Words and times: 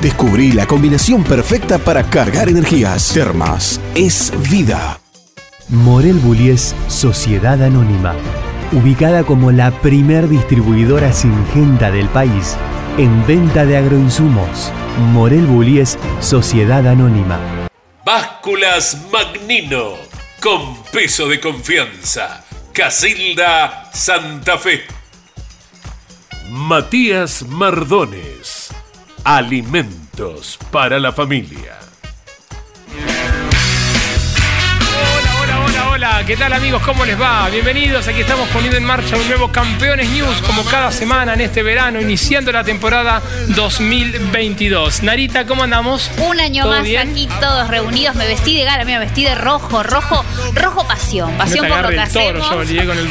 Descubrí 0.00 0.52
la 0.52 0.64
combinación 0.64 1.24
perfecta 1.24 1.78
para 1.78 2.04
cargar 2.04 2.48
energías. 2.48 3.12
Termas 3.12 3.80
es 3.96 4.32
vida. 4.48 5.00
Morel 5.68 6.14
Bullies 6.14 6.72
Sociedad 6.86 7.60
Anónima. 7.60 8.14
Ubicada 8.70 9.24
como 9.24 9.50
la 9.50 9.72
primer 9.82 10.28
distribuidora 10.28 11.12
singenta 11.12 11.90
del 11.90 12.08
país 12.10 12.56
en 12.96 13.26
venta 13.26 13.66
de 13.66 13.76
agroinsumos. 13.76 14.72
Morel 15.12 15.46
Bullies 15.46 15.98
Sociedad 16.20 16.86
Anónima. 16.86 17.40
Básculas 18.04 18.98
Magnino. 19.12 19.94
Con 20.40 20.80
peso 20.92 21.26
de 21.26 21.40
confianza. 21.40 22.44
Casilda 22.72 23.90
Santa 23.92 24.58
Fe. 24.58 24.84
Matías 26.52 27.42
Mardones 27.48 28.57
Alimentos 29.30 30.58
para 30.72 30.98
la 30.98 31.12
familia. 31.12 31.87
¿Qué 36.26 36.36
tal 36.36 36.52
amigos? 36.52 36.80
¿Cómo 36.84 37.04
les 37.04 37.20
va? 37.20 37.48
Bienvenidos, 37.48 38.06
aquí 38.06 38.20
estamos 38.20 38.48
poniendo 38.50 38.76
en 38.76 38.84
marcha 38.84 39.16
un 39.16 39.26
nuevo 39.26 39.50
Campeones 39.50 40.08
News 40.10 40.42
como 40.46 40.62
cada 40.64 40.92
semana 40.92 41.34
en 41.34 41.40
este 41.40 41.64
verano, 41.64 42.00
iniciando 42.00 42.52
la 42.52 42.62
temporada 42.62 43.20
2022. 43.48 45.02
Narita, 45.02 45.44
¿cómo 45.44 45.64
andamos? 45.64 46.08
Un 46.18 46.38
año 46.38 46.66
más 46.66 46.86
aquí 47.00 47.28
todos 47.40 47.66
reunidos, 47.66 48.14
me 48.14 48.28
vestí 48.28 48.56
de 48.56 48.64
gala, 48.64 48.84
me 48.84 48.96
vestí 49.00 49.24
de 49.24 49.34
rojo, 49.34 49.82
rojo, 49.82 50.24
rojo 50.54 50.86
pasión, 50.86 51.32
pasión 51.32 51.66
por 51.66 51.82
lo 51.82 51.88
que 51.88 52.00
hacemos. 52.00 52.46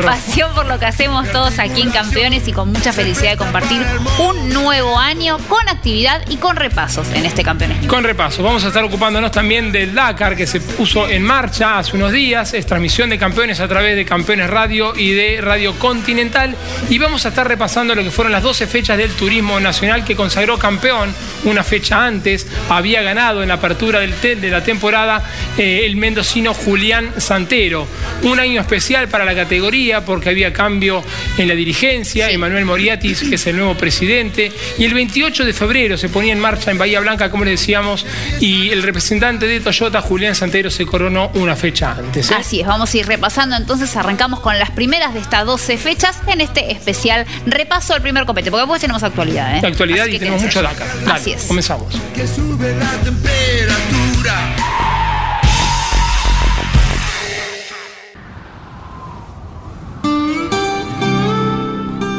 Pasión 0.05 0.53
por 0.53 0.65
lo 0.65 0.79
que 0.79 0.85
hacemos 0.85 1.29
todos 1.31 1.59
aquí 1.59 1.81
en 1.81 1.89
Campeones 1.91 2.47
y 2.47 2.53
con 2.53 2.71
mucha 2.71 2.93
felicidad 2.93 3.31
de 3.31 3.37
compartir 3.37 3.85
un 4.19 4.53
nuevo 4.53 4.97
año 4.97 5.39
con 5.49 5.67
actividad 5.67 6.21
y 6.29 6.37
con 6.37 6.55
repasos 6.55 7.07
en 7.13 7.25
este 7.25 7.43
Campeones 7.43 7.79
News. 7.79 7.89
Con 7.91 8.05
repasos, 8.05 8.43
vamos 8.45 8.63
a 8.63 8.67
estar 8.67 8.83
ocupándonos 8.85 9.31
también 9.31 9.73
del 9.73 9.93
Dakar 9.93 10.37
que 10.37 10.47
se 10.47 10.61
puso 10.61 11.09
en 11.09 11.23
marcha 11.23 11.79
hace 11.79 11.97
unos 11.97 12.13
días, 12.13 12.53
transmisión 12.77 13.09
de 13.09 13.17
campeones 13.17 13.59
a 13.59 13.67
través 13.67 13.95
de 13.95 14.05
Campeones 14.05 14.51
Radio 14.51 14.93
y 14.95 15.11
de 15.11 15.41
Radio 15.41 15.73
Continental. 15.79 16.55
Y 16.91 16.99
vamos 16.99 17.25
a 17.25 17.29
estar 17.29 17.47
repasando 17.47 17.95
lo 17.95 18.03
que 18.03 18.11
fueron 18.11 18.31
las 18.31 18.43
12 18.43 18.67
fechas 18.67 18.99
del 18.99 19.09
turismo 19.13 19.59
nacional 19.59 20.05
que 20.05 20.15
consagró 20.15 20.59
campeón 20.59 21.11
una 21.45 21.63
fecha 21.63 22.05
antes. 22.05 22.45
Había 22.69 23.01
ganado 23.01 23.41
en 23.41 23.47
la 23.47 23.55
apertura 23.55 23.99
del 23.99 24.13
de 24.21 24.51
la 24.51 24.63
temporada 24.63 25.23
eh, 25.57 25.85
el 25.85 25.95
mendocino 25.95 26.53
Julián 26.53 27.13
Santero. 27.17 27.87
Un 28.21 28.39
año 28.39 28.61
especial 28.61 29.07
para 29.07 29.25
la 29.25 29.33
categoría 29.33 30.05
porque 30.05 30.29
había 30.29 30.53
cambio 30.53 31.03
en 31.39 31.47
la 31.47 31.55
dirigencia. 31.55 32.29
Emanuel 32.29 32.65
Moriatis, 32.65 33.21
que 33.27 33.35
es 33.35 33.47
el 33.47 33.57
nuevo 33.57 33.73
presidente. 33.73 34.51
Y 34.77 34.85
el 34.85 34.93
28 34.93 35.45
de 35.45 35.53
febrero 35.53 35.97
se 35.97 36.09
ponía 36.09 36.33
en 36.33 36.39
marcha 36.39 36.69
en 36.69 36.77
Bahía 36.77 36.99
Blanca, 36.99 37.31
como 37.31 37.43
le 37.43 37.51
decíamos, 37.51 38.05
y 38.39 38.69
el 38.69 38.83
representante 38.83 39.47
de 39.47 39.61
Toyota, 39.61 39.99
Julián 39.99 40.35
Santero, 40.35 40.69
se 40.69 40.85
coronó 40.85 41.31
una 41.33 41.55
fecha 41.55 41.93
antes. 41.97 42.29
¿eh? 42.29 42.35
Así 42.37 42.61
es, 42.61 42.66
vamos 42.67 42.93
a 42.93 42.97
ir 42.97 43.07
repasando. 43.07 43.55
Entonces 43.55 43.95
arrancamos 43.95 44.39
con 44.39 44.57
las 44.59 44.71
primeras 44.71 45.13
de 45.13 45.19
estas 45.19 45.45
12 45.45 45.77
fechas 45.77 46.17
en 46.27 46.41
este 46.41 46.71
especial 46.71 47.25
repaso 47.45 47.93
del 47.93 48.01
primer 48.01 48.25
copete, 48.25 48.51
porque 48.51 48.61
después 48.61 48.81
tenemos 48.81 49.03
actualidad. 49.03 49.57
¿eh? 49.57 49.67
Actualidad 49.67 50.05
y 50.07 50.19
tenemos 50.19 50.41
mucho 50.41 50.61
Dakar. 50.61 50.87
Así 51.11 51.31
es. 51.31 51.43
Comenzamos. 51.43 51.93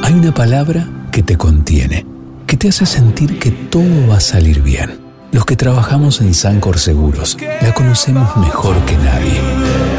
Hay 0.03 0.15
una 0.15 0.33
palabra 0.33 0.89
que 1.13 1.23
te 1.23 1.37
contiene, 1.37 2.07
que 2.47 2.57
te 2.57 2.69
hace 2.69 2.87
sentir 2.87 3.39
que 3.39 3.51
todo 3.51 4.09
va 4.09 4.17
a 4.17 4.21
salir 4.21 4.63
bien. 4.63 4.99
Los 5.33 5.45
que 5.45 5.57
trabajamos 5.57 6.23
en 6.23 6.33
Sancor 6.33 6.79
Seguros 6.79 7.37
la 7.61 7.75
conocemos 7.75 8.35
mejor 8.39 8.77
que 8.87 8.97
nadie. 8.97 9.98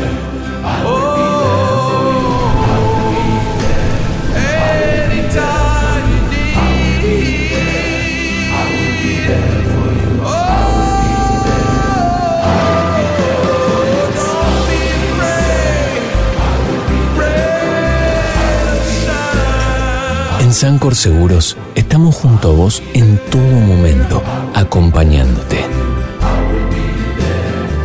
Sancor 20.59 20.93
Seguros 20.93 21.55
estamos 21.73 22.17
junto 22.17 22.49
a 22.49 22.51
vos 22.51 22.83
en 22.93 23.17
todo 23.31 23.41
momento, 23.41 24.21
acompañándote. 24.53 25.65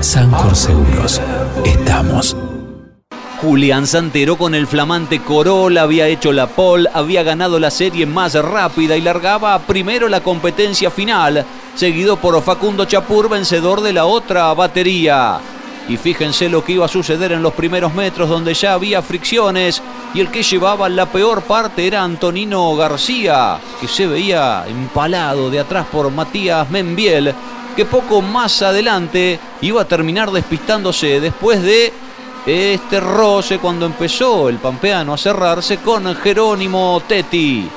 Sancor 0.00 0.56
Seguros, 0.56 1.20
estamos. 1.64 2.36
Julián 3.40 3.86
Santero 3.86 4.36
con 4.36 4.56
el 4.56 4.66
flamante 4.66 5.20
Corolla 5.22 5.82
había 5.82 6.08
hecho 6.08 6.32
la 6.32 6.48
pole, 6.48 6.90
había 6.92 7.22
ganado 7.22 7.60
la 7.60 7.70
serie 7.70 8.06
más 8.06 8.34
rápida 8.34 8.96
y 8.96 9.02
largaba 9.02 9.56
primero 9.60 10.08
la 10.08 10.24
competencia 10.24 10.90
final, 10.90 11.46
seguido 11.76 12.16
por 12.16 12.42
Facundo 12.42 12.86
Chapur, 12.86 13.28
vencedor 13.28 13.82
de 13.82 13.92
la 13.92 14.06
otra 14.06 14.52
batería. 14.52 15.38
Y 15.88 15.96
fíjense 15.96 16.48
lo 16.48 16.64
que 16.64 16.72
iba 16.72 16.86
a 16.86 16.88
suceder 16.88 17.30
en 17.30 17.42
los 17.44 17.52
primeros 17.52 17.94
metros 17.94 18.28
donde 18.28 18.52
ya 18.52 18.72
había 18.72 19.00
fricciones 19.00 19.80
y 20.14 20.20
el 20.20 20.30
que 20.30 20.44
llevaba 20.44 20.88
la 20.88 21.06
peor 21.06 21.42
parte 21.42 21.86
era 21.86 22.04
Antonino 22.04 22.74
García, 22.76 23.58
que 23.80 23.88
se 23.88 24.06
veía 24.06 24.64
empalado 24.68 25.50
de 25.50 25.58
atrás 25.58 25.86
por 25.90 26.10
Matías 26.12 26.70
Membiel, 26.70 27.34
que 27.74 27.84
poco 27.84 28.22
más 28.22 28.62
adelante 28.62 29.40
iba 29.60 29.82
a 29.82 29.88
terminar 29.88 30.30
despistándose 30.30 31.18
después 31.20 31.60
de 31.62 31.92
este 32.46 33.00
roce 33.00 33.58
cuando 33.58 33.86
empezó 33.86 34.48
el 34.48 34.58
pampeano 34.58 35.14
a 35.14 35.18
cerrarse 35.18 35.78
con 35.78 36.14
Jerónimo 36.14 37.02
Tetti. 37.08 37.68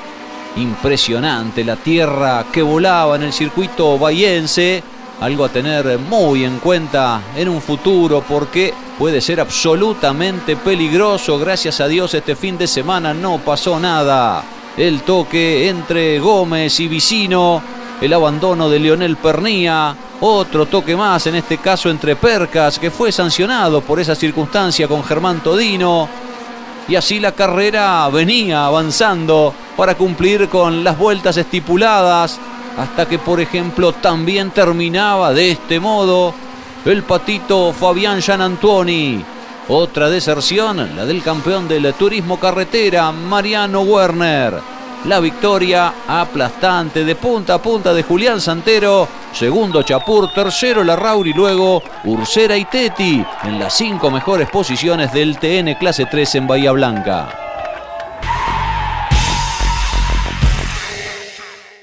Impresionante 0.58 1.64
la 1.64 1.76
tierra 1.76 2.46
que 2.52 2.62
volaba 2.62 3.16
en 3.16 3.24
el 3.24 3.34
circuito 3.34 3.98
bahiense 3.98 4.84
algo 5.20 5.46
a 5.46 5.50
tener 5.50 5.98
muy 6.00 6.44
en 6.44 6.60
cuenta 6.60 7.22
en 7.36 7.50
un 7.50 7.62
futuro 7.62 8.24
porque 8.28 8.74
puede 8.98 9.22
ser 9.22 9.40
absolutamente 9.40 10.56
peligroso. 10.56 11.40
Gracias 11.40 11.80
a 11.82 11.88
Dios 11.88 12.14
este 12.14 12.36
fin 12.36 12.58
de 12.58 12.68
semana 12.68 13.14
no 13.14 13.40
pasó 13.40 13.80
nada. 13.80 14.44
El 14.76 15.02
toque 15.02 15.70
entre 15.70 16.20
Gómez 16.20 16.80
y 16.80 16.88
Vicino 16.88 17.62
el 18.02 18.14
abandono 18.14 18.70
de 18.70 18.80
Leonel 18.80 19.18
Pernía, 19.18 19.96
otro 20.22 20.68
toque 20.68 20.96
más, 20.96 21.26
en 21.28 21.36
este 21.36 21.58
caso 21.58 21.90
entre 21.90 22.16
Percas, 22.16 22.78
que 22.78 22.92
fue 22.92 23.12
sancionado 23.12 23.82
por 23.82 24.00
esa 24.00 24.16
circunstancia 24.16 24.88
con 24.88 25.04
Germán 25.04 25.42
Todino. 25.42 26.08
Y 26.88 26.96
así 26.96 27.20
la 27.20 27.34
carrera 27.34 28.08
venía 28.10 28.66
avanzando 28.66 29.54
para 29.76 29.96
cumplir 29.96 30.48
con 30.48 30.84
las 30.84 30.98
vueltas 30.98 31.38
estipuladas, 31.38 32.40
hasta 32.78 33.08
que 33.08 33.20
por 33.20 33.42
ejemplo 33.42 33.92
también 33.94 34.52
terminaba 34.52 35.34
de 35.34 35.52
este 35.52 35.80
modo 35.80 36.34
el 36.86 37.04
patito 37.04 37.74
Fabián 37.74 38.22
Gianantuoni. 38.22 39.24
Otra 39.70 40.10
deserción, 40.10 40.96
la 40.96 41.06
del 41.06 41.22
campeón 41.22 41.68
del 41.68 41.94
turismo 41.94 42.40
carretera, 42.40 43.12
Mariano 43.12 43.82
Werner 43.82 44.78
la 45.06 45.20
victoria 45.20 45.94
aplastante 46.08 47.06
de 47.06 47.16
punta 47.16 47.56
a 47.56 47.62
punta 47.62 47.94
de 47.94 48.04
Julián 48.04 48.42
Santero, 48.42 49.08
segundo 49.32 49.84
Chapur, 49.84 50.34
tercero 50.34 50.84
Larrauri, 50.84 51.34
luego 51.34 51.82
Ursera 52.04 52.58
y 52.58 52.66
Teti 52.66 53.24
en 53.44 53.60
las 53.60 53.78
cinco 53.78 54.12
mejores 54.12 54.50
posiciones 54.50 55.14
del 55.14 55.38
TN 55.38 55.76
Clase 55.80 56.06
3 56.06 56.36
en 56.36 56.48
Bahía 56.48 56.72
Blanca. 56.72 57.47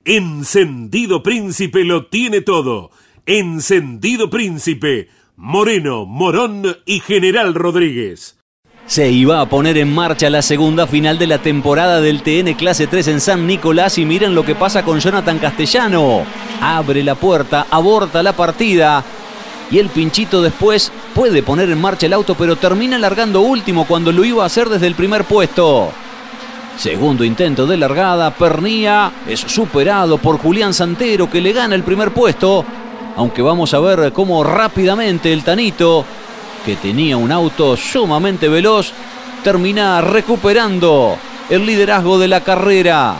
Encendido 0.07 1.23
Príncipe 1.23 1.83
lo 1.83 2.07
tiene 2.07 2.43
todo. 2.43 2.91
Encendido 3.25 4.29
Príncipe, 4.29 5.09
Moreno, 5.35 6.05
Morón 6.05 6.77
y 6.85 7.01
General 7.01 7.55
Rodríguez. 7.55 8.39
Se 8.85 9.11
iba 9.11 9.41
a 9.41 9.49
poner 9.49 9.79
en 9.79 9.95
marcha 9.95 10.29
la 10.29 10.43
segunda 10.43 10.87
final 10.87 11.19
de 11.19 11.27
la 11.27 11.39
temporada 11.39 12.03
del 12.03 12.23
TN 12.23 12.53
Clase 12.53 12.87
3 12.87 13.09
en 13.09 13.21
San 13.23 13.47
Nicolás 13.47 13.97
y 13.97 14.05
miren 14.05 14.35
lo 14.35 14.45
que 14.45 14.55
pasa 14.55 14.85
con 14.85 15.01
Jonathan 15.01 15.39
Castellano. 15.39 16.27
Abre 16.61 17.03
la 17.03 17.15
puerta, 17.15 17.67
aborta 17.71 18.23
la 18.23 18.35
partida 18.35 19.03
y 19.71 19.79
el 19.79 19.89
pinchito 19.89 20.43
después 20.43 20.93
puede 21.15 21.43
poner 21.43 21.71
en 21.71 21.81
marcha 21.81 22.05
el 22.05 22.13
auto 22.13 22.35
pero 22.35 22.57
termina 22.57 22.99
largando 22.99 23.41
último 23.41 23.87
cuando 23.87 24.13
lo 24.13 24.23
iba 24.23 24.43
a 24.43 24.47
hacer 24.49 24.69
desde 24.69 24.87
el 24.87 24.97
primer 24.97 25.25
puesto. 25.25 25.91
Segundo 26.77 27.25
intento 27.25 27.67
de 27.67 27.77
largada, 27.77 28.33
Pernía 28.33 29.13
es 29.29 29.41
superado 29.41 30.19
por 30.19 30.39
Julián 30.39 30.75
Santero 30.75 31.31
que 31.31 31.41
le 31.41 31.53
gana 31.53 31.75
el 31.75 31.85
primer 31.85 32.13
puesto, 32.13 32.65
aunque 33.17 33.43
vamos 33.43 33.73
a 33.75 33.81
ver 33.81 34.13
cómo 34.13 34.43
rápidamente 34.43 35.33
el 35.33 35.45
Tanito 35.45 36.05
que 36.67 36.77
tenía 36.77 37.17
un 37.17 37.31
auto 37.31 37.77
sumamente 37.77 38.49
veloz, 38.49 38.93
termina 39.45 40.01
recuperando 40.01 41.17
el 41.49 41.65
liderazgo 41.65 42.19
de 42.19 42.29
la 42.29 42.41
carrera. 42.41 43.15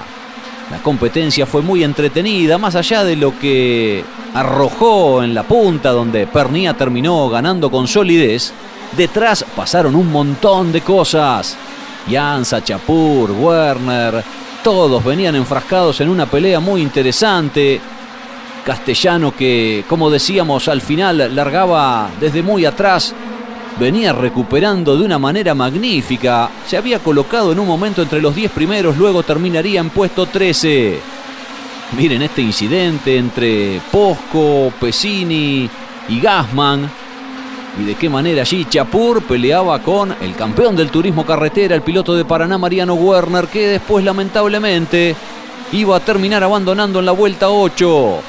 La 0.71 0.79
competencia 0.79 1.47
fue 1.47 1.63
muy 1.63 1.85
entretenida, 1.85 2.59
más 2.59 2.75
allá 2.75 3.05
de 3.05 3.17
lo 3.17 3.39
que 3.39 4.03
arrojó 4.35 5.23
en 5.23 5.35
la 5.35 5.45
punta, 5.45 5.91
donde 5.91 6.27
Pernía 6.27 6.75
terminó 6.75 7.29
ganando 7.29 7.71
con 7.71 7.87
solidez. 7.87 8.53
Detrás 8.97 9.45
pasaron 9.55 9.95
un 9.95 10.11
montón 10.11 10.73
de 10.73 10.81
cosas. 10.81 11.57
Jansa, 12.11 12.63
Chapur, 12.63 13.31
Werner, 13.31 14.23
todos 14.63 15.05
venían 15.05 15.37
enfrascados 15.37 16.01
en 16.01 16.09
una 16.09 16.27
pelea 16.27 16.61
muy 16.61 16.81
interesante. 16.83 17.81
Castellano 18.65 19.35
que, 19.37 19.85
como 19.89 20.11
decíamos, 20.11 20.69
al 20.69 20.81
final 20.81 21.35
largaba 21.35 22.09
desde 22.19 22.43
muy 22.43 22.65
atrás 22.65 23.15
venía 23.79 24.13
recuperando 24.13 24.97
de 24.97 25.05
una 25.05 25.19
manera 25.19 25.55
magnífica. 25.55 26.51
Se 26.67 26.77
había 26.77 26.99
colocado 26.99 27.53
en 27.53 27.59
un 27.59 27.67
momento 27.67 28.03
entre 28.03 28.21
los 28.21 28.35
10 28.35 28.53
primeros, 28.53 28.97
luego 28.97 29.23
terminaría 29.23 29.81
en 29.81 29.91
puesto 29.91 30.27
13. 30.27 30.99
Miren 31.97 32.23
este 32.23 32.43
incidente 32.43 33.19
entre 33.19 33.81
Posco, 33.93 34.73
Pesini 34.81 35.69
y 36.09 36.21
Gasman. 36.21 36.91
Y 37.79 37.85
de 37.85 37.95
qué 37.97 38.09
manera 38.09 38.43
allí 38.43 38.67
Chapur 38.67 39.23
peleaba 39.23 39.81
con 39.81 40.15
el 40.21 40.35
campeón 40.37 40.77
del 40.77 40.91
turismo 40.91 41.27
carretera, 41.27 41.75
el 41.75 41.83
piloto 41.83 42.15
de 42.15 42.25
Paraná, 42.25 42.57
Mariano 42.57 42.95
Werner, 42.95 43.49
que 43.49 43.67
después 43.67 44.05
lamentablemente 44.05 45.17
iba 45.73 45.97
a 45.97 46.01
terminar 46.01 46.45
abandonando 46.45 47.01
en 47.01 47.07
la 47.07 47.13
vuelta 47.13 47.51
8. 47.51 48.21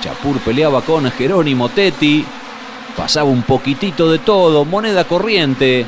Chapur 0.00 0.38
peleaba 0.38 0.82
con 0.82 1.10
Jerónimo 1.10 1.68
Tetti, 1.68 2.24
Pasaba 2.96 3.28
un 3.28 3.42
poquitito 3.42 4.10
de 4.10 4.20
todo, 4.20 4.64
moneda 4.64 5.04
corriente, 5.04 5.84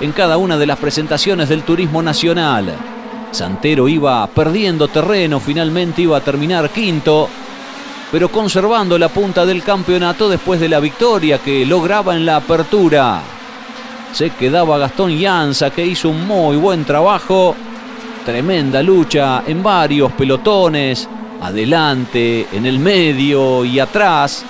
en 0.00 0.12
cada 0.12 0.36
una 0.36 0.58
de 0.58 0.66
las 0.66 0.78
presentaciones 0.78 1.48
del 1.48 1.62
turismo 1.62 2.02
nacional. 2.02 2.74
Santero 3.30 3.88
iba 3.88 4.26
perdiendo 4.26 4.88
terreno, 4.88 5.38
finalmente 5.38 6.02
iba 6.02 6.16
a 6.16 6.22
terminar 6.22 6.70
quinto, 6.70 7.28
pero 8.10 8.28
conservando 8.28 8.98
la 8.98 9.08
punta 9.08 9.46
del 9.46 9.62
campeonato 9.62 10.28
después 10.28 10.60
de 10.60 10.68
la 10.68 10.80
victoria 10.80 11.38
que 11.38 11.64
lograba 11.64 12.16
en 12.16 12.26
la 12.26 12.36
apertura. 12.36 13.20
Se 14.12 14.30
quedaba 14.30 14.78
Gastón 14.78 15.16
Llanza, 15.16 15.70
que 15.70 15.86
hizo 15.86 16.08
un 16.08 16.26
muy 16.26 16.56
buen 16.56 16.84
trabajo. 16.84 17.54
Tremenda 18.24 18.82
lucha 18.82 19.44
en 19.46 19.62
varios 19.62 20.12
pelotones, 20.12 21.08
adelante, 21.40 22.48
en 22.52 22.66
el 22.66 22.78
medio 22.78 23.64
y 23.64 23.78
atrás. 23.78 24.44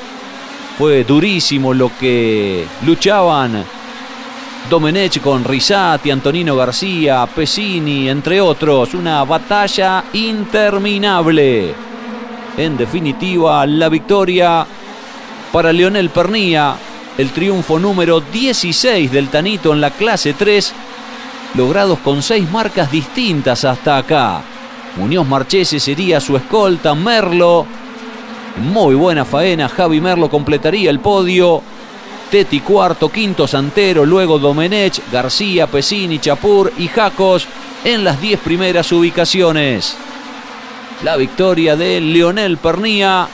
Fue 0.78 1.04
durísimo 1.04 1.74
lo 1.74 1.90
que 1.98 2.64
luchaban 2.86 3.62
Domenech 4.70 5.20
con 5.20 5.44
Risati, 5.44 6.10
Antonino 6.10 6.54
García, 6.54 7.26
Pesini, 7.26 8.08
entre 8.08 8.40
otros. 8.40 8.94
Una 8.94 9.24
batalla 9.24 10.04
interminable. 10.12 11.89
En 12.60 12.76
definitiva, 12.76 13.66
la 13.66 13.88
victoria 13.88 14.66
para 15.50 15.72
Leonel 15.72 16.10
Pernía. 16.10 16.76
El 17.16 17.30
triunfo 17.30 17.78
número 17.78 18.20
16 18.20 19.10
del 19.10 19.30
Tanito 19.30 19.72
en 19.72 19.80
la 19.80 19.90
clase 19.90 20.34
3, 20.34 20.74
logrados 21.54 22.00
con 22.00 22.22
seis 22.22 22.50
marcas 22.50 22.92
distintas 22.92 23.64
hasta 23.64 23.96
acá. 23.96 24.42
Muñoz 24.96 25.26
Marchese 25.26 25.80
sería 25.80 26.20
su 26.20 26.36
escolta, 26.36 26.94
Merlo 26.94 27.66
muy 28.58 28.94
buena 28.94 29.24
faena, 29.24 29.66
Javi 29.66 30.02
Merlo 30.02 30.28
completaría 30.28 30.90
el 30.90 31.00
podio. 31.00 31.62
Teti 32.30 32.60
cuarto, 32.60 33.08
quinto 33.08 33.46
Santero, 33.48 34.04
luego 34.04 34.38
Domenech, 34.38 35.00
García, 35.10 35.66
Pesini, 35.66 36.18
Chapur 36.18 36.70
y 36.76 36.88
Jacos 36.88 37.48
en 37.84 38.04
las 38.04 38.20
diez 38.20 38.38
primeras 38.38 38.92
ubicaciones. 38.92 39.96
La 41.02 41.16
victoria 41.16 41.76
de 41.76 41.98
Leonel 41.98 42.58
Pernía, 42.58 43.26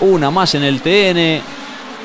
una 0.00 0.30
más 0.30 0.54
en 0.54 0.62
el 0.62 0.80
TN, 0.82 1.42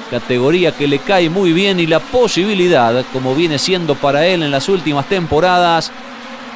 categoría 0.09 0.71
que 0.71 0.87
le 0.87 0.99
cae 0.99 1.29
muy 1.29 1.53
bien 1.53 1.79
y 1.79 1.85
la 1.85 1.99
posibilidad, 1.99 3.05
como 3.13 3.35
viene 3.35 3.59
siendo 3.59 3.93
para 3.93 4.25
él 4.25 4.41
en 4.41 4.49
las 4.49 4.67
últimas 4.67 5.05
temporadas, 5.05 5.91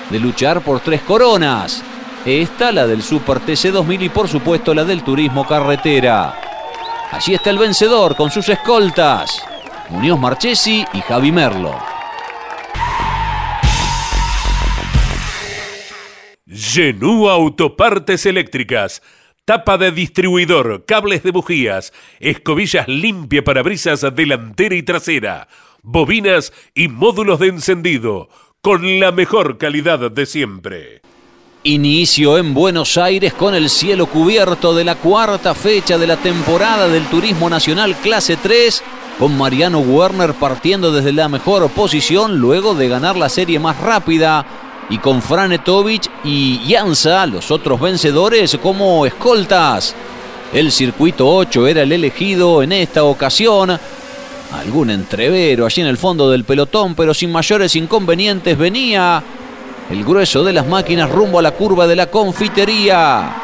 de 0.09 0.19
luchar 0.19 0.61
por 0.61 0.79
tres 0.79 1.01
coronas. 1.01 1.83
Esta, 2.25 2.71
la 2.71 2.87
del 2.87 3.03
Super 3.03 3.39
TC2000 3.39 4.01
y 4.01 4.09
por 4.09 4.27
supuesto 4.27 4.73
la 4.73 4.83
del 4.85 5.03
Turismo 5.03 5.45
Carretera. 5.45 6.33
Allí 7.11 7.35
está 7.35 7.51
el 7.51 7.59
vencedor 7.59 8.15
con 8.15 8.31
sus 8.31 8.49
escoltas, 8.49 9.43
Muñoz 9.89 10.19
Marchesi 10.19 10.83
y 10.93 11.01
Javi 11.01 11.31
Merlo. 11.31 11.92
Genú 16.55 17.29
Autopartes 17.29 18.27
Eléctricas. 18.27 19.01
Tapa 19.43 19.77
de 19.79 19.91
distribuidor, 19.91 20.85
cables 20.85 21.23
de 21.23 21.31
bujías, 21.31 21.91
escobillas 22.19 22.87
limpia 22.87 23.43
para 23.43 23.63
brisas 23.63 24.05
delantera 24.15 24.75
y 24.75 24.83
trasera, 24.83 25.47
bobinas 25.81 26.53
y 26.75 26.87
módulos 26.87 27.39
de 27.39 27.47
encendido, 27.47 28.29
con 28.61 28.99
la 28.99 29.11
mejor 29.11 29.57
calidad 29.57 30.11
de 30.11 30.25
siempre. 30.25 31.01
Inicio 31.63 32.37
en 32.37 32.53
Buenos 32.53 32.97
Aires 32.97 33.33
con 33.33 33.55
el 33.55 33.69
cielo 33.69 34.05
cubierto 34.05 34.75
de 34.75 34.83
la 34.83 34.95
cuarta 34.95 35.55
fecha 35.55 35.97
de 35.97 36.07
la 36.07 36.17
temporada 36.17 36.87
del 36.87 37.05
Turismo 37.07 37.49
Nacional 37.49 37.95
Clase 37.95 38.37
3, 38.37 38.83
con 39.17 39.37
Mariano 39.37 39.79
Werner 39.79 40.33
partiendo 40.35 40.91
desde 40.91 41.13
la 41.13 41.27
mejor 41.29 41.69
posición 41.71 42.37
luego 42.37 42.75
de 42.75 42.87
ganar 42.87 43.17
la 43.17 43.29
serie 43.29 43.59
más 43.59 43.79
rápida, 43.81 44.45
y 44.89 44.97
con 44.97 45.21
Franetovic 45.21 46.09
y 46.23 46.59
Jansa, 46.69 47.25
los 47.25 47.51
otros 47.51 47.79
vencedores, 47.79 48.57
como 48.61 49.05
escoltas. 49.05 49.95
El 50.53 50.71
circuito 50.71 51.27
8 51.27 51.67
era 51.67 51.81
el 51.81 51.91
elegido 51.91 52.61
en 52.61 52.73
esta 52.73 53.03
ocasión. 53.03 53.77
Algún 54.53 54.91
entrevero 54.91 55.65
allí 55.65 55.81
en 55.81 55.87
el 55.87 55.97
fondo 55.97 56.29
del 56.29 56.43
pelotón, 56.43 56.93
pero 56.93 57.13
sin 57.13 57.31
mayores 57.31 57.75
inconvenientes 57.75 58.57
venía 58.57 59.23
el 59.89 60.03
grueso 60.03 60.43
de 60.43 60.53
las 60.53 60.67
máquinas 60.67 61.09
rumbo 61.09 61.39
a 61.39 61.41
la 61.41 61.51
curva 61.51 61.87
de 61.87 61.95
la 61.95 62.07
confitería. 62.07 63.35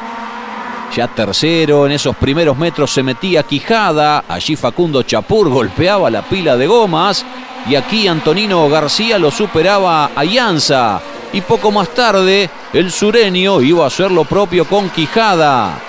Ya 0.96 1.08
tercero, 1.08 1.86
en 1.86 1.94
esos 1.94 2.16
primeros 2.16 2.58
metros 2.58 2.92
se 2.92 3.04
metía 3.04 3.44
Quijada, 3.44 4.26
allí 4.28 4.56
Facundo 4.56 5.04
Chapur 5.04 5.50
golpeaba 5.50 6.10
la 6.10 6.24
pila 6.24 6.58
de 6.58 6.68
gomas 6.68 7.26
y 7.68 7.76
aquí 7.76 8.08
Antonino 8.08 8.68
García 8.70 9.20
lo 9.20 9.32
superaba 9.32 10.12
a 10.16 10.24
Llanza. 10.24 11.00
Y 11.32 11.42
poco 11.42 11.72
más 11.72 11.90
tarde, 11.90 12.50
el 12.74 12.92
sureño 12.92 13.62
iba 13.62 13.84
a 13.84 13.88
hacer 13.88 14.12
lo 14.12 14.26
propio 14.26 14.66
con 14.66 14.90
Quijada. 14.90 15.80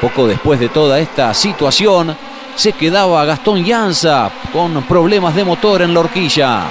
Poco 0.00 0.26
después 0.26 0.58
de 0.58 0.68
toda 0.68 0.98
esta 0.98 1.32
situación, 1.34 2.16
se 2.56 2.72
quedaba 2.72 3.24
Gastón 3.24 3.64
Llanza 3.64 4.30
con 4.52 4.82
problemas 4.82 5.34
de 5.34 5.44
motor 5.44 5.82
en 5.82 5.94
la 5.94 6.00
horquilla. 6.00 6.62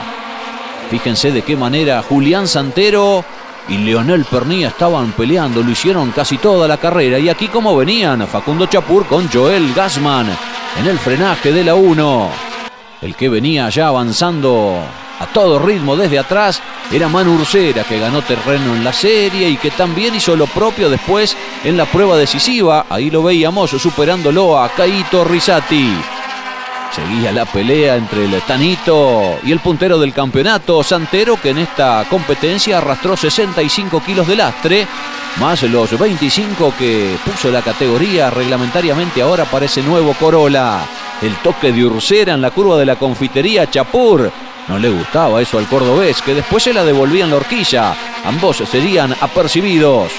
Fíjense 0.90 1.32
de 1.32 1.42
qué 1.42 1.56
manera 1.56 2.04
Julián 2.04 2.48
Santero 2.48 3.24
y 3.70 3.78
Leonel 3.78 4.26
Pernía 4.26 4.68
estaban 4.68 5.14
peleando, 5.14 5.64
lo 5.64 5.72
hicieron 5.72 6.12
casi 6.12 6.38
toda 6.38 6.68
la 6.68 6.78
carrera. 6.78 7.18
Y 7.18 7.30
aquí 7.30 7.48
como 7.48 7.76
venían, 7.78 8.28
Facundo 8.28 8.66
Chapur 8.66 9.06
con 9.06 9.30
Joel 9.30 9.74
Gassman 9.74 10.28
en 10.80 10.88
el 10.88 11.00
frenaje 11.00 11.54
de 11.54 11.64
la 11.64 11.76
1. 11.76 12.30
El 13.02 13.16
que 13.16 13.30
venía 13.30 13.70
ya 13.70 13.88
avanzando 13.88 14.84
a 15.22 15.28
todo 15.28 15.60
ritmo 15.60 15.96
desde 15.96 16.18
atrás 16.18 16.62
era 16.92 17.08
Manu 17.08 17.36
Ursera, 17.36 17.84
que 17.84 18.00
ganó 18.00 18.24
terreno 18.24 18.76
en 18.76 18.84
la 18.84 18.92
serie 18.92 19.48
y 19.50 19.58
que 19.58 19.70
también 19.70 20.16
hizo 20.16 20.36
lo 20.36 20.48
propio 20.48 20.90
después 20.90 21.38
en 21.64 21.78
la 21.78 21.86
prueba 21.86 22.18
decisiva. 22.18 22.88
Ahí 22.90 23.12
lo 23.12 23.22
veíamos 23.22 23.70
superándolo 23.70 24.60
a 24.60 24.70
Caito 24.70 25.24
Risati. 25.24 25.96
Seguía 26.92 27.32
la 27.32 27.46
pelea 27.46 27.96
entre 27.96 28.26
el 28.26 28.42
Tanito 28.42 29.40
y 29.44 29.52
el 29.52 29.60
puntero 29.60 29.98
del 29.98 30.12
campeonato, 30.12 30.84
Santero, 30.84 31.40
que 31.40 31.52
en 31.52 31.60
esta 31.60 32.06
competencia 32.10 32.80
arrastró 32.80 33.16
65 33.16 34.02
kilos 34.04 34.28
de 34.28 34.36
lastre, 34.36 34.88
más 35.40 35.64
los 35.64 35.98
25 35.98 36.74
que 36.78 37.16
puso 37.24 37.50
la 37.50 37.62
categoría 37.62 38.30
reglamentariamente 38.30 39.22
ahora 39.22 39.46
para 39.46 39.66
ese 39.66 39.84
nuevo 39.84 40.14
Corolla. 40.16 40.80
El 41.22 41.36
toque 41.38 41.72
de 41.72 41.86
Ursera 41.86 42.34
en 42.34 42.42
la 42.42 42.52
curva 42.52 42.78
de 42.78 42.88
la 42.88 42.98
confitería 42.98 43.70
Chapur. 43.70 44.30
No 44.72 44.80
le 44.80 44.90
gustaba 44.90 45.42
eso 45.42 45.58
al 45.58 45.68
cordobés, 45.68 46.22
que 46.22 46.34
después 46.34 46.64
se 46.64 46.72
la 46.72 46.86
devolvía 46.86 47.26
en 47.26 47.32
la 47.32 47.36
horquilla. 47.36 47.94
Ambos 48.24 48.56
serían 48.56 49.14
apercibidos. 49.20 50.14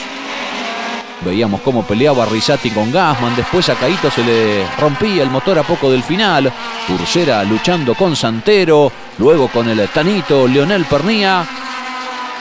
Veíamos 1.25 1.63
cómo 1.63 1.87
peleaba 1.87 2.27
Risati 2.27 2.69
con 2.69 2.93
Gasman. 2.93 3.35
Después 3.35 3.71
a 3.71 3.77
Caito 3.77 4.11
se 4.11 4.23
le 4.23 4.67
rompía 4.79 5.23
el 5.23 5.31
motor 5.31 5.59
a 5.59 5.63
poco 5.63 5.91
del 5.91 6.03
final. 6.03 6.53
Ursera 6.91 7.43
luchando 7.45 7.95
con 7.95 8.15
Santero. 8.15 8.93
Luego 9.17 9.49
con 9.49 9.71
el 9.71 9.89
Tanito 9.89 10.47
Leonel 10.47 10.85
Pernía. 10.85 11.47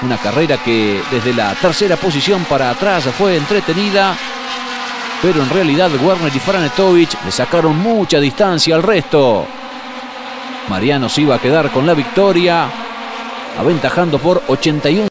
Una 0.01 0.17
carrera 0.17 0.57
que 0.57 1.01
desde 1.09 1.33
la 1.33 1.53
tercera 1.55 1.95
posición 1.95 2.43
para 2.43 2.71
atrás 2.71 3.05
fue 3.17 3.37
entretenida. 3.37 4.17
Pero 5.21 5.41
en 5.41 5.49
realidad 5.49 5.89
Werner 6.03 6.35
y 6.35 6.39
Franetovich 6.39 7.15
le 7.23 7.31
sacaron 7.31 7.77
mucha 7.77 8.19
distancia 8.19 8.75
al 8.75 8.83
resto. 8.83 9.47
Mariano 10.69 11.09
se 11.09 11.21
iba 11.21 11.35
a 11.35 11.39
quedar 11.39 11.71
con 11.71 11.85
la 11.85 11.93
victoria. 11.93 12.69
Aventajando 13.57 14.19
por 14.19 14.41
81 14.47 15.10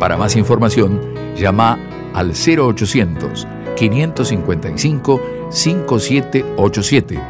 Para 0.00 0.16
más 0.16 0.34
información, 0.34 0.98
llama 1.36 1.78
al 2.14 2.32
0800 2.32 3.46
555 3.76 5.20
5787 5.50 7.22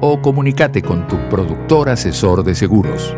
o 0.00 0.20
comunícate 0.20 0.82
con 0.82 1.06
tu 1.06 1.16
productor 1.28 1.88
asesor 1.88 2.42
de 2.42 2.56
seguros. 2.56 3.14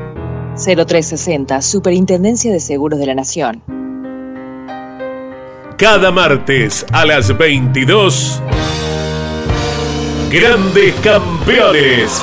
0360, 0.55 1.63
Superintendencia 1.63 2.53
de 2.53 2.61
Seguros 2.61 3.01
de 3.01 3.07
la 3.07 3.15
Nación. 3.15 3.63
Cada 5.79 6.11
martes 6.11 6.85
a 6.93 7.07
las 7.07 7.37
22, 7.37 8.43
Grandes 10.31 10.95
Campeones. 10.97 12.23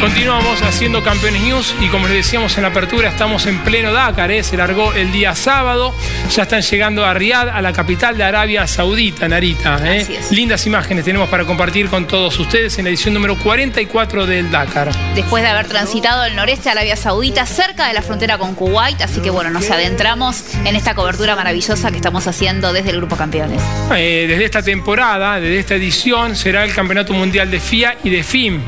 Continuamos 0.00 0.62
haciendo 0.62 1.02
Campeones 1.02 1.42
News 1.42 1.74
y 1.80 1.88
como 1.88 2.06
les 2.06 2.18
decíamos 2.18 2.56
en 2.56 2.62
la 2.62 2.68
apertura, 2.68 3.08
estamos 3.08 3.46
en 3.46 3.58
pleno 3.64 3.92
Dakar, 3.92 4.30
¿eh? 4.30 4.44
se 4.44 4.56
largó 4.56 4.92
el 4.92 5.10
día 5.10 5.34
sábado, 5.34 5.92
ya 6.30 6.44
están 6.44 6.62
llegando 6.62 7.04
a 7.04 7.14
Riyadh, 7.14 7.48
a 7.48 7.60
la 7.60 7.72
capital 7.72 8.16
de 8.16 8.22
Arabia 8.22 8.64
Saudita, 8.68 9.26
Narita. 9.26 9.80
¿eh? 9.82 10.06
Lindas 10.30 10.64
imágenes 10.66 11.04
tenemos 11.04 11.28
para 11.28 11.44
compartir 11.44 11.88
con 11.88 12.06
todos 12.06 12.38
ustedes 12.38 12.78
en 12.78 12.84
la 12.84 12.90
edición 12.90 13.12
número 13.12 13.36
44 13.38 14.24
del 14.24 14.52
Dakar. 14.52 14.92
Después 15.16 15.42
de 15.42 15.48
haber 15.48 15.66
transitado 15.66 16.24
el 16.24 16.36
noreste 16.36 16.64
de 16.64 16.70
Arabia 16.70 16.94
Saudita, 16.94 17.44
cerca 17.44 17.88
de 17.88 17.94
la 17.94 18.02
frontera 18.02 18.38
con 18.38 18.54
Kuwait, 18.54 19.02
así 19.02 19.20
que 19.20 19.30
bueno, 19.30 19.50
nos 19.50 19.68
adentramos 19.68 20.44
en 20.64 20.76
esta 20.76 20.94
cobertura 20.94 21.34
maravillosa 21.34 21.90
que 21.90 21.96
estamos 21.96 22.24
haciendo 22.28 22.72
desde 22.72 22.90
el 22.90 22.98
Grupo 22.98 23.16
Campeones. 23.16 23.60
Eh, 23.96 24.26
desde 24.28 24.44
esta 24.44 24.62
temporada, 24.62 25.40
desde 25.40 25.58
esta 25.58 25.74
edición, 25.74 26.36
será 26.36 26.64
el 26.64 26.72
Campeonato 26.72 27.14
Mundial 27.14 27.50
de 27.50 27.58
FIA 27.58 27.96
y 28.04 28.10
de 28.10 28.22
FIM. 28.22 28.62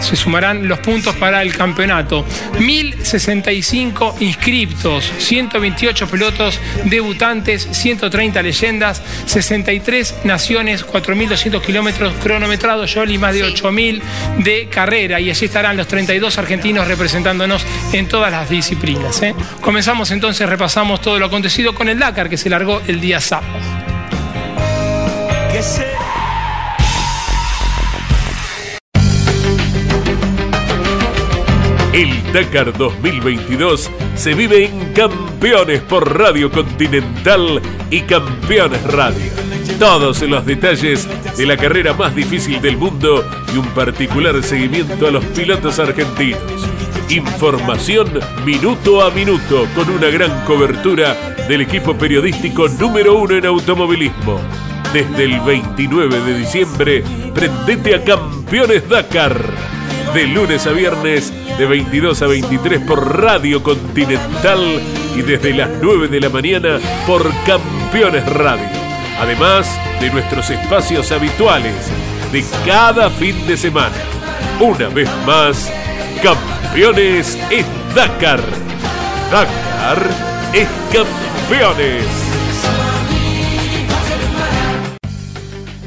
Se 0.00 0.16
sumarán 0.16 0.61
los 0.68 0.78
puntos 0.80 1.14
para 1.16 1.42
el 1.42 1.56
campeonato. 1.56 2.24
1065 2.58 4.16
inscriptos, 4.20 5.12
128 5.18 6.08
pilotos 6.08 6.60
debutantes, 6.84 7.68
130 7.70 8.42
leyendas, 8.42 9.02
63 9.26 10.24
naciones, 10.24 10.86
4.200 10.86 11.60
kilómetros 11.62 12.14
cronometrados, 12.22 12.96
y 13.08 13.18
más 13.18 13.34
de 13.34 13.44
8.000 13.44 14.02
de 14.38 14.68
carrera. 14.68 15.20
Y 15.20 15.30
allí 15.30 15.44
estarán 15.46 15.76
los 15.76 15.86
32 15.86 16.38
argentinos 16.38 16.86
representándonos 16.86 17.64
en 17.92 18.06
todas 18.08 18.30
las 18.30 18.48
disciplinas. 18.48 19.22
¿eh? 19.22 19.34
Comenzamos 19.60 20.10
entonces, 20.10 20.48
repasamos 20.48 21.00
todo 21.00 21.18
lo 21.18 21.26
acontecido 21.26 21.74
con 21.74 21.88
el 21.88 21.98
Dakar 21.98 22.28
que 22.28 22.36
se 22.36 22.50
largó 22.50 22.80
el 22.86 23.00
día 23.00 23.20
sábado. 23.20 23.58
Dakar 32.32 32.76
2022 32.76 33.90
se 34.14 34.34
vive 34.34 34.64
en 34.66 34.92
Campeones 34.92 35.80
por 35.82 36.18
Radio 36.18 36.50
Continental 36.50 37.60
y 37.90 38.00
Campeones 38.02 38.82
Radio. 38.84 39.30
Todos 39.78 40.22
los 40.22 40.44
detalles 40.46 41.08
de 41.36 41.46
la 41.46 41.56
carrera 41.56 41.92
más 41.92 42.14
difícil 42.14 42.60
del 42.60 42.76
mundo 42.76 43.24
y 43.54 43.58
un 43.58 43.66
particular 43.68 44.42
seguimiento 44.42 45.06
a 45.06 45.10
los 45.10 45.24
pilotos 45.26 45.78
argentinos 45.78 46.72
Información 47.12 48.08
minuto 48.46 49.02
a 49.02 49.10
minuto 49.10 49.66
con 49.74 49.90
una 49.90 50.06
gran 50.06 50.46
cobertura 50.46 51.14
del 51.46 51.60
equipo 51.60 51.94
periodístico 51.94 52.68
número 52.68 53.18
uno 53.18 53.36
en 53.36 53.44
automovilismo. 53.44 54.40
Desde 54.94 55.24
el 55.24 55.40
29 55.40 56.20
de 56.20 56.38
diciembre, 56.38 57.04
prendete 57.34 57.96
a 57.96 58.02
Campeones 58.02 58.88
Dakar. 58.88 59.38
De 60.14 60.26
lunes 60.26 60.66
a 60.66 60.72
viernes, 60.72 61.32
de 61.58 61.66
22 61.66 62.22
a 62.22 62.26
23 62.26 62.80
por 62.80 63.20
Radio 63.20 63.62
Continental 63.62 64.80
y 65.16 65.22
desde 65.22 65.54
las 65.54 65.70
9 65.80 66.08
de 66.08 66.20
la 66.20 66.28
mañana 66.28 66.78
por 67.06 67.30
Campeones 67.44 68.26
Radio. 68.32 68.66
Además 69.20 69.68
de 70.00 70.10
nuestros 70.10 70.50
espacios 70.50 71.12
habituales 71.12 71.74
de 72.32 72.44
cada 72.66 73.10
fin 73.10 73.46
de 73.46 73.56
semana. 73.56 73.94
Una 74.60 74.88
vez 74.88 75.08
más, 75.26 75.70
Campeones 76.22 77.38
es 77.50 77.66
Dakar. 77.94 78.40
Dakar 79.30 79.98
es 80.52 80.68
campeones. 80.92 82.31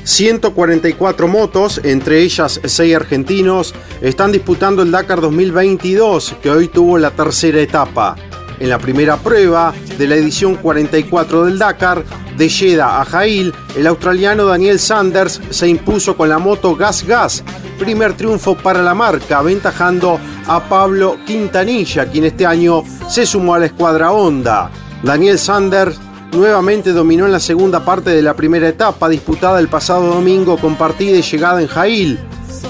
144 0.05 1.27
motos, 1.27 1.81
entre 1.83 2.21
ellas 2.21 2.61
6 2.63 2.95
argentinos, 2.95 3.73
están 4.01 4.31
disputando 4.31 4.83
el 4.83 4.91
Dakar 4.91 5.19
2022, 5.19 6.35
que 6.41 6.51
hoy 6.51 6.67
tuvo 6.67 6.97
la 6.97 7.11
tercera 7.11 7.59
etapa. 7.59 8.15
En 8.59 8.69
la 8.69 8.77
primera 8.77 9.17
prueba 9.17 9.73
de 9.97 10.07
la 10.07 10.15
edición 10.15 10.55
44 10.55 11.45
del 11.45 11.59
Dakar, 11.59 12.03
de 12.37 12.49
Jeddah 12.49 13.01
a 13.01 13.05
Jail, 13.05 13.53
el 13.75 13.87
australiano 13.87 14.45
Daniel 14.45 14.79
Sanders 14.79 15.41
se 15.49 15.67
impuso 15.67 16.15
con 16.15 16.29
la 16.29 16.37
moto 16.37 16.75
Gas 16.75 17.03
Gas, 17.03 17.43
primer 17.79 18.13
triunfo 18.13 18.55
para 18.55 18.83
la 18.83 18.93
marca, 18.93 19.39
aventajando 19.39 20.19
a 20.47 20.63
Pablo 20.69 21.17
Quintanilla, 21.25 22.05
quien 22.05 22.25
este 22.25 22.45
año 22.45 22.83
se 23.09 23.25
sumó 23.25 23.55
a 23.55 23.59
la 23.59 23.65
escuadra 23.65 24.11
Honda. 24.11 24.69
Daniel 25.03 25.39
Sanders 25.39 25.99
nuevamente 26.35 26.91
dominó 26.91 27.25
en 27.25 27.31
la 27.31 27.39
segunda 27.39 27.83
parte 27.83 28.09
de 28.11 28.21
la 28.21 28.35
primera 28.35 28.67
etapa, 28.67 29.09
disputada 29.09 29.59
el 29.59 29.67
pasado 29.67 30.07
domingo 30.07 30.57
con 30.57 30.75
partida 30.75 31.17
y 31.17 31.21
llegada 31.21 31.61
en 31.61 31.67
Jail, 31.67 32.19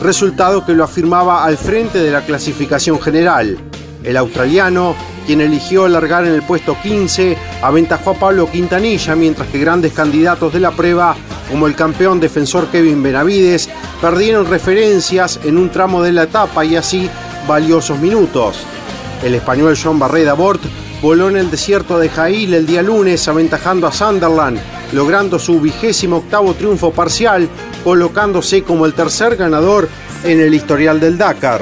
resultado 0.02 0.66
que 0.66 0.74
lo 0.74 0.84
afirmaba 0.84 1.44
al 1.44 1.58
frente 1.58 2.00
de 2.00 2.12
la 2.12 2.26
clasificación 2.26 3.02
general. 3.02 3.58
El 4.04 4.18
australiano 4.18 4.96
quien 5.26 5.42
eligió 5.42 5.86
alargar 5.86 6.26
en 6.26 6.34
el 6.34 6.44
puesto 6.44 6.78
15, 6.82 7.38
aventajó 7.62 8.12
a 8.12 8.20
Pablo 8.20 8.50
Quintanilla, 8.50 9.16
mientras 9.16 9.48
que 9.50 9.60
grandes 9.60 9.94
candidatos 9.94 10.54
de 10.54 10.60
la 10.60 10.72
prueba, 10.72 11.16
como 11.50 11.68
el 11.68 11.76
campeón 11.76 12.20
defensor 12.20 12.68
Kevin 12.68 13.02
Benavides, 13.02 13.70
perdieron 14.02 14.48
referencias 14.48 15.40
en 15.44 15.58
un 15.58 15.70
tramo 15.70 16.04
de 16.04 16.12
la 16.12 16.24
etapa 16.24 16.64
y 16.64 16.76
así 16.76 17.10
valiosos 17.48 18.00
minutos. 18.00 18.58
El 19.24 19.36
español 19.36 19.78
John 19.82 19.98
Barreda 19.98 20.34
Bort 20.34 20.62
voló 21.02 21.30
en 21.30 21.38
el 21.38 21.52
desierto 21.52 22.00
de 22.00 22.10
Jail 22.10 22.54
el 22.54 22.66
día 22.66 22.82
lunes, 22.82 23.28
aventajando 23.28 23.88
a 23.88 23.92
Sunderland, 23.92 24.60
logrando 24.94 25.40
su 25.40 25.60
vigésimo 25.60 26.18
octavo 26.18 26.54
triunfo 26.54 26.92
parcial, 26.92 27.50
colocándose 27.84 28.64
como 28.64 28.86
el 28.86 28.94
tercer 28.94 29.36
ganador 29.36 29.90
en 30.24 30.40
el 30.40 30.54
historial 30.54 31.00
del 31.00 31.18
Dakar. 31.18 31.62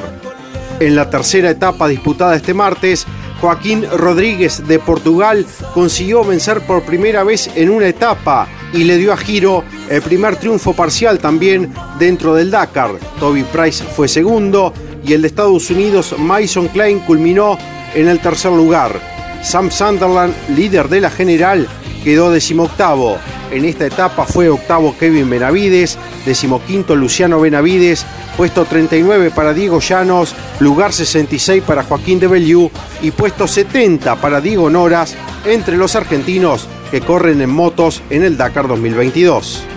En 0.80 0.96
la 0.96 1.08
tercera 1.08 1.50
etapa 1.50 1.88
disputada 1.88 2.36
este 2.36 2.54
martes, 2.54 3.06
Joaquín 3.40 3.84
Rodríguez 3.96 4.66
de 4.66 4.78
Portugal 4.78 5.46
consiguió 5.74 6.24
vencer 6.24 6.66
por 6.66 6.82
primera 6.82 7.24
vez 7.24 7.50
en 7.54 7.70
una 7.70 7.88
etapa 7.88 8.48
y 8.72 8.84
le 8.84 8.96
dio 8.96 9.12
a 9.12 9.16
Giro 9.16 9.64
el 9.88 10.02
primer 10.02 10.36
triunfo 10.36 10.72
parcial 10.72 11.18
también 11.18 11.72
dentro 11.98 12.34
del 12.34 12.50
Dakar. 12.50 12.92
Toby 13.20 13.44
Price 13.44 13.84
fue 13.84 14.08
segundo 14.08 14.72
y 15.04 15.12
el 15.12 15.22
de 15.22 15.28
Estados 15.28 15.70
Unidos 15.70 16.14
Mason 16.18 16.68
Klein 16.68 17.00
culminó 17.00 17.58
en 17.94 18.08
el 18.08 18.18
tercer 18.20 18.52
lugar. 18.52 19.13
Sam 19.44 19.70
Sunderland, 19.70 20.34
líder 20.56 20.88
de 20.88 21.02
la 21.02 21.10
general, 21.10 21.68
quedó 22.02 22.30
decimoctavo. 22.30 23.18
En 23.50 23.64
esta 23.64 23.86
etapa 23.86 24.24
fue 24.24 24.48
octavo 24.48 24.96
Kevin 24.98 25.28
Benavides, 25.28 25.98
decimoquinto 26.24 26.96
Luciano 26.96 27.38
Benavides, 27.40 28.06
puesto 28.36 28.64
39 28.64 29.30
para 29.30 29.52
Diego 29.52 29.80
Llanos, 29.80 30.34
lugar 30.60 30.92
66 30.92 31.62
para 31.62 31.84
Joaquín 31.84 32.18
de 32.18 32.26
Beliú 32.26 32.70
y 33.02 33.10
puesto 33.10 33.46
70 33.46 34.16
para 34.16 34.40
Diego 34.40 34.70
Noras 34.70 35.14
entre 35.44 35.76
los 35.76 35.94
argentinos 35.94 36.66
que 36.90 37.02
corren 37.02 37.40
en 37.42 37.50
motos 37.50 38.02
en 38.10 38.24
el 38.24 38.36
Dakar 38.36 38.66
2022. 38.66 39.73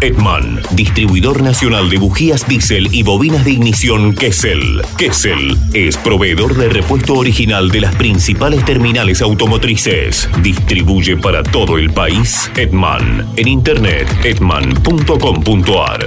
Edman, 0.00 0.60
distribuidor 0.72 1.42
nacional 1.42 1.90
de 1.90 1.98
bujías 1.98 2.46
diésel 2.46 2.88
y 2.92 3.02
bobinas 3.02 3.44
de 3.44 3.52
ignición 3.52 4.14
Kessel. 4.14 4.82
Kessel 4.96 5.56
es 5.74 5.96
proveedor 5.96 6.54
de 6.54 6.68
repuesto 6.68 7.14
original 7.14 7.70
de 7.70 7.80
las 7.80 7.94
principales 7.96 8.64
terminales 8.64 9.22
automotrices. 9.22 10.28
Distribuye 10.42 11.16
para 11.16 11.42
todo 11.42 11.78
el 11.78 11.90
país 11.90 12.50
Edman. 12.56 13.26
En 13.36 13.48
internet 13.48 14.08
edman.com.ar. 14.24 16.06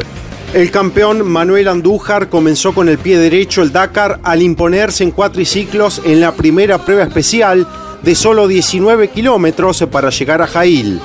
El 0.54 0.72
campeón 0.72 1.30
Manuel 1.30 1.68
Andújar 1.68 2.30
comenzó 2.30 2.74
con 2.74 2.90
el 2.90 2.98
pie 2.98 3.18
derecho 3.18 3.62
el 3.62 3.72
Dakar 3.72 4.20
al 4.24 4.42
imponerse 4.42 5.04
en 5.04 5.12
cuatriciclos 5.12 6.02
en 6.06 6.22
la 6.22 6.34
primera 6.34 6.86
prueba 6.86 7.04
especial 7.04 7.68
de 8.04 8.16
solo 8.16 8.48
19 8.48 9.10
kilómetros 9.10 9.86
para 9.92 10.10
llegar 10.10 10.42
a 10.42 10.48
Jail. 10.48 11.02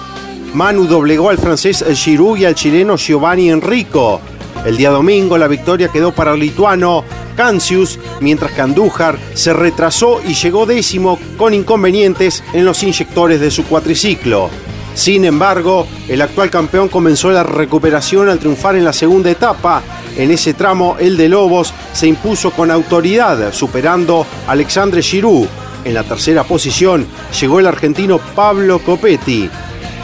Manu 0.54 0.86
doblegó 0.86 1.30
al 1.30 1.38
francés 1.38 1.84
Giroud 1.94 2.38
y 2.38 2.44
al 2.44 2.54
chileno 2.54 2.96
Giovanni 2.96 3.50
Enrico. 3.50 4.20
El 4.64 4.76
día 4.76 4.90
domingo 4.90 5.38
la 5.38 5.48
victoria 5.48 5.88
quedó 5.88 6.12
para 6.12 6.34
el 6.34 6.40
lituano 6.40 7.04
Cancius, 7.36 7.98
mientras 8.20 8.52
que 8.52 8.62
Andújar 8.62 9.18
se 9.34 9.52
retrasó 9.52 10.20
y 10.26 10.34
llegó 10.34 10.66
décimo 10.66 11.18
con 11.36 11.54
inconvenientes 11.54 12.42
en 12.52 12.64
los 12.64 12.82
inyectores 12.82 13.40
de 13.40 13.50
su 13.50 13.64
cuatriciclo. 13.64 14.50
Sin 14.94 15.26
embargo, 15.26 15.86
el 16.08 16.22
actual 16.22 16.50
campeón 16.50 16.88
comenzó 16.88 17.30
la 17.30 17.42
recuperación 17.42 18.30
al 18.30 18.38
triunfar 18.38 18.76
en 18.76 18.84
la 18.84 18.94
segunda 18.94 19.30
etapa. 19.30 19.82
En 20.16 20.30
ese 20.30 20.54
tramo, 20.54 20.96
el 20.98 21.18
de 21.18 21.28
Lobos 21.28 21.74
se 21.92 22.06
impuso 22.06 22.50
con 22.50 22.70
autoridad, 22.70 23.52
superando 23.52 24.26
a 24.46 24.52
Alexandre 24.52 25.02
Giroud. 25.02 25.46
En 25.84 25.92
la 25.92 26.02
tercera 26.02 26.44
posición 26.44 27.06
llegó 27.38 27.60
el 27.60 27.66
argentino 27.66 28.18
Pablo 28.18 28.78
Copetti. 28.78 29.50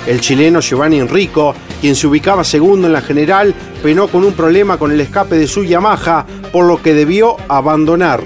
El 0.07 0.21
chileno 0.21 0.61
Giovanni 0.61 0.99
Enrico, 0.99 1.55
quien 1.81 1.95
se 1.95 2.07
ubicaba 2.07 2.43
segundo 2.43 2.87
en 2.89 2.93
la 2.93 3.03
general, 3.03 3.55
penó 3.83 4.09
con 4.09 4.25
un 4.25 4.33
problema 4.33 4.77
con 4.77 4.91
el 4.91 5.01
escape 5.01 5.37
de 5.37 5.47
su 5.47 5.65
Yamaha, 5.65 6.27
por 6.53 6.67
lo 6.67 6.83
que 6.83 6.93
debió 6.93 7.37
abandonar. 7.49 8.23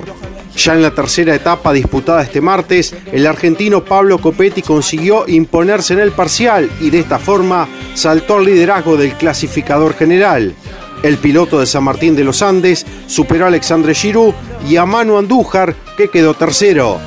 Ya 0.56 0.72
en 0.72 0.80
la 0.80 0.90
tercera 0.90 1.34
etapa 1.34 1.74
disputada 1.74 2.22
este 2.22 2.40
martes, 2.40 2.94
el 3.12 3.26
argentino 3.26 3.84
Pablo 3.84 4.18
Copetti 4.18 4.62
consiguió 4.62 5.28
imponerse 5.28 5.92
en 5.92 6.00
el 6.00 6.12
parcial 6.12 6.70
y 6.80 6.88
de 6.88 7.00
esta 7.00 7.18
forma 7.18 7.68
saltó 7.94 8.36
al 8.36 8.46
liderazgo 8.46 8.96
del 8.96 9.12
clasificador 9.12 9.94
general. 9.94 10.54
El 11.02 11.18
piloto 11.18 11.60
de 11.60 11.66
San 11.66 11.84
Martín 11.84 12.16
de 12.16 12.24
los 12.24 12.40
Andes 12.40 12.86
superó 13.06 13.44
a 13.44 13.48
Alexandre 13.48 13.94
Giroud 13.94 14.32
y 14.66 14.76
a 14.76 14.86
Manu 14.86 15.18
Andújar, 15.18 15.74
que 15.98 16.08
quedó 16.08 16.32
tercero. 16.32 16.98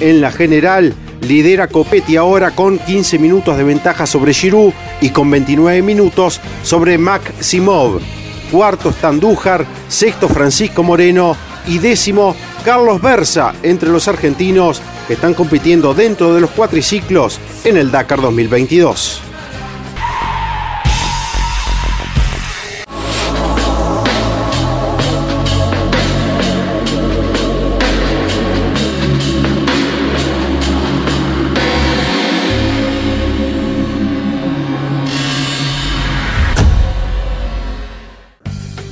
En 0.00 0.20
la 0.20 0.30
general, 0.30 0.94
Lidera 1.22 1.68
Copetti 1.68 2.16
ahora 2.16 2.50
con 2.52 2.78
15 2.78 3.18
minutos 3.18 3.56
de 3.56 3.64
ventaja 3.64 4.06
sobre 4.06 4.32
Giroud 4.32 4.72
y 5.00 5.10
con 5.10 5.30
29 5.30 5.82
minutos 5.82 6.40
sobre 6.62 6.98
Maximov. 6.98 8.00
Cuarto 8.50 8.90
está 8.90 9.08
Andújar, 9.08 9.66
sexto 9.88 10.28
Francisco 10.28 10.82
Moreno 10.82 11.36
y 11.66 11.78
décimo 11.78 12.34
Carlos 12.64 13.00
Berza 13.00 13.54
entre 13.62 13.90
los 13.90 14.08
argentinos 14.08 14.80
que 15.06 15.14
están 15.14 15.34
compitiendo 15.34 15.94
dentro 15.94 16.34
de 16.34 16.40
los 16.40 16.50
cuatriciclos 16.50 17.38
en 17.64 17.76
el 17.76 17.90
Dakar 17.90 18.20
2022. 18.20 19.27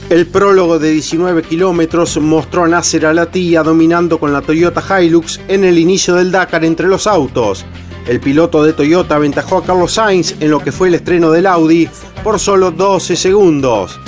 El 0.08 0.28
prólogo 0.28 0.78
de 0.78 0.90
19 0.90 1.42
kilómetros 1.42 2.16
mostró 2.18 2.62
a 2.62 2.68
Nasser 2.68 3.06
Al-Attiyah 3.06 3.64
dominando 3.64 4.20
con 4.20 4.32
la 4.32 4.40
Toyota 4.40 4.80
Hilux 4.80 5.40
en 5.48 5.64
el 5.64 5.80
inicio 5.80 6.14
del 6.14 6.30
Dakar 6.30 6.64
entre 6.64 6.86
los 6.86 7.08
autos. 7.08 7.66
El 8.06 8.20
piloto 8.20 8.62
de 8.62 8.72
Toyota 8.72 9.16
aventajó 9.16 9.58
a 9.58 9.64
Carlos 9.64 9.94
Sainz 9.94 10.36
en 10.38 10.52
lo 10.52 10.60
que 10.60 10.70
fue 10.70 10.88
el 10.88 10.94
estreno 10.94 11.32
del 11.32 11.48
Audi 11.48 11.88
por 12.22 12.38
solo 12.38 12.70
12 12.70 13.16
segundos. 13.16 13.98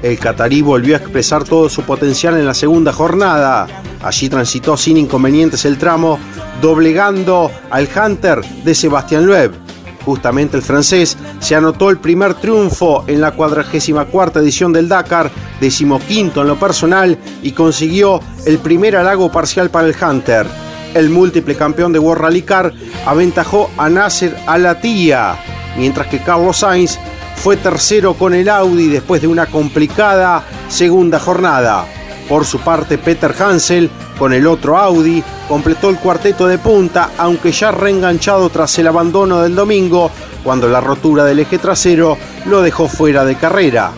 El 0.00 0.16
catarí 0.20 0.62
volvió 0.62 0.94
a 0.94 0.98
expresar 0.98 1.42
todo 1.42 1.68
su 1.68 1.82
potencial 1.82 2.38
en 2.38 2.46
la 2.46 2.54
segunda 2.54 2.92
jornada. 2.92 3.66
Allí 4.00 4.28
transitó 4.28 4.76
sin 4.76 4.96
inconvenientes 4.96 5.64
el 5.64 5.76
tramo, 5.76 6.20
doblegando 6.62 7.50
al 7.70 7.88
Hunter 7.88 8.44
de 8.62 8.74
Sebastián 8.76 9.26
Loeb. 9.26 9.67
Justamente 10.08 10.56
el 10.56 10.62
francés 10.62 11.18
se 11.38 11.54
anotó 11.54 11.90
el 11.90 11.98
primer 11.98 12.32
triunfo 12.32 13.04
en 13.06 13.20
la 13.20 13.32
44 13.32 14.40
edición 14.40 14.72
del 14.72 14.88
Dakar, 14.88 15.30
decimoquinto 15.60 16.40
en 16.40 16.48
lo 16.48 16.58
personal 16.58 17.18
y 17.42 17.52
consiguió 17.52 18.18
el 18.46 18.56
primer 18.56 18.96
halago 18.96 19.30
parcial 19.30 19.68
para 19.68 19.86
el 19.86 19.94
Hunter. 20.02 20.46
El 20.94 21.10
múltiple 21.10 21.56
campeón 21.56 21.92
de 21.92 21.98
World 21.98 22.22
Rally 22.22 22.40
Car 22.40 22.72
aventajó 23.04 23.70
a 23.76 23.90
Nasser 23.90 24.34
Al-Attiyah, 24.46 25.36
mientras 25.76 26.06
que 26.06 26.22
Carlos 26.22 26.56
Sainz 26.56 26.98
fue 27.36 27.58
tercero 27.58 28.14
con 28.14 28.32
el 28.32 28.48
Audi 28.48 28.88
después 28.88 29.20
de 29.20 29.28
una 29.28 29.44
complicada 29.44 30.42
segunda 30.70 31.18
jornada. 31.18 31.84
Por 32.30 32.46
su 32.46 32.60
parte, 32.60 32.96
Peter 32.96 33.34
Hansel, 33.38 33.90
con 34.18 34.32
el 34.32 34.46
otro 34.46 34.76
Audi, 34.76 35.22
completó 35.48 35.90
el 35.90 35.98
cuarteto 35.98 36.46
de 36.46 36.58
punta, 36.58 37.10
aunque 37.18 37.52
ya 37.52 37.70
reenganchado 37.70 38.48
tras 38.50 38.78
el 38.78 38.88
abandono 38.88 39.42
del 39.42 39.54
domingo, 39.54 40.10
cuando 40.42 40.68
la 40.68 40.80
rotura 40.80 41.24
del 41.24 41.40
eje 41.40 41.58
trasero 41.58 42.16
lo 42.46 42.62
dejó 42.62 42.88
fuera 42.88 43.24
de 43.24 43.36
carrera. 43.36 43.92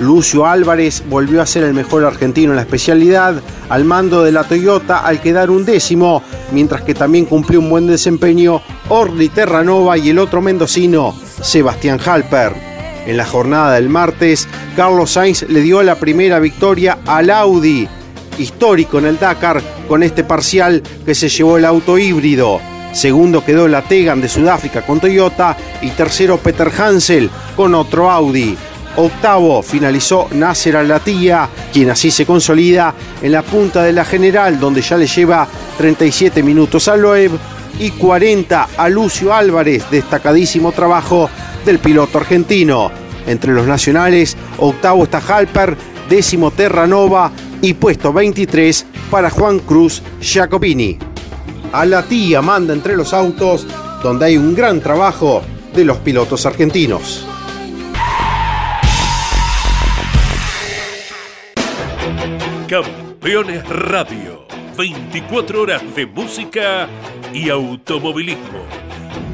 Lucio 0.00 0.46
Álvarez 0.46 1.04
volvió 1.08 1.40
a 1.40 1.46
ser 1.46 1.64
el 1.64 1.72
mejor 1.72 2.04
argentino 2.04 2.52
en 2.52 2.56
la 2.56 2.62
especialidad 2.62 3.40
al 3.68 3.84
mando 3.84 4.22
de 4.22 4.32
la 4.32 4.44
Toyota 4.44 4.98
al 4.98 5.20
quedar 5.20 5.50
un 5.50 5.64
décimo, 5.64 6.22
mientras 6.52 6.82
que 6.82 6.94
también 6.94 7.24
cumplió 7.24 7.60
un 7.60 7.70
buen 7.70 7.86
desempeño 7.86 8.60
Orly 8.88 9.30
Terranova 9.30 9.96
y 9.96 10.10
el 10.10 10.18
otro 10.18 10.42
mendocino, 10.42 11.14
Sebastián 11.42 11.98
Halper. 12.04 12.52
En 13.06 13.16
la 13.16 13.24
jornada 13.24 13.74
del 13.74 13.88
martes, 13.88 14.48
Carlos 14.74 15.12
Sainz 15.12 15.42
le 15.48 15.60
dio 15.60 15.82
la 15.82 15.94
primera 15.94 16.40
victoria 16.40 16.98
al 17.06 17.30
Audi, 17.30 17.88
histórico 18.38 18.98
en 18.98 19.06
el 19.06 19.18
Dakar 19.18 19.62
con 19.88 20.02
este 20.02 20.24
parcial 20.24 20.82
que 21.04 21.14
se 21.14 21.28
llevó 21.28 21.58
el 21.58 21.64
auto 21.64 21.98
híbrido. 21.98 22.60
Segundo 22.92 23.44
quedó 23.44 23.68
la 23.68 23.82
Tegan 23.82 24.20
de 24.20 24.28
Sudáfrica 24.28 24.82
con 24.82 25.00
Toyota 25.00 25.56
y 25.82 25.90
tercero 25.90 26.38
Peter 26.38 26.72
Hansel 26.78 27.28
con 27.54 27.74
otro 27.74 28.10
Audi. 28.10 28.56
Octavo 28.96 29.62
finalizó 29.62 30.28
Nasser 30.32 30.76
Al-Attiyah, 30.78 31.48
quien 31.72 31.90
así 31.90 32.10
se 32.10 32.24
consolida 32.24 32.94
en 33.20 33.32
la 33.32 33.42
punta 33.42 33.82
de 33.82 33.92
la 33.92 34.04
general, 34.04 34.58
donde 34.58 34.80
ya 34.80 34.96
le 34.96 35.06
lleva 35.06 35.46
37 35.76 36.42
minutos 36.42 36.88
a 36.88 36.96
Loeb 36.96 37.32
y 37.78 37.90
40 37.90 38.68
a 38.76 38.88
Lucio 38.88 39.34
Álvarez, 39.34 39.84
destacadísimo 39.90 40.72
trabajo 40.72 41.28
del 41.66 41.78
piloto 41.78 42.18
argentino. 42.18 42.90
Entre 43.26 43.52
los 43.52 43.66
nacionales, 43.66 44.36
octavo 44.56 45.04
está 45.04 45.18
Halper, 45.18 45.76
décimo 46.08 46.50
Terranova 46.50 47.30
y 47.62 47.74
puesto 47.74 48.12
23 48.12 48.86
para 49.10 49.30
Juan 49.30 49.58
Cruz 49.60 50.02
Jacopini. 50.20 50.98
A 51.72 51.84
la 51.84 52.02
tía 52.02 52.42
manda 52.42 52.72
entre 52.72 52.96
los 52.96 53.12
autos, 53.12 53.66
donde 54.02 54.26
hay 54.26 54.36
un 54.36 54.54
gran 54.54 54.80
trabajo 54.80 55.42
de 55.74 55.84
los 55.84 55.98
pilotos 55.98 56.46
argentinos. 56.46 57.26
Campeones 62.68 63.68
Radio, 63.68 64.46
24 64.76 65.62
horas 65.62 65.82
de 65.94 66.06
música 66.06 66.88
y 67.32 67.48
automovilismo. 67.50 68.64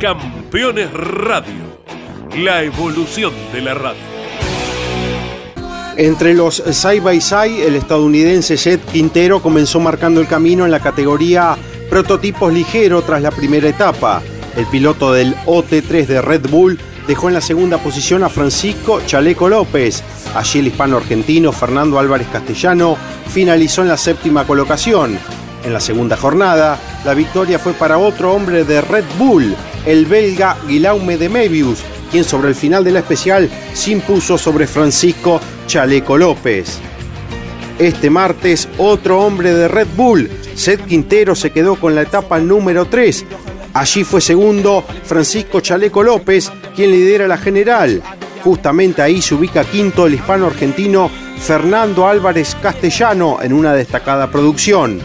Campeones 0.00 0.92
Radio, 0.92 1.82
la 2.37 2.62
evolución 2.62 3.32
de 3.52 3.61
la 3.62 3.74
radio. 3.74 4.12
Entre 5.96 6.33
los 6.33 6.62
side 6.70 7.00
by 7.00 7.20
side, 7.20 7.66
el 7.66 7.76
estadounidense 7.76 8.57
Jet 8.57 8.81
Quintero 8.87 9.42
comenzó 9.42 9.78
marcando 9.78 10.20
el 10.20 10.26
camino 10.26 10.64
en 10.64 10.70
la 10.70 10.81
categoría 10.81 11.57
prototipos 11.90 12.50
ligero 12.50 13.02
tras 13.02 13.20
la 13.20 13.31
primera 13.31 13.68
etapa. 13.68 14.22
El 14.57 14.64
piloto 14.66 15.12
del 15.12 15.37
OT3 15.44 16.07
de 16.07 16.22
Red 16.22 16.48
Bull 16.48 16.78
dejó 17.07 17.28
en 17.28 17.35
la 17.35 17.42
segunda 17.42 17.76
posición 17.76 18.24
a 18.24 18.31
Francisco 18.31 19.02
Chaleco 19.05 19.50
López. 19.50 20.02
Allí 20.35 20.61
el 20.61 20.68
hispano 20.68 20.96
argentino 20.96 21.52
Fernando 21.52 21.98
Álvarez 21.98 22.28
Castellano 22.33 22.96
finalizó 23.28 23.83
en 23.83 23.88
la 23.88 23.98
séptima 23.98 24.46
colocación. 24.46 25.18
En 25.64 25.74
la 25.74 25.81
segunda 25.81 26.16
jornada, 26.16 26.78
la 27.05 27.12
victoria 27.12 27.59
fue 27.59 27.74
para 27.74 27.98
otro 27.98 28.33
hombre 28.33 28.64
de 28.64 28.81
Red 28.81 29.05
Bull, 29.18 29.55
el 29.85 30.07
belga 30.07 30.57
Guillaume 30.66 31.18
de 31.18 31.28
Mebius, 31.28 31.81
quien 32.12 32.22
sobre 32.25 32.51
el 32.51 32.55
final 32.55 32.85
de 32.85 32.92
la 32.92 33.01
especial 33.01 33.51
se 33.72 33.90
impuso 33.90 34.38
sobre 34.38 34.66
Francisco 34.66 35.40
Chaleco 35.66 36.18
López. 36.18 36.79
Este 37.79 38.11
martes, 38.11 38.68
otro 38.79 39.22
hombre 39.22 39.53
de 39.53 39.66
Red 39.66 39.88
Bull, 39.96 40.31
Seth 40.55 40.85
Quintero, 40.85 41.35
se 41.35 41.51
quedó 41.51 41.77
con 41.77 41.94
la 41.94 42.03
etapa 42.03 42.38
número 42.38 42.85
3. 42.85 43.25
Allí 43.72 44.05
fue 44.05 44.20
segundo 44.20 44.85
Francisco 45.05 45.61
Chaleco 45.61 46.03
López, 46.03 46.53
quien 46.77 46.90
lidera 46.90 47.27
la 47.27 47.38
general. 47.38 48.03
Justamente 48.44 49.01
ahí 49.01 49.22
se 49.22 49.35
ubica 49.35 49.64
quinto 49.64 50.07
el 50.07 50.14
hispano 50.14 50.46
argentino 50.46 51.11
Fernando 51.38 52.07
Álvarez 52.07 52.55
Castellano 52.62 53.38
en 53.42 53.53
una 53.53 53.72
destacada 53.72 54.31
producción. 54.31 55.01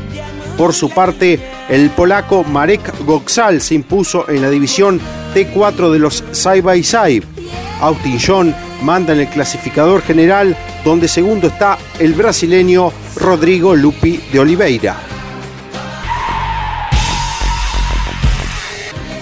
Por 0.58 0.74
su 0.74 0.90
parte, 0.90 1.40
el 1.70 1.90
polaco 1.92 2.44
Marek 2.44 3.06
Goxal 3.06 3.62
se 3.62 3.76
impuso 3.76 4.28
en 4.28 4.42
la 4.42 4.50
división 4.50 5.00
T4 5.38 5.92
de 5.92 6.00
los 6.00 6.24
Side 6.32 6.62
by 6.62 6.84
Side. 6.84 7.22
Austin 7.82 8.18
John 8.20 8.56
manda 8.82 9.14
en 9.14 9.20
el 9.20 9.28
clasificador 9.28 10.02
general, 10.02 10.58
donde 10.84 11.08
segundo 11.08 11.48
está 11.48 11.78
el 12.00 12.14
brasileño 12.16 12.92
Rodrigo 13.18 13.76
Lupi 13.76 14.18
de 14.32 14.40
Oliveira. 14.40 14.98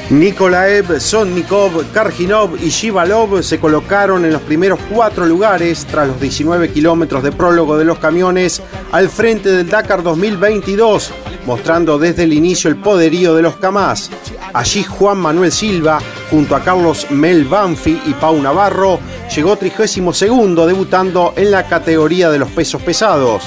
Nikolaev, 0.09 1.01
Sonnikov, 1.01 1.91
Karginov 1.91 2.55
y 2.63 2.69
Shivalov 2.69 3.43
se 3.43 3.59
colocaron 3.59 4.23
en 4.23 4.31
los 4.31 4.41
primeros 4.43 4.79
cuatro 4.93 5.25
lugares 5.25 5.85
tras 5.85 6.07
los 6.07 6.21
19 6.21 6.69
kilómetros 6.69 7.23
de 7.23 7.33
prólogo 7.33 7.75
de 7.75 7.83
los 7.85 7.97
camiones 7.97 8.61
al 8.93 9.09
frente 9.09 9.49
del 9.49 9.67
Dakar 9.67 10.03
2022, 10.03 11.11
mostrando 11.45 11.97
desde 11.97 12.23
el 12.23 12.33
inicio 12.33 12.69
el 12.69 12.77
poderío 12.77 13.35
de 13.35 13.41
los 13.41 13.55
Kamaz. 13.57 14.09
Allí 14.53 14.83
Juan 14.83 15.17
Manuel 15.17 15.51
Silva, 15.51 15.99
junto 16.29 16.55
a 16.55 16.61
Carlos 16.61 17.07
Mel 17.11 17.45
Banfi 17.45 18.01
y 18.05 18.13
Pau 18.13 18.41
Navarro, 18.41 18.99
llegó 19.33 19.55
32 19.55 20.67
debutando 20.67 21.33
en 21.35 21.51
la 21.51 21.67
categoría 21.67 22.29
de 22.29 22.39
los 22.39 22.49
pesos 22.49 22.81
pesados. 22.81 23.43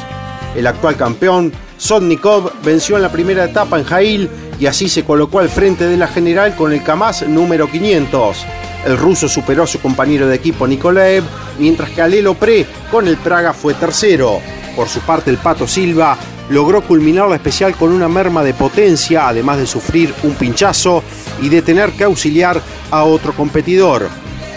El 0.55 0.67
actual 0.67 0.97
campeón, 0.97 1.53
Sotnikov, 1.77 2.53
venció 2.65 2.97
en 2.97 3.03
la 3.03 3.13
primera 3.13 3.45
etapa 3.45 3.79
en 3.79 3.85
Jail 3.85 4.31
y 4.59 4.67
así 4.67 4.89
se 4.89 5.05
colocó 5.05 5.39
al 5.39 5.49
frente 5.49 5.87
de 5.87 5.97
la 5.97 6.09
general 6.09 6.57
con 6.57 6.73
el 6.73 6.83
Kamaz 6.83 7.23
número 7.23 7.71
500. 7.71 8.45
El 8.87 8.97
ruso 8.97 9.29
superó 9.29 9.65
a 9.65 9.67
su 9.67 9.81
compañero 9.81 10.27
de 10.29 10.37
equipo 10.37 10.67
Nikolaev, 10.67 11.25
mientras 11.59 11.91
que 11.91 12.03
Alelo 12.03 12.35
Pre 12.35 12.67
con 12.91 13.07
el 13.07 13.17
Praga 13.17 13.53
fue 13.53 13.75
tercero. 13.75 14.41
Por 14.77 14.89
su 14.89 15.01
parte, 15.01 15.31
el 15.31 15.39
Pato 15.39 15.67
Silva 15.67 16.17
logró 16.51 16.83
culminar 16.83 17.29
la 17.29 17.37
especial 17.37 17.75
con 17.75 17.93
una 17.93 18.09
merma 18.09 18.43
de 18.43 18.55
potencia, 18.55 19.29
además 19.29 19.59
de 19.59 19.67
sufrir 19.67 20.15
un 20.23 20.35
pinchazo 20.35 21.03
y 21.43 21.49
de 21.49 21.63
tener 21.63 21.93
que 21.93 22.05
auxiliar 22.05 22.61
a 22.91 23.05
otro 23.05 23.33
competidor. 23.35 24.09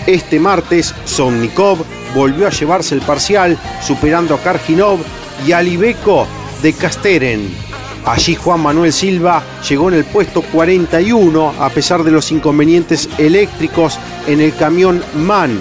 Este 0.07 0.39
martes, 0.39 0.95
Sonnikov 1.05 1.85
volvió 2.15 2.47
a 2.47 2.51
llevarse 2.51 2.95
el 2.95 3.01
parcial, 3.01 3.57
superando 3.81 4.35
a 4.35 4.41
Karginov 4.41 4.99
y 5.45 5.51
a 5.51 5.61
Libeco 5.61 6.27
de 6.61 6.73
Casteren. 6.73 7.71
Allí 8.05 8.35
Juan 8.35 8.61
Manuel 8.61 8.91
Silva 8.91 9.43
llegó 9.69 9.89
en 9.89 9.95
el 9.95 10.05
puesto 10.05 10.41
41 10.41 11.53
a 11.59 11.69
pesar 11.69 12.03
de 12.03 12.11
los 12.11 12.31
inconvenientes 12.31 13.07
eléctricos 13.19 13.99
en 14.27 14.41
el 14.41 14.55
camión 14.55 15.03
MAN. 15.15 15.59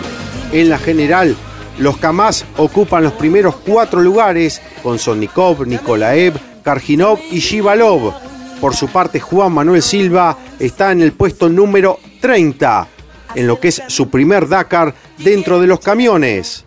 En 0.52 0.70
la 0.70 0.78
general, 0.78 1.36
los 1.80 1.96
Kamaz 1.96 2.44
ocupan 2.58 3.02
los 3.02 3.14
primeros 3.14 3.56
cuatro 3.56 4.00
lugares 4.00 4.60
con 4.82 4.98
Sonnikov, 4.98 5.66
Nikolaev, 5.66 6.34
Karginov 6.62 7.18
y 7.30 7.40
Shivalov. 7.40 8.12
Por 8.60 8.76
su 8.76 8.88
parte, 8.88 9.18
Juan 9.18 9.52
Manuel 9.52 9.82
Silva 9.82 10.36
está 10.58 10.92
en 10.92 11.00
el 11.00 11.12
puesto 11.12 11.48
número 11.48 11.98
30, 12.20 12.86
en 13.34 13.46
lo 13.46 13.58
que 13.58 13.68
es 13.68 13.82
su 13.88 14.10
primer 14.10 14.46
Dakar 14.46 14.94
dentro 15.16 15.58
de 15.58 15.66
los 15.66 15.80
camiones. 15.80 16.66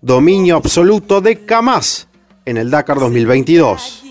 Dominio 0.00 0.56
absoluto 0.56 1.20
de 1.20 1.44
Kamaz 1.44 2.08
en 2.46 2.56
el 2.56 2.70
Dakar 2.70 2.98
2022. 2.98 4.04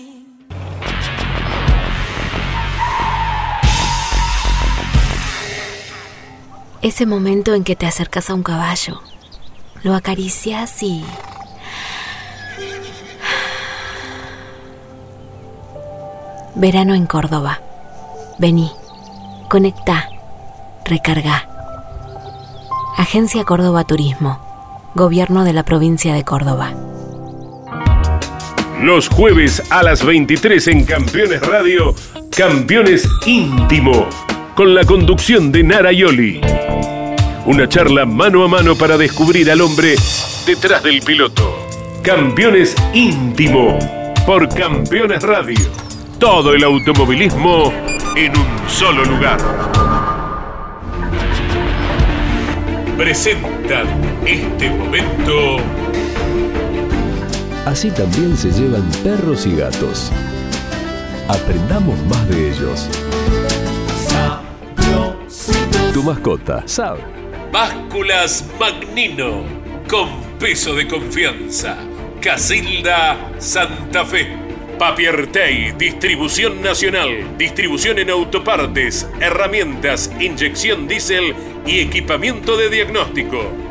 Ese 6.80 7.06
momento 7.06 7.54
en 7.54 7.64
que 7.64 7.74
te 7.74 7.86
acercas 7.86 8.30
a 8.30 8.34
un 8.34 8.44
caballo, 8.44 9.02
lo 9.82 9.94
acaricias 9.94 10.82
y... 10.82 11.04
Verano 16.54 16.94
en 16.94 17.06
Córdoba. 17.06 17.60
Vení, 18.38 18.70
conecta, 19.48 20.08
recarga. 20.84 21.48
Agencia 22.96 23.44
Córdoba 23.44 23.84
Turismo, 23.84 24.40
Gobierno 24.94 25.44
de 25.44 25.52
la 25.52 25.62
provincia 25.62 26.14
de 26.14 26.24
Córdoba. 26.24 26.72
Los 28.82 29.08
jueves 29.08 29.62
a 29.70 29.82
las 29.82 30.04
23 30.04 30.66
en 30.68 30.84
Campeones 30.84 31.40
Radio, 31.46 31.94
Campeones 32.36 33.08
Íntimo 33.26 34.08
con 34.56 34.74
la 34.74 34.84
conducción 34.84 35.52
de 35.52 35.62
Nara 35.62 35.92
Yoli. 35.92 36.40
Una 37.46 37.68
charla 37.68 38.04
mano 38.04 38.44
a 38.44 38.48
mano 38.48 38.74
para 38.74 38.96
descubrir 38.96 39.50
al 39.50 39.60
hombre 39.60 39.94
detrás 40.46 40.82
del 40.82 41.00
piloto. 41.00 41.66
Campeones 42.02 42.74
íntimo 42.92 43.78
por 44.26 44.48
Campeones 44.48 45.22
Radio. 45.22 45.58
Todo 46.18 46.54
el 46.54 46.62
automovilismo 46.64 47.72
en 48.16 48.36
un 48.36 48.68
solo 48.68 49.04
lugar. 49.04 49.38
Presentan 52.96 53.86
este 54.26 54.70
momento. 54.70 55.56
Así 57.64 57.90
también 57.90 58.36
se 58.36 58.50
llevan 58.50 58.82
perros 59.02 59.46
y 59.46 59.56
gatos. 59.56 60.10
Aprendamos 61.28 61.98
más 62.06 62.28
de 62.28 62.50
ellos. 62.50 62.88
Tu 65.92 66.02
mascota 66.02 66.62
sabe. 66.66 67.00
Básculas 67.52 68.46
Magnino, 68.60 69.42
con 69.88 70.08
peso 70.38 70.74
de 70.74 70.86
confianza. 70.86 71.78
Casilda 72.20 73.32
Santa 73.38 74.04
Fe. 74.04 74.28
Papiertei, 74.78 75.72
distribución 75.72 76.60
nacional, 76.60 77.36
distribución 77.38 77.98
en 77.98 78.10
autopartes, 78.10 79.08
herramientas, 79.20 80.12
inyección 80.20 80.86
diésel 80.86 81.34
y 81.66 81.80
equipamiento 81.80 82.56
de 82.56 82.68
diagnóstico. 82.68 83.67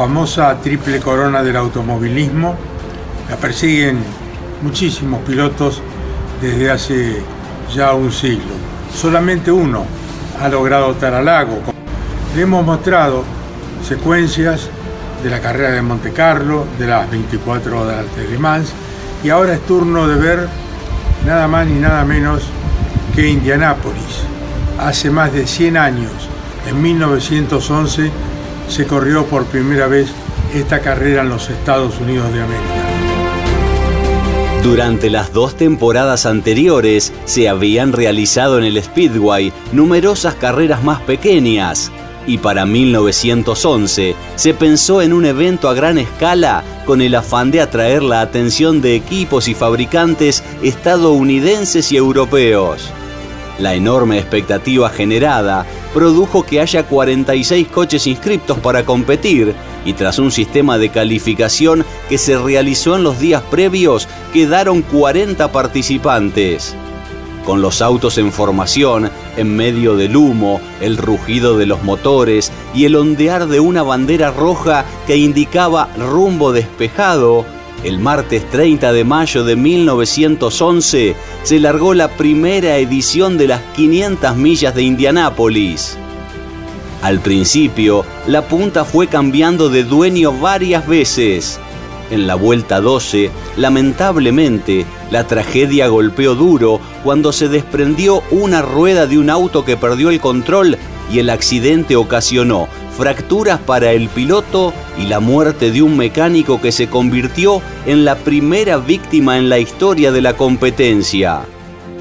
Famosa 0.00 0.56
triple 0.62 0.98
corona 0.98 1.42
del 1.42 1.56
automovilismo 1.56 2.54
la 3.28 3.36
persiguen 3.36 3.98
muchísimos 4.62 5.20
pilotos 5.20 5.82
desde 6.40 6.70
hace 6.70 7.22
ya 7.74 7.92
un 7.92 8.10
siglo. 8.10 8.54
Solamente 8.94 9.52
uno 9.52 9.84
ha 10.40 10.48
logrado 10.48 10.92
estar 10.92 11.12
al 11.12 11.26
lago. 11.26 11.58
Le 12.34 12.40
hemos 12.40 12.64
mostrado 12.64 13.24
secuencias 13.86 14.70
de 15.22 15.28
la 15.28 15.38
carrera 15.38 15.72
de 15.72 15.82
Monte 15.82 16.12
Carlo, 16.14 16.64
de 16.78 16.86
las 16.86 17.10
24 17.10 17.82
horas 17.82 18.06
de 18.16 18.26
Le 18.26 18.38
Mans, 18.38 18.72
y 19.22 19.28
ahora 19.28 19.52
es 19.52 19.60
turno 19.66 20.08
de 20.08 20.14
ver 20.14 20.48
nada 21.26 21.46
más 21.46 21.66
ni 21.66 21.78
nada 21.78 22.06
menos 22.06 22.44
que 23.14 23.28
Indianápolis. 23.28 24.22
Hace 24.78 25.10
más 25.10 25.30
de 25.34 25.46
100 25.46 25.76
años, 25.76 26.12
en 26.66 26.80
1911, 26.80 28.10
se 28.70 28.86
corrió 28.86 29.26
por 29.26 29.46
primera 29.46 29.88
vez 29.88 30.08
esta 30.54 30.80
carrera 30.80 31.22
en 31.22 31.28
los 31.28 31.50
Estados 31.50 31.98
Unidos 32.00 32.32
de 32.32 32.42
América. 32.42 32.90
Durante 34.62 35.10
las 35.10 35.32
dos 35.32 35.56
temporadas 35.56 36.26
anteriores 36.26 37.12
se 37.24 37.48
habían 37.48 37.92
realizado 37.92 38.58
en 38.58 38.64
el 38.64 38.82
Speedway 38.82 39.52
numerosas 39.72 40.34
carreras 40.34 40.84
más 40.84 41.00
pequeñas 41.00 41.90
y 42.26 42.38
para 42.38 42.66
1911 42.66 44.14
se 44.36 44.54
pensó 44.54 45.02
en 45.02 45.14
un 45.14 45.24
evento 45.24 45.68
a 45.68 45.74
gran 45.74 45.98
escala 45.98 46.62
con 46.84 47.00
el 47.00 47.14
afán 47.14 47.50
de 47.50 47.62
atraer 47.62 48.02
la 48.02 48.20
atención 48.20 48.80
de 48.80 48.94
equipos 48.94 49.48
y 49.48 49.54
fabricantes 49.54 50.44
estadounidenses 50.62 51.90
y 51.90 51.96
europeos. 51.96 52.92
La 53.58 53.74
enorme 53.74 54.18
expectativa 54.18 54.88
generada 54.88 55.66
produjo 55.92 56.44
que 56.44 56.60
haya 56.60 56.84
46 56.84 57.68
coches 57.68 58.06
inscriptos 58.06 58.58
para 58.58 58.84
competir 58.84 59.54
y 59.84 59.92
tras 59.94 60.18
un 60.18 60.30
sistema 60.30 60.78
de 60.78 60.90
calificación 60.90 61.84
que 62.08 62.18
se 62.18 62.38
realizó 62.38 62.96
en 62.96 63.02
los 63.02 63.18
días 63.18 63.42
previos, 63.50 64.08
quedaron 64.32 64.82
40 64.82 65.50
participantes. 65.52 66.74
Con 67.44 67.62
los 67.62 67.80
autos 67.80 68.18
en 68.18 68.32
formación, 68.32 69.10
en 69.36 69.56
medio 69.56 69.96
del 69.96 70.16
humo, 70.16 70.60
el 70.80 70.98
rugido 70.98 71.56
de 71.56 71.66
los 71.66 71.82
motores 71.82 72.52
y 72.74 72.84
el 72.84 72.96
ondear 72.96 73.46
de 73.48 73.60
una 73.60 73.82
bandera 73.82 74.30
roja 74.30 74.84
que 75.06 75.16
indicaba 75.16 75.88
rumbo 75.96 76.52
despejado, 76.52 77.46
el 77.84 77.98
martes 77.98 78.48
30 78.50 78.92
de 78.92 79.04
mayo 79.04 79.44
de 79.44 79.56
1911 79.56 81.16
se 81.42 81.60
largó 81.60 81.94
la 81.94 82.08
primera 82.08 82.76
edición 82.76 83.38
de 83.38 83.48
las 83.48 83.62
500 83.74 84.36
millas 84.36 84.74
de 84.74 84.82
Indianápolis. 84.82 85.96
Al 87.02 87.20
principio, 87.20 88.04
la 88.26 88.42
punta 88.42 88.84
fue 88.84 89.06
cambiando 89.06 89.70
de 89.70 89.84
dueño 89.84 90.32
varias 90.32 90.86
veces. 90.86 91.58
En 92.10 92.26
la 92.26 92.34
vuelta 92.34 92.80
12, 92.80 93.30
lamentablemente, 93.56 94.84
la 95.10 95.26
tragedia 95.26 95.86
golpeó 95.88 96.34
duro 96.34 96.80
cuando 97.02 97.32
se 97.32 97.48
desprendió 97.48 98.22
una 98.30 98.60
rueda 98.60 99.06
de 99.06 99.16
un 99.16 99.30
auto 99.30 99.64
que 99.64 99.78
perdió 99.78 100.10
el 100.10 100.20
control 100.20 100.76
y 101.10 101.20
el 101.20 101.30
accidente 101.30 101.96
ocasionó 101.96 102.68
fracturas 103.00 103.58
para 103.60 103.92
el 103.92 104.10
piloto 104.10 104.74
y 104.98 105.06
la 105.06 105.20
muerte 105.20 105.70
de 105.70 105.80
un 105.80 105.96
mecánico 105.96 106.60
que 106.60 106.70
se 106.70 106.88
convirtió 106.88 107.62
en 107.86 108.04
la 108.04 108.14
primera 108.14 108.76
víctima 108.76 109.38
en 109.38 109.48
la 109.48 109.58
historia 109.58 110.12
de 110.12 110.20
la 110.20 110.36
competencia. 110.36 111.40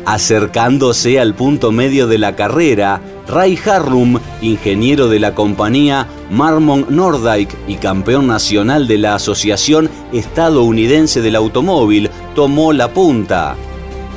Acercándose 0.06 1.18
al 1.18 1.36
punto 1.36 1.72
medio 1.72 2.06
de 2.06 2.18
la 2.18 2.36
carrera, 2.36 3.00
Ray 3.30 3.58
Harrum, 3.66 4.20
ingeniero 4.42 5.08
de 5.08 5.22
la 5.22 5.34
compañía 5.34 6.06
Marmon 6.30 6.86
Nordyke 6.90 7.56
y 7.66 7.76
campeón 7.76 8.28
nacional 8.28 8.86
de 8.86 8.98
la 8.98 9.16
Asociación 9.16 9.90
Estadounidense 10.12 11.22
del 11.22 11.38
Automóvil, 11.38 12.10
tomó 12.36 12.74
la 12.74 12.90
punta. 12.90 13.56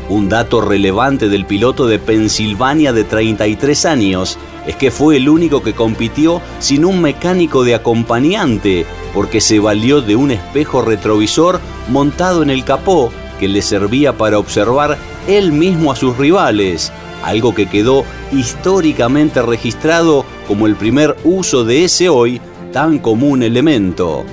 Un 0.08 0.28
dato 0.28 0.60
relevante 0.60 1.28
del 1.28 1.46
piloto 1.46 1.86
de 1.86 2.00
Pensilvania 2.00 2.92
de 2.92 3.04
33 3.04 3.86
años 3.86 4.36
es 4.66 4.76
que 4.76 4.90
fue 4.90 5.16
el 5.16 5.28
único 5.28 5.62
que 5.62 5.74
compitió 5.74 6.40
sin 6.58 6.84
un 6.84 7.00
mecánico 7.00 7.64
de 7.64 7.74
acompañante, 7.74 8.86
porque 9.14 9.40
se 9.40 9.58
valió 9.58 10.00
de 10.00 10.16
un 10.16 10.30
espejo 10.30 10.82
retrovisor 10.82 11.60
montado 11.88 12.42
en 12.42 12.50
el 12.50 12.64
capó 12.64 13.12
que 13.38 13.48
le 13.48 13.62
servía 13.62 14.16
para 14.16 14.38
observar 14.38 14.98
él 15.26 15.52
mismo 15.52 15.90
a 15.90 15.96
sus 15.96 16.16
rivales, 16.16 16.92
algo 17.24 17.54
que 17.54 17.68
quedó 17.68 18.04
históricamente 18.32 19.42
registrado 19.42 20.24
como 20.46 20.66
el 20.66 20.76
primer 20.76 21.16
uso 21.24 21.64
de 21.64 21.84
ese 21.84 22.08
hoy 22.08 22.40
tan 22.72 22.98
común 22.98 23.42
elemento. 23.42 24.24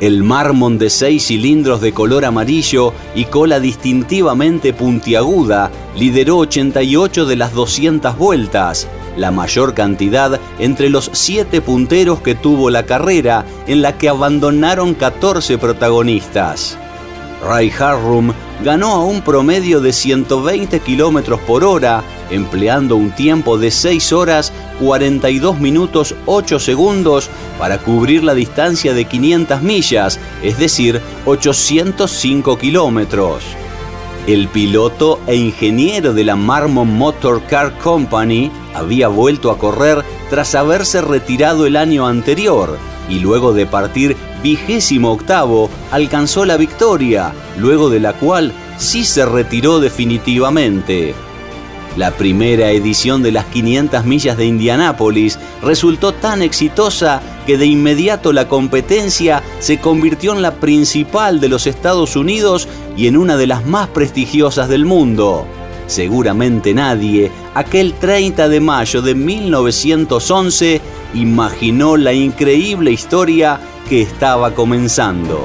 El 0.00 0.22
Marmon 0.22 0.78
de 0.78 0.90
seis 0.90 1.26
cilindros 1.26 1.80
de 1.80 1.92
color 1.92 2.24
amarillo 2.24 2.92
y 3.16 3.24
cola 3.24 3.58
distintivamente 3.58 4.72
puntiaguda 4.72 5.72
lideró 5.96 6.38
88 6.38 7.26
de 7.26 7.36
las 7.36 7.52
200 7.52 8.16
vueltas, 8.16 8.86
la 9.18 9.30
mayor 9.30 9.74
cantidad 9.74 10.40
entre 10.58 10.88
los 10.88 11.10
siete 11.12 11.60
punteros 11.60 12.22
que 12.22 12.34
tuvo 12.34 12.70
la 12.70 12.86
carrera, 12.86 13.44
en 13.66 13.82
la 13.82 13.98
que 13.98 14.08
abandonaron 14.08 14.94
14 14.94 15.58
protagonistas. 15.58 16.78
Ray 17.42 17.72
Harrum 17.78 18.32
ganó 18.64 18.92
a 18.92 19.04
un 19.04 19.22
promedio 19.22 19.80
de 19.80 19.92
120 19.92 20.80
km 20.80 21.38
por 21.38 21.64
hora, 21.64 22.02
empleando 22.30 22.96
un 22.96 23.10
tiempo 23.12 23.58
de 23.58 23.70
6 23.70 24.12
horas 24.12 24.52
42 24.80 25.60
minutos 25.60 26.14
8 26.26 26.58
segundos 26.58 27.30
para 27.58 27.78
cubrir 27.78 28.24
la 28.24 28.34
distancia 28.34 28.94
de 28.94 29.04
500 29.04 29.62
millas, 29.62 30.18
es 30.42 30.58
decir, 30.58 31.00
805 31.26 32.58
kilómetros. 32.58 33.44
El 34.28 34.48
piloto 34.48 35.20
e 35.26 35.36
ingeniero 35.36 36.12
de 36.12 36.22
la 36.22 36.36
Marmon 36.36 36.98
Motor 36.98 37.44
Car 37.44 37.78
Company 37.78 38.52
había 38.74 39.08
vuelto 39.08 39.50
a 39.50 39.56
correr 39.56 40.04
tras 40.28 40.54
haberse 40.54 41.00
retirado 41.00 41.64
el 41.64 41.76
año 41.76 42.06
anterior 42.06 42.76
y 43.08 43.20
luego 43.20 43.54
de 43.54 43.64
partir 43.64 44.18
vigésimo 44.42 45.12
octavo 45.12 45.70
alcanzó 45.90 46.44
la 46.44 46.58
victoria, 46.58 47.32
luego 47.56 47.88
de 47.88 48.00
la 48.00 48.12
cual 48.12 48.52
sí 48.76 49.06
se 49.06 49.24
retiró 49.24 49.80
definitivamente. 49.80 51.14
La 51.98 52.12
primera 52.12 52.70
edición 52.70 53.24
de 53.24 53.32
las 53.32 53.46
500 53.46 54.04
millas 54.04 54.36
de 54.36 54.46
Indianápolis 54.46 55.36
resultó 55.64 56.14
tan 56.14 56.42
exitosa 56.42 57.20
que 57.44 57.58
de 57.58 57.66
inmediato 57.66 58.32
la 58.32 58.46
competencia 58.46 59.42
se 59.58 59.80
convirtió 59.80 60.32
en 60.32 60.40
la 60.40 60.60
principal 60.60 61.40
de 61.40 61.48
los 61.48 61.66
Estados 61.66 62.14
Unidos 62.14 62.68
y 62.96 63.08
en 63.08 63.16
una 63.16 63.36
de 63.36 63.48
las 63.48 63.66
más 63.66 63.88
prestigiosas 63.88 64.68
del 64.68 64.84
mundo. 64.84 65.44
Seguramente 65.88 66.72
nadie, 66.72 67.32
aquel 67.54 67.94
30 67.94 68.48
de 68.48 68.60
mayo 68.60 69.02
de 69.02 69.16
1911, 69.16 70.80
imaginó 71.14 71.96
la 71.96 72.12
increíble 72.12 72.92
historia 72.92 73.58
que 73.88 74.02
estaba 74.02 74.54
comenzando. 74.54 75.44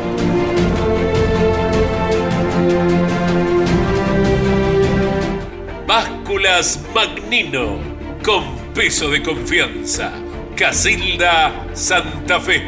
Magnino, 6.94 7.80
con 8.22 8.44
peso 8.74 9.10
de 9.10 9.24
confianza. 9.24 10.12
Casilda 10.58 11.68
Santa 11.74 12.42
Fe. 12.42 12.62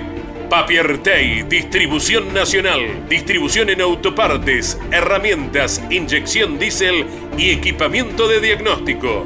Papiertei, 0.50 1.44
distribución 1.44 2.34
nacional, 2.34 3.10
distribución 3.10 3.70
en 3.70 3.82
autopartes, 3.82 4.80
herramientas, 4.92 5.84
inyección 5.90 6.58
diésel 6.58 7.06
y 7.38 7.50
equipamiento 7.50 8.30
de 8.30 8.40
diagnóstico. 8.40 9.26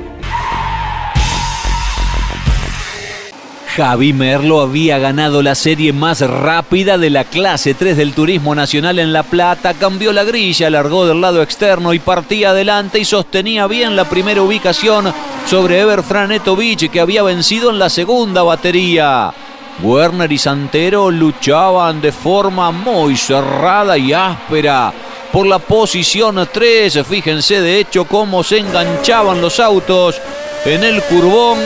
Javi 3.76 4.14
Merlo 4.14 4.62
había 4.62 4.98
ganado 4.98 5.44
la 5.44 5.54
serie 5.54 5.94
más 5.94 6.22
rápida 6.22 6.98
de 6.98 7.12
la 7.12 7.24
clase 7.24 7.76
3 7.76 7.96
del 7.96 8.14
Turismo 8.14 8.56
Nacional 8.56 8.98
en 8.98 9.14
La 9.14 9.22
Plata, 9.22 9.76
cambió 9.76 10.12
la 10.12 10.24
grilla, 10.24 10.72
largó 10.72 11.06
del 11.06 11.22
lado 11.22 11.44
externo 11.44 11.94
y 11.94 12.00
partía 12.00 12.50
adelante 12.50 12.98
y 12.98 13.06
sostenía 13.06 13.68
bien 13.68 13.96
la 13.96 14.06
primera 14.06 14.42
ubicación 14.42 15.14
sobre 15.46 15.80
Ever 15.80 16.02
Franetovich 16.02 16.90
que 16.90 17.00
había 17.00 17.22
vencido 17.22 17.70
en 17.70 17.78
la 17.78 17.90
segunda 17.90 18.42
batería. 18.42 19.32
Werner 19.84 20.32
y 20.32 20.40
Santero 20.40 21.12
luchaban 21.12 22.02
de 22.02 22.12
forma 22.12 22.72
muy 22.72 23.16
cerrada 23.16 23.98
y 23.98 24.14
áspera 24.14 24.92
por 25.32 25.46
la 25.46 25.60
posición 25.60 26.50
3. 26.52 27.06
Fíjense 27.08 27.62
de 27.62 27.80
hecho 27.80 28.06
cómo 28.06 28.44
se 28.44 28.58
enganchaban 28.58 29.40
los 29.40 29.60
autos 29.60 30.20
en 30.66 30.84
el 30.84 31.04
curbón 31.04 31.60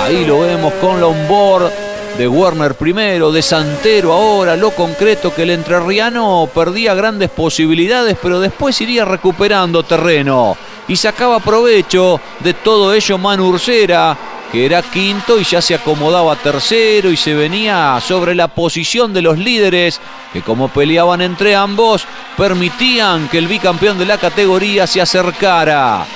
Ahí 0.00 0.24
lo 0.24 0.40
vemos 0.40 0.72
con 0.80 0.98
la 0.98 1.06
onboard 1.06 1.70
de 2.16 2.26
Werner 2.26 2.74
primero, 2.74 3.30
de 3.30 3.42
Santero 3.42 4.12
ahora, 4.12 4.56
lo 4.56 4.70
concreto 4.70 5.32
que 5.32 5.42
el 5.42 5.50
entrerriano 5.50 6.48
perdía 6.52 6.94
grandes 6.94 7.28
posibilidades, 7.28 8.16
pero 8.20 8.40
después 8.40 8.80
iría 8.80 9.04
recuperando 9.04 9.82
terreno. 9.82 10.56
Y 10.88 10.96
sacaba 10.96 11.38
provecho 11.38 12.18
de 12.40 12.54
todo 12.54 12.94
ello 12.94 13.18
Manu 13.18 13.48
Ursera, 13.48 14.16
que 14.50 14.64
era 14.64 14.82
quinto 14.82 15.38
y 15.38 15.44
ya 15.44 15.60
se 15.60 15.74
acomodaba 15.74 16.34
tercero 16.34 17.10
y 17.10 17.16
se 17.16 17.34
venía 17.34 18.00
sobre 18.00 18.34
la 18.34 18.48
posición 18.48 19.12
de 19.12 19.22
los 19.22 19.38
líderes, 19.38 20.00
que 20.32 20.40
como 20.40 20.68
peleaban 20.68 21.20
entre 21.20 21.54
ambos, 21.54 22.06
permitían 22.38 23.28
que 23.28 23.38
el 23.38 23.48
bicampeón 23.48 23.98
de 23.98 24.06
la 24.06 24.16
categoría 24.16 24.86
se 24.86 25.02
acercara. 25.02 26.06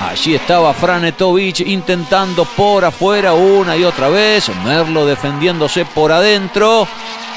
Allí 0.00 0.34
estaba 0.34 0.74
Franetovich 0.74 1.60
intentando 1.60 2.44
por 2.44 2.84
afuera 2.84 3.32
una 3.32 3.76
y 3.76 3.84
otra 3.84 4.08
vez. 4.08 4.50
Merlo 4.64 5.06
defendiéndose 5.06 5.84
por 5.86 6.12
adentro. 6.12 6.86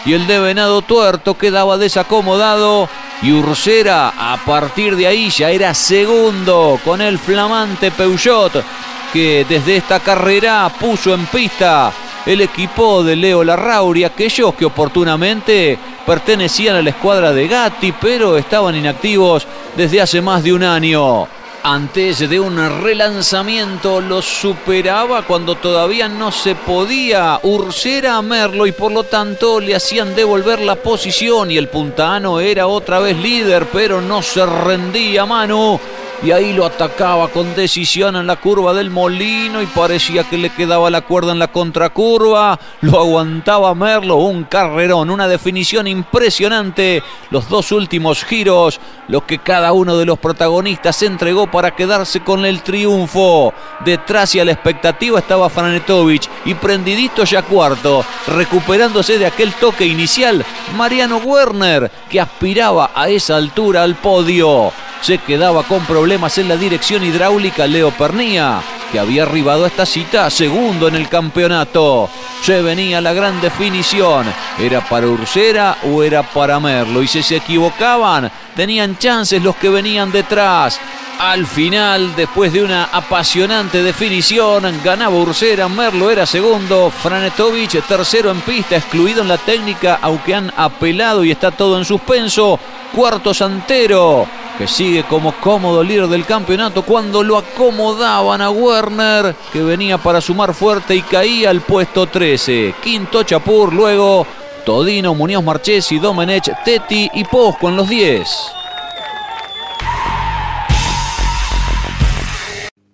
Y 0.06 0.14
el 0.14 0.28
de 0.28 0.40
Venado 0.40 0.82
Tuerto 0.82 1.38
quedaba 1.38 1.78
desacomodado. 1.78 2.90
Y 3.22 3.32
Ursera 3.32 4.14
a 4.18 4.38
partir 4.46 4.96
de 4.96 5.08
ahí 5.08 5.30
ya 5.30 5.52
era 5.52 5.74
segundo 5.74 6.80
con 6.84 7.02
el 7.02 7.18
flamante 7.18 7.92
Peugeot 7.92 8.64
que 9.12 9.46
desde 9.50 9.78
esta 9.78 10.00
carrera 10.00 10.72
puso 10.80 11.14
en 11.14 11.26
pista 11.26 11.92
el 12.26 12.42
equipo 12.42 13.04
de 13.04 13.16
Leo 13.16 13.44
Larrauri, 13.44 14.04
aquellos 14.04 14.54
que 14.54 14.66
oportunamente 14.66 15.80
pertenecían 16.06 16.76
a 16.76 16.82
la 16.82 16.92
escuadra 16.92 17.34
de 17.34 17.48
Gatti, 17.48 17.92
pero 17.94 18.38
estaban 18.38 18.76
inactivos 18.76 19.48
desde 19.76 20.02
hace 20.02 20.22
más 20.22 20.44
de 20.44 20.54
un 20.54 20.64
año 20.64 21.28
antes 21.64 22.30
de 22.30 22.40
un 22.40 22.58
relanzamiento 22.82 24.02
lo 24.02 24.22
superaba 24.22 25.24
cuando 25.24 25.56
todavía 25.56 26.08
no 26.08 26.32
se 26.32 26.56
podía. 26.56 27.40
Urcer 27.44 28.08
a 28.08 28.22
Merlo 28.22 28.66
y 28.66 28.72
por 28.72 28.92
lo 28.92 29.04
tanto 29.04 29.60
le 29.60 29.76
hacían 29.76 30.16
devolver 30.16 30.62
la 30.62 30.76
posición 30.76 31.52
y 31.52 31.58
el 31.58 31.68
puntano 31.68 32.40
era 32.40 32.68
otra 32.68 33.00
vez 33.00 33.18
líder 33.18 33.68
pero 33.72 34.02
no 34.02 34.22
se 34.22 34.46
rendía 34.46 35.26
Manu 35.26 35.80
y 36.22 36.32
ahí 36.32 36.54
lo 36.54 36.66
atacaba 36.66 37.30
con 37.30 37.56
decisión 37.56 38.16
en 38.18 38.28
la 38.28 38.36
curva 38.36 38.74
del 38.74 38.90
molino 38.90 39.62
y 39.62 39.66
parecía 39.68 40.24
que 40.24 40.38
le 40.38 40.50
quedaba 40.50 40.90
la 40.90 41.02
cuerda 41.02 41.32
en 41.32 41.40
la 41.40 41.52
contracurva. 41.52 42.60
Lo 42.82 43.00
aguantaba 43.00 43.74
Merlo, 43.74 44.16
un 44.16 44.44
carrerón, 44.44 45.10
una 45.10 45.28
definición 45.28 45.88
impresionante. 45.88 47.02
Los 47.30 47.48
dos 47.48 47.72
últimos 47.72 48.26
giros, 48.26 48.80
lo 49.08 49.26
que 49.26 49.40
cada 49.40 49.72
uno 49.72 49.96
de 49.96 50.06
los 50.06 50.20
protagonistas 50.20 51.02
entregó 51.04 51.50
para 51.50 51.72
quedarse 51.72 52.20
con 52.22 52.46
el 52.46 52.64
triunfo. 52.64 53.54
Detrás 53.86 54.36
y 54.36 54.40
a 54.40 54.46
la 54.46 54.52
expectativa 54.52 55.20
estaba 55.20 55.50
Franetovich 55.50 56.30
y 56.44 56.54
prendidito 56.54 57.24
ya 57.24 57.44
cuarto, 57.44 58.04
recuperándose 58.28 59.18
de 59.18 59.26
aquel 59.26 59.54
toque 59.54 59.86
inicial, 59.86 60.46
Mariano 60.76 61.18
Werner, 61.18 61.90
que 62.10 62.20
aspiraba 62.20 62.92
a 62.94 63.10
esa 63.10 63.38
altura 63.38 63.84
al 63.84 63.96
podio 63.96 64.72
se 65.02 65.18
quedaba 65.20 65.64
con 65.64 65.86
problemas 65.86 66.38
en 66.38 66.48
la 66.48 66.58
dirección 66.58 67.04
hidráulica 67.04 67.68
Leo 67.68 67.92
Pernía, 67.92 68.62
que 68.92 69.00
había 69.00 69.24
arribado 69.24 69.66
a 69.66 69.68
esta 69.68 69.86
cita 69.86 70.30
segundo 70.30 70.88
en 70.88 70.96
el 70.96 71.08
campeonato. 71.08 72.10
Se 72.42 72.62
venía 72.62 73.02
la 73.02 73.14
gran 73.14 73.40
definición. 73.42 74.26
¿Era 74.58 74.82
para 74.82 75.08
Ursera 75.08 75.78
o 75.84 76.04
era 76.04 76.24
para 76.24 76.60
Merlo? 76.60 77.02
Y 77.02 77.08
si 77.08 77.24
se 77.24 77.38
equivocaban, 77.38 78.32
tenían 78.56 78.98
chances 78.98 79.42
los 79.42 79.56
que 79.56 79.70
venían 79.70 80.12
detrás. 80.12 80.80
Al 81.20 81.46
final, 81.46 82.16
después 82.16 82.54
de 82.54 82.64
una 82.64 82.86
apasionante 82.86 83.84
definición, 83.84 84.64
ganaba 84.84 85.18
Ursera, 85.18 85.68
Merlo 85.68 86.10
era 86.10 86.26
segundo, 86.26 86.90
Franetovich 86.90 87.82
tercero 87.84 88.32
en 88.32 88.40
pista, 88.40 88.78
excluido 88.78 89.22
en 89.22 89.28
la 89.28 89.38
técnica, 89.38 90.00
aunque 90.02 90.34
han 90.34 90.54
apelado 90.56 91.26
y 91.26 91.32
está 91.32 91.52
todo 91.52 91.78
en 91.78 91.84
suspenso. 91.84 92.58
Cuarto 92.96 93.34
Santero, 93.34 94.28
que 94.60 94.68
sigue 94.68 95.04
como 95.04 95.32
cómodo 95.40 95.82
líder 95.82 96.08
del 96.08 96.26
campeonato 96.26 96.84
cuando 96.84 97.24
lo 97.24 97.38
acomodaban 97.38 98.42
a 98.42 98.50
Werner, 98.50 99.34
que 99.54 99.62
venía 99.62 99.98
para 99.98 100.20
sumar 100.20 100.54
fuerte 100.54 100.94
y 100.96 101.02
caía 101.02 101.50
al 101.50 101.62
puesto 101.62 102.08
13. 102.08 102.76
Quinto 102.84 103.24
Chapur, 103.24 103.72
luego 103.74 104.28
Todino, 104.66 105.16
Muñoz 105.16 105.46
Marchesi, 105.46 105.98
Domenech, 105.98 106.52
Tetti 106.66 107.10
y 107.14 107.24
Posco 107.24 107.70
en 107.70 107.78
los 107.78 107.88
10. 107.88 108.30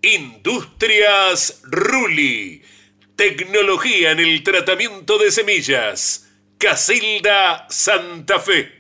Industrias 0.04 1.62
Ruli. 1.64 2.62
Tecnología 3.16 4.12
en 4.12 4.20
el 4.20 4.44
tratamiento 4.44 5.18
de 5.18 5.32
semillas. 5.32 6.30
Casilda 6.60 7.66
Santa 7.70 8.40
Fe. 8.40 8.75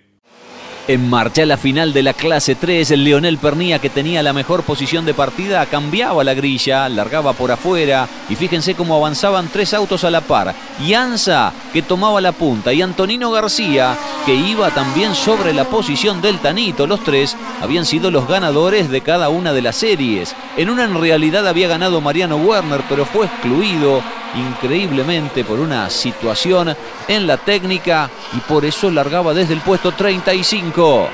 En 0.88 1.10
marcha 1.10 1.48
la 1.48 1.58
final 1.58 1.94
de 1.94 2.04
la 2.04 2.14
clase 2.14 2.54
3, 2.54 2.92
el 2.92 3.04
Leonel 3.04 3.40
Pernía 3.40 3.80
que 3.80 3.90
tenía 3.90 4.22
la 4.22 4.34
mejor 4.34 4.62
posición 4.62 5.04
de 5.04 5.16
partida 5.16 5.66
cambiaba 5.66 6.24
la 6.24 6.36
grilla, 6.36 6.88
largaba 6.90 7.34
por 7.34 7.52
afuera 7.52 8.08
y 8.30 8.36
fíjense 8.36 8.76
cómo 8.76 8.96
avanzaban 8.96 9.50
tres 9.52 9.74
autos 9.74 10.04
a 10.04 10.12
la 10.12 10.22
par. 10.22 10.54
Yanza 10.86 11.54
que 11.74 11.82
tomaba 11.82 12.22
la 12.22 12.34
punta 12.34 12.72
y 12.72 12.84
Antonino 12.84 13.32
García 13.32 13.98
que 14.28 14.36
iba 14.36 14.70
también 14.70 15.16
sobre 15.16 15.54
la 15.54 15.64
posición 15.64 16.22
del 16.22 16.38
Tanito. 16.38 16.86
Los 16.86 17.04
tres 17.04 17.36
habían 17.64 17.88
sido 17.88 18.12
los 18.12 18.28
ganadores 18.28 18.92
de 18.92 19.02
cada 19.02 19.30
una 19.30 19.54
de 19.54 19.64
las 19.64 19.78
series. 19.78 20.36
En 20.56 20.70
una 20.70 20.84
en 20.84 21.02
realidad 21.02 21.48
había 21.48 21.68
ganado 21.68 22.00
Mariano 22.00 22.38
Werner 22.38 22.84
pero 22.88 23.08
fue 23.08 23.26
excluido 23.26 24.04
increíblemente 24.36 25.44
por 25.44 25.60
una 25.60 25.90
situación 25.90 26.76
en 27.08 27.28
la 27.28 27.38
técnica 27.38 28.10
y 28.34 28.40
por 28.42 28.66
eso 28.66 28.92
largaba 28.92 29.34
desde 29.34 29.54
el 29.54 29.62
puesto 29.62 29.92
35. 29.92 31.10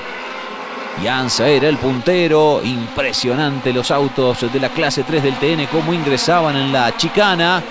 Yanza 1.02 1.48
era 1.48 1.68
el 1.68 1.78
puntero, 1.78 2.60
impresionante 2.62 3.72
los 3.72 3.90
autos 3.90 4.52
de 4.52 4.60
la 4.60 4.68
clase 4.68 5.04
3 5.04 5.22
del 5.22 5.36
TN, 5.36 5.66
cómo 5.70 5.94
ingresaban 5.94 6.56
en 6.56 6.72
la 6.72 6.96
chicana. 6.96 7.62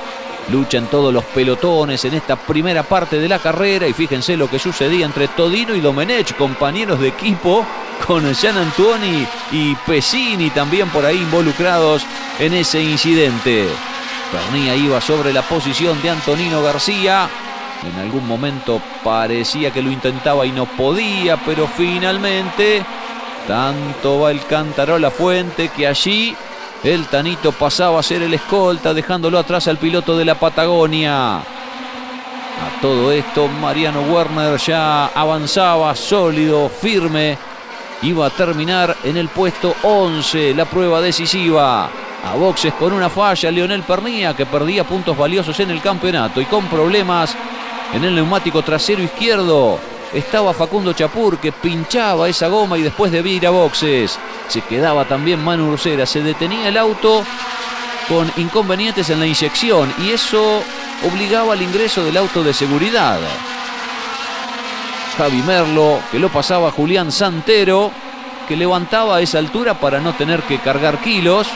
Luchan 0.50 0.88
todos 0.88 1.14
los 1.14 1.24
pelotones 1.26 2.04
en 2.04 2.16
esta 2.16 2.36
primera 2.36 2.84
parte 2.84 3.20
de 3.20 3.30
la 3.30 3.40
carrera 3.40 3.88
y 3.88 3.94
fíjense 3.94 4.36
lo 4.36 4.50
que 4.50 4.58
sucedía 4.58 5.06
entre 5.06 5.28
Todino 5.30 5.76
y 5.76 5.82
Domenech, 5.82 6.36
compañeros 6.36 7.00
de 7.00 7.10
equipo, 7.10 7.66
con 8.06 8.34
Gian 8.34 8.58
Antoni 8.58 9.26
y 9.52 9.76
Pesini 9.76 10.50
también 10.50 10.90
por 10.90 11.06
ahí 11.06 11.18
involucrados 11.18 12.04
en 12.40 12.54
ese 12.54 12.82
incidente. 12.82 13.68
Pernía 14.32 14.76
iba 14.76 15.02
sobre 15.02 15.34
la 15.34 15.42
posición 15.42 16.02
de 16.02 16.10
Antonino 16.10 16.62
García. 16.64 17.30
En 17.84 18.00
algún 18.00 18.26
momento 18.26 18.82
parecía 19.04 19.72
que 19.72 19.82
lo 19.82 19.92
intentaba 19.92 20.46
y 20.46 20.52
no 20.52 20.66
podía, 20.66 21.36
pero 21.38 21.68
finalmente 21.68 22.86
tanto 23.46 24.22
va 24.22 24.32
el 24.32 24.46
cántaro 24.46 24.96
a 24.96 25.00
la 25.00 25.12
fuente 25.12 25.68
que 25.70 25.86
allí 25.86 26.34
el 26.84 27.08
Tanito 27.08 27.52
pasaba 27.52 28.00
a 28.00 28.04
ser 28.04 28.22
el 28.22 28.34
escolta, 28.34 28.94
dejándolo 28.94 29.38
atrás 29.38 29.68
al 29.68 29.78
piloto 29.78 30.18
de 30.18 30.24
la 30.24 30.36
Patagonia. 30.36 31.40
A 31.40 31.44
todo 32.82 33.12
esto, 33.12 33.50
Mariano 33.50 34.02
Werner 34.02 34.58
ya 34.60 35.08
avanzaba 35.08 35.94
sólido, 35.96 36.70
firme. 36.70 37.38
Iba 38.04 38.28
a 38.28 38.30
terminar 38.30 38.96
en 39.04 39.18
el 39.18 39.28
puesto 39.28 39.76
11, 39.84 40.54
la 40.54 40.66
prueba 40.66 41.02
decisiva 41.02 41.90
a 42.24 42.36
boxes 42.36 42.74
con 42.74 42.94
una 42.94 43.10
falla 43.10 43.52
Leonel 43.52 43.84
Pernía 43.84 44.36
que 44.36 44.46
perdía 44.46 44.84
puntos 44.84 45.18
valiosos 45.18 45.60
en 45.60 45.72
el 45.72 45.82
campeonato 45.82 46.40
y 46.40 46.46
con 46.46 46.68
problemas 46.68 47.36
en 47.94 48.04
el 48.04 48.16
neumático 48.16 48.62
trasero 48.62 49.02
izquierdo 49.02 49.80
estaba 50.14 50.54
Facundo 50.54 50.94
Chapur 50.94 51.38
que 51.40 51.52
pinchaba 51.52 52.28
esa 52.28 52.48
goma 52.48 52.78
y 52.78 52.82
después 52.82 53.12
de 53.12 53.20
ir 53.22 53.48
a 53.48 53.50
boxes 53.50 54.20
se 54.48 54.62
quedaba 54.62 55.06
también 55.06 55.44
Manu 55.44 55.72
Ursera. 55.72 56.06
Se 56.06 56.22
detenía 56.22 56.68
el 56.68 56.78
auto 56.78 57.24
con 58.10 58.30
inconvenientes 58.36 59.10
en 59.10 59.20
la 59.20 59.26
inyección 59.26 59.94
y 60.00 60.10
eso 60.10 60.62
obligaba 61.10 61.54
al 61.54 61.62
ingreso 61.62 62.04
del 62.04 62.18
auto 62.18 62.44
de 62.44 62.54
seguridad. 62.54 63.20
Javi 65.18 65.42
Merlo, 65.44 66.00
que 66.12 66.20
lo 66.20 66.30
pasaba 66.30 66.72
Julián 66.72 67.12
Santero, 67.12 67.92
que 68.48 68.58
levantaba 68.58 69.18
a 69.18 69.22
esa 69.22 69.40
altura 69.40 69.76
para 69.76 70.00
no 70.00 70.14
tener 70.14 70.42
que 70.44 70.60
cargar 70.60 71.00
kilos. 71.00 71.48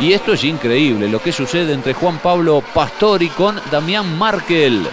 Y 0.00 0.12
esto 0.12 0.32
es 0.32 0.44
increíble, 0.44 1.08
lo 1.08 1.20
que 1.20 1.32
sucede 1.32 1.72
entre 1.72 1.92
Juan 1.92 2.18
Pablo 2.18 2.62
Pastori 2.72 3.28
con 3.30 3.60
Damián 3.70 4.16
Markel. 4.16 4.88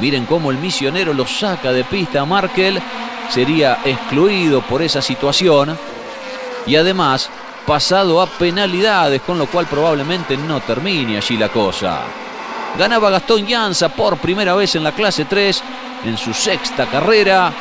Miren 0.00 0.24
cómo 0.24 0.50
el 0.50 0.56
misionero 0.56 1.12
lo 1.12 1.26
saca 1.26 1.70
de 1.70 1.84
pista 1.84 2.22
a 2.22 2.24
Markel. 2.24 2.80
Sería 3.28 3.80
excluido 3.84 4.62
por 4.62 4.80
esa 4.80 5.02
situación. 5.02 5.76
Y 6.66 6.76
además 6.76 7.28
pasado 7.66 8.22
a 8.22 8.26
penalidades, 8.26 9.20
con 9.20 9.38
lo 9.38 9.46
cual 9.46 9.66
probablemente 9.66 10.38
no 10.38 10.60
termine 10.60 11.18
allí 11.18 11.36
la 11.36 11.50
cosa. 11.50 12.00
Ganaba 12.78 13.10
Gastón 13.10 13.46
Llanza 13.46 13.90
por 13.90 14.16
primera 14.16 14.54
vez 14.54 14.74
en 14.74 14.84
la 14.84 14.92
clase 14.92 15.26
3 15.26 15.62
en 16.06 16.16
su 16.16 16.32
sexta 16.32 16.86
carrera. 16.86 17.52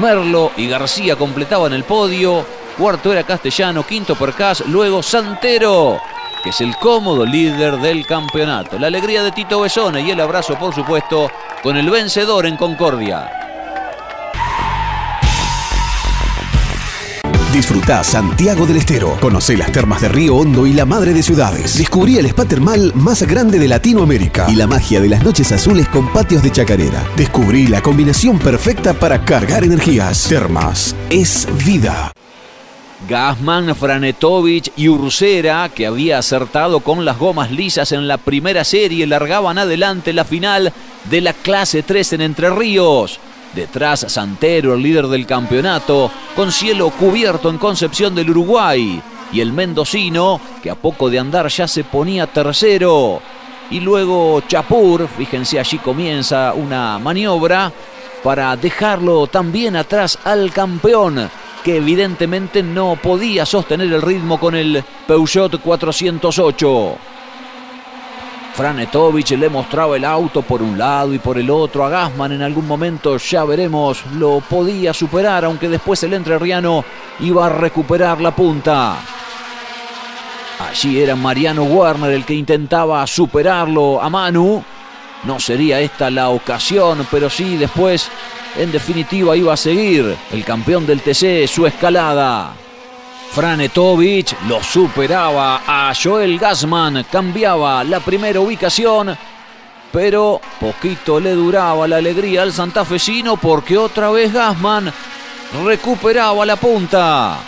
Merlo 0.00 0.52
y 0.56 0.68
García 0.68 1.16
completaban 1.16 1.72
el 1.72 1.82
podio. 1.82 2.59
Cuarto 2.80 3.12
era 3.12 3.24
Castellano, 3.24 3.84
quinto 3.86 4.14
Percas, 4.14 4.64
luego 4.66 5.02
Santero, 5.02 6.00
que 6.42 6.48
es 6.48 6.62
el 6.62 6.74
cómodo 6.76 7.26
líder 7.26 7.76
del 7.76 8.06
campeonato. 8.06 8.78
La 8.78 8.86
alegría 8.86 9.22
de 9.22 9.32
Tito 9.32 9.60
Besone 9.60 10.00
y 10.00 10.10
el 10.10 10.18
abrazo, 10.18 10.58
por 10.58 10.74
supuesto, 10.74 11.30
con 11.62 11.76
el 11.76 11.90
vencedor 11.90 12.46
en 12.46 12.56
Concordia. 12.56 13.30
Disfruta 17.52 18.02
Santiago 18.02 18.64
del 18.64 18.78
Estero. 18.78 19.18
Conoce 19.20 19.58
las 19.58 19.70
termas 19.72 20.00
de 20.00 20.08
Río 20.08 20.36
Hondo 20.36 20.66
y 20.66 20.72
la 20.72 20.86
madre 20.86 21.12
de 21.12 21.22
ciudades. 21.22 21.76
Descubrí 21.76 22.16
el 22.16 22.24
spa 22.26 22.46
termal 22.46 22.92
más 22.94 23.24
grande 23.24 23.58
de 23.58 23.68
Latinoamérica 23.68 24.46
y 24.48 24.54
la 24.54 24.66
magia 24.66 25.02
de 25.02 25.08
las 25.10 25.22
noches 25.22 25.52
azules 25.52 25.86
con 25.88 26.10
patios 26.14 26.42
de 26.42 26.50
chacarera. 26.50 27.04
Descubrí 27.14 27.66
la 27.66 27.82
combinación 27.82 28.38
perfecta 28.38 28.94
para 28.94 29.22
cargar 29.22 29.64
energías. 29.64 30.24
Termas 30.30 30.96
es 31.10 31.46
vida. 31.62 32.10
Gasman, 33.08 33.74
Franetovich 33.74 34.72
y 34.76 34.88
Ursera, 34.88 35.68
que 35.68 35.86
había 35.86 36.18
acertado 36.18 36.80
con 36.80 37.04
las 37.04 37.18
gomas 37.18 37.50
lisas 37.50 37.92
en 37.92 38.06
la 38.06 38.18
primera 38.18 38.64
serie, 38.64 39.06
largaban 39.06 39.58
adelante 39.58 40.12
la 40.12 40.24
final 40.24 40.72
de 41.08 41.20
la 41.20 41.32
clase 41.32 41.82
3 41.82 42.14
en 42.14 42.20
Entre 42.20 42.50
Ríos. 42.50 43.18
Detrás 43.54 44.04
Santero, 44.08 44.74
el 44.74 44.82
líder 44.82 45.08
del 45.08 45.26
campeonato, 45.26 46.10
con 46.36 46.52
cielo 46.52 46.90
cubierto 46.90 47.50
en 47.50 47.58
Concepción 47.58 48.14
del 48.14 48.30
Uruguay. 48.30 49.02
Y 49.32 49.40
el 49.40 49.52
mendocino, 49.52 50.40
que 50.62 50.70
a 50.70 50.74
poco 50.74 51.08
de 51.08 51.18
andar 51.18 51.48
ya 51.48 51.66
se 51.66 51.84
ponía 51.84 52.26
tercero. 52.26 53.20
Y 53.70 53.80
luego 53.80 54.42
Chapur, 54.46 55.08
fíjense 55.08 55.58
allí 55.58 55.78
comienza 55.78 56.52
una 56.52 56.98
maniobra 56.98 57.72
para 58.22 58.56
dejarlo 58.56 59.26
también 59.28 59.76
atrás 59.76 60.18
al 60.24 60.52
campeón, 60.52 61.30
que 61.64 61.76
evidentemente 61.76 62.62
no 62.62 62.96
podía 62.96 63.44
sostener 63.46 63.92
el 63.92 64.02
ritmo 64.02 64.38
con 64.40 64.54
el 64.54 64.82
Peugeot 65.06 65.60
408. 65.60 66.96
Franetovich 68.54 69.30
le 69.30 69.48
mostraba 69.48 69.96
el 69.96 70.04
auto 70.04 70.42
por 70.42 70.60
un 70.60 70.76
lado 70.76 71.14
y 71.14 71.18
por 71.18 71.38
el 71.38 71.48
otro 71.50 71.84
a 71.84 71.88
Gassman. 71.88 72.32
En 72.32 72.42
algún 72.42 72.66
momento, 72.66 73.16
ya 73.16 73.44
veremos, 73.44 74.04
lo 74.16 74.40
podía 74.40 74.92
superar, 74.92 75.44
aunque 75.44 75.68
después 75.68 76.02
el 76.02 76.12
entrerriano 76.14 76.84
iba 77.20 77.46
a 77.46 77.48
recuperar 77.48 78.20
la 78.20 78.34
punta. 78.34 78.96
Allí 80.68 81.00
era 81.00 81.16
Mariano 81.16 81.62
Werner 81.62 82.10
el 82.10 82.24
que 82.24 82.34
intentaba 82.34 83.06
superarlo 83.06 84.02
a 84.02 84.10
Manu. 84.10 84.62
No 85.24 85.40
sería 85.40 85.80
esta 85.80 86.10
la 86.10 86.28
ocasión, 86.28 87.06
pero 87.10 87.30
sí 87.30 87.56
después, 87.56 88.10
en 88.56 88.72
definitiva, 88.72 89.36
iba 89.36 89.52
a 89.52 89.56
seguir 89.56 90.16
el 90.32 90.44
campeón 90.44 90.86
del 90.86 91.00
TC 91.00 91.46
su 91.46 91.66
escalada. 91.66 92.54
Franetovich 93.32 94.34
lo 94.48 94.62
superaba 94.62 95.62
a 95.66 95.92
Joel 95.94 96.38
Gassman, 96.38 97.04
cambiaba 97.10 97.84
la 97.84 98.00
primera 98.00 98.40
ubicación, 98.40 99.16
pero 99.92 100.40
poquito 100.58 101.20
le 101.20 101.32
duraba 101.32 101.86
la 101.86 101.96
alegría 101.98 102.42
al 102.42 102.52
santafesino 102.52 103.36
porque 103.36 103.78
otra 103.78 104.10
vez 104.10 104.32
Gassman 104.32 104.92
recuperaba 105.64 106.44
la 106.44 106.56
punta. 106.56 107.38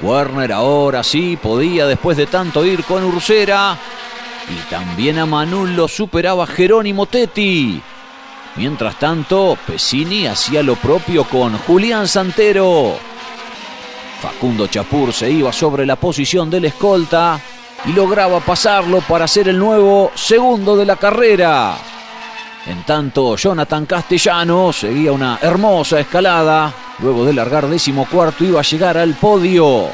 Werner 0.00 0.52
ahora 0.52 1.04
sí 1.04 1.38
podía 1.40 1.86
después 1.86 2.16
de 2.16 2.26
tanto 2.26 2.64
ir 2.64 2.82
con 2.82 3.04
Ursera 3.04 3.78
y 4.48 4.70
también 4.70 5.20
a 5.20 5.26
Manul 5.26 5.76
lo 5.76 5.86
superaba 5.86 6.46
Jerónimo 6.48 7.06
Tetti. 7.06 7.80
Mientras 8.56 8.98
tanto, 8.98 9.56
Pesini 9.66 10.26
hacía 10.26 10.62
lo 10.62 10.76
propio 10.76 11.24
con 11.24 11.56
Julián 11.58 12.06
Santero. 12.06 12.96
Facundo 14.20 14.66
Chapur 14.66 15.12
se 15.12 15.30
iba 15.30 15.52
sobre 15.52 15.86
la 15.86 15.96
posición 15.96 16.50
del 16.50 16.66
escolta 16.66 17.40
y 17.86 17.92
lograba 17.92 18.40
pasarlo 18.40 19.00
para 19.00 19.26
ser 19.26 19.48
el 19.48 19.58
nuevo 19.58 20.12
segundo 20.14 20.76
de 20.76 20.84
la 20.84 20.96
carrera. 20.96 21.76
En 22.66 22.84
tanto, 22.84 23.36
Jonathan 23.36 23.86
Castellano 23.86 24.72
seguía 24.72 25.12
una 25.12 25.38
hermosa 25.40 25.98
escalada. 25.98 26.72
Luego 27.00 27.24
de 27.24 27.32
largar 27.32 27.66
décimo 27.66 28.06
cuarto 28.06 28.44
iba 28.44 28.60
a 28.60 28.64
llegar 28.64 28.98
al 28.98 29.14
podio. 29.14 29.86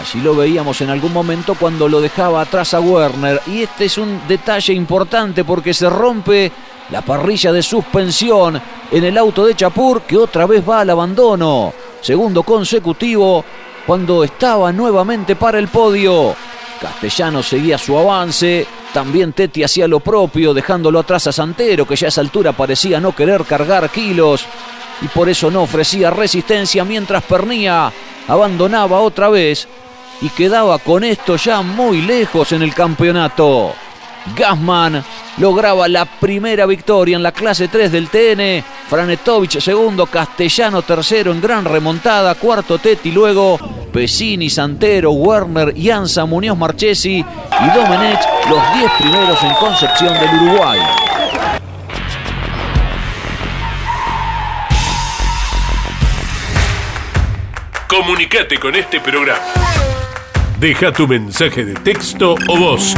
Allí 0.00 0.20
lo 0.20 0.34
veíamos 0.34 0.80
en 0.80 0.90
algún 0.90 1.12
momento 1.12 1.54
cuando 1.54 1.88
lo 1.88 2.00
dejaba 2.00 2.40
atrás 2.40 2.74
a 2.74 2.80
Werner. 2.80 3.40
Y 3.46 3.62
este 3.62 3.84
es 3.84 3.98
un 3.98 4.20
detalle 4.26 4.72
importante 4.72 5.44
porque 5.44 5.74
se 5.74 5.88
rompe 5.88 6.50
la 6.90 7.02
parrilla 7.02 7.52
de 7.52 7.62
suspensión 7.62 8.60
en 8.90 9.04
el 9.04 9.16
auto 9.16 9.44
de 9.44 9.54
Chapur 9.54 10.02
que 10.02 10.16
otra 10.16 10.46
vez 10.46 10.68
va 10.68 10.80
al 10.80 10.90
abandono. 10.90 11.72
Segundo 12.00 12.42
consecutivo 12.42 13.44
cuando 13.86 14.24
estaba 14.24 14.72
nuevamente 14.72 15.36
para 15.36 15.58
el 15.58 15.68
podio. 15.68 16.34
Castellano 16.80 17.42
seguía 17.42 17.76
su 17.76 17.96
avance, 17.98 18.66
también 18.92 19.32
Teti 19.32 19.62
hacía 19.62 19.86
lo 19.86 20.00
propio, 20.00 20.54
dejándolo 20.54 20.98
atrás 20.98 21.26
a 21.26 21.32
Santero, 21.32 21.86
que 21.86 21.94
ya 21.94 22.06
a 22.06 22.08
esa 22.08 22.22
altura 22.22 22.52
parecía 22.52 23.00
no 23.00 23.14
querer 23.14 23.44
cargar 23.44 23.90
kilos 23.90 24.46
y 25.02 25.08
por 25.08 25.28
eso 25.28 25.50
no 25.50 25.62
ofrecía 25.62 26.10
resistencia 26.10 26.84
mientras 26.84 27.22
Pernía 27.24 27.92
abandonaba 28.28 29.00
otra 29.00 29.28
vez 29.28 29.68
y 30.22 30.28
quedaba 30.30 30.78
con 30.78 31.04
esto 31.04 31.36
ya 31.36 31.62
muy 31.62 32.02
lejos 32.02 32.52
en 32.52 32.62
el 32.62 32.74
campeonato. 32.74 33.74
Gassman 34.36 35.02
lograba 35.38 35.88
la 35.88 36.04
primera 36.04 36.66
victoria 36.66 37.16
en 37.16 37.22
la 37.22 37.32
clase 37.32 37.68
3 37.68 37.92
del 37.92 38.08
TN. 38.08 38.64
Franetovich 38.88 39.60
segundo, 39.60 40.06
Castellano 40.06 40.82
tercero 40.82 41.32
en 41.32 41.40
gran 41.40 41.64
remontada, 41.64 42.34
cuarto 42.34 42.78
Teti, 42.78 43.12
luego 43.12 43.58
Pesini, 43.92 44.50
Santero, 44.50 45.12
Werner, 45.12 45.76
Ianza, 45.76 46.24
Muñoz 46.26 46.56
Marchesi 46.56 47.18
y 47.18 47.70
Domenech, 47.74 48.20
los 48.48 48.74
10 48.74 48.90
primeros 48.98 49.42
en 49.42 49.54
Concepción 49.54 50.14
del 50.14 50.42
Uruguay. 50.42 50.80
Comunicate 57.88 58.58
con 58.58 58.76
este 58.76 59.00
programa. 59.00 59.40
Deja 60.60 60.92
tu 60.92 61.08
mensaje 61.08 61.64
de 61.64 61.74
texto 61.74 62.36
o 62.48 62.56
voz 62.56 62.94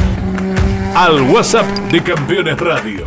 al 0.94 1.22
WhatsApp 1.22 1.66
de 1.90 2.02
Campeones 2.02 2.58
Radio. 2.58 3.06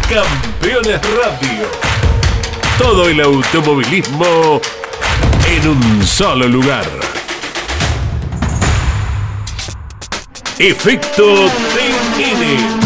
Campeones 0.09 1.01
Radio. 1.01 1.67
Todo 2.77 3.09
el 3.09 3.19
automovilismo 3.21 4.61
en 5.47 5.67
un 5.67 6.05
solo 6.05 6.47
lugar. 6.47 6.85
Efecto 10.59 11.47
TN. 11.47 12.79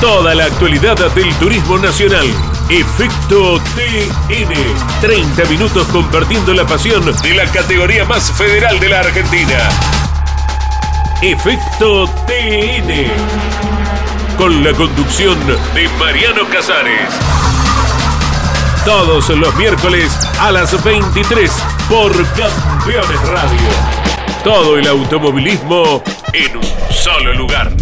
Toda 0.00 0.34
la 0.34 0.44
actualidad 0.44 0.96
del 1.14 1.34
turismo 1.36 1.78
nacional 1.78 2.47
Efecto 2.70 3.58
TN. 3.74 5.00
30 5.00 5.44
minutos 5.44 5.86
compartiendo 5.86 6.52
la 6.52 6.66
pasión 6.66 7.02
de 7.22 7.34
la 7.34 7.46
categoría 7.50 8.04
más 8.04 8.30
federal 8.32 8.78
de 8.78 8.90
la 8.90 9.00
Argentina. 9.00 9.70
Efecto 11.22 12.06
TN. 12.26 13.10
Con 14.36 14.62
la 14.62 14.74
conducción 14.74 15.38
de 15.74 15.88
Mariano 15.98 16.46
Casares. 16.52 17.08
Todos 18.84 19.30
los 19.30 19.54
miércoles 19.56 20.12
a 20.38 20.52
las 20.52 20.84
23 20.84 21.50
por 21.88 22.12
Campeones 22.34 23.28
Radio. 23.28 23.68
Todo 24.44 24.76
el 24.76 24.86
automovilismo 24.86 26.02
en 26.34 26.56
un 26.58 26.64
solo 26.90 27.32
lugar. 27.32 27.72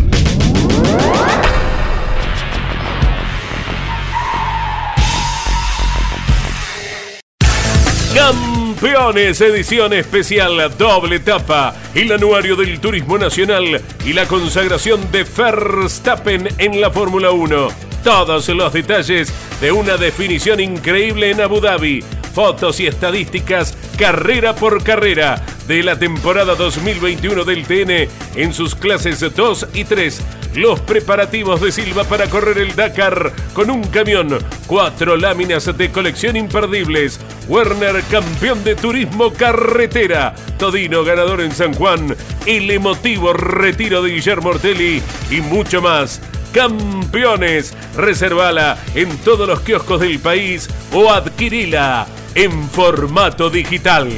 Campeones, 8.16 9.42
edición 9.42 9.92
especial, 9.92 10.74
doble 10.78 11.16
etapa, 11.16 11.76
el 11.94 12.10
anuario 12.10 12.56
del 12.56 12.80
turismo 12.80 13.18
nacional 13.18 13.82
y 14.06 14.14
la 14.14 14.26
consagración 14.26 15.12
de 15.12 15.22
Verstappen 15.24 16.48
en 16.56 16.80
la 16.80 16.90
Fórmula 16.90 17.30
1. 17.30 17.68
Todos 18.02 18.48
los 18.48 18.72
detalles 18.72 19.30
de 19.60 19.70
una 19.70 19.98
definición 19.98 20.60
increíble 20.60 21.30
en 21.30 21.42
Abu 21.42 21.60
Dhabi. 21.60 22.02
Fotos 22.34 22.80
y 22.80 22.86
estadísticas 22.86 23.76
carrera 23.98 24.54
por 24.54 24.82
carrera 24.82 25.44
de 25.68 25.82
la 25.82 25.98
temporada 25.98 26.54
2021 26.54 27.44
del 27.44 27.66
TN 27.66 28.08
en 28.34 28.54
sus 28.54 28.74
clases 28.74 29.20
2 29.20 29.68
y 29.74 29.84
3 29.84 30.22
los 30.56 30.80
preparativos 30.80 31.60
de 31.60 31.70
Silva 31.70 32.04
para 32.04 32.28
correr 32.28 32.58
el 32.58 32.74
Dakar 32.74 33.32
con 33.52 33.70
un 33.70 33.84
camión, 33.84 34.38
cuatro 34.66 35.16
láminas 35.16 35.76
de 35.76 35.90
colección 35.90 36.36
imperdibles, 36.36 37.20
Werner 37.48 38.02
campeón 38.10 38.64
de 38.64 38.74
turismo 38.74 39.32
carretera, 39.32 40.34
Todino 40.58 41.04
ganador 41.04 41.42
en 41.42 41.52
San 41.52 41.74
Juan, 41.74 42.16
el 42.46 42.70
emotivo 42.70 43.32
retiro 43.32 44.02
de 44.02 44.12
Guillermo 44.12 44.50
Ortelli 44.50 45.02
y 45.30 45.40
mucho 45.42 45.82
más. 45.82 46.20
Campeones, 46.52 47.74
reservala 47.96 48.78
en 48.94 49.16
todos 49.18 49.46
los 49.46 49.60
kioscos 49.60 50.00
del 50.00 50.18
país 50.18 50.68
o 50.92 51.12
adquirila 51.12 52.06
en 52.34 52.68
formato 52.70 53.50
digital. 53.50 54.08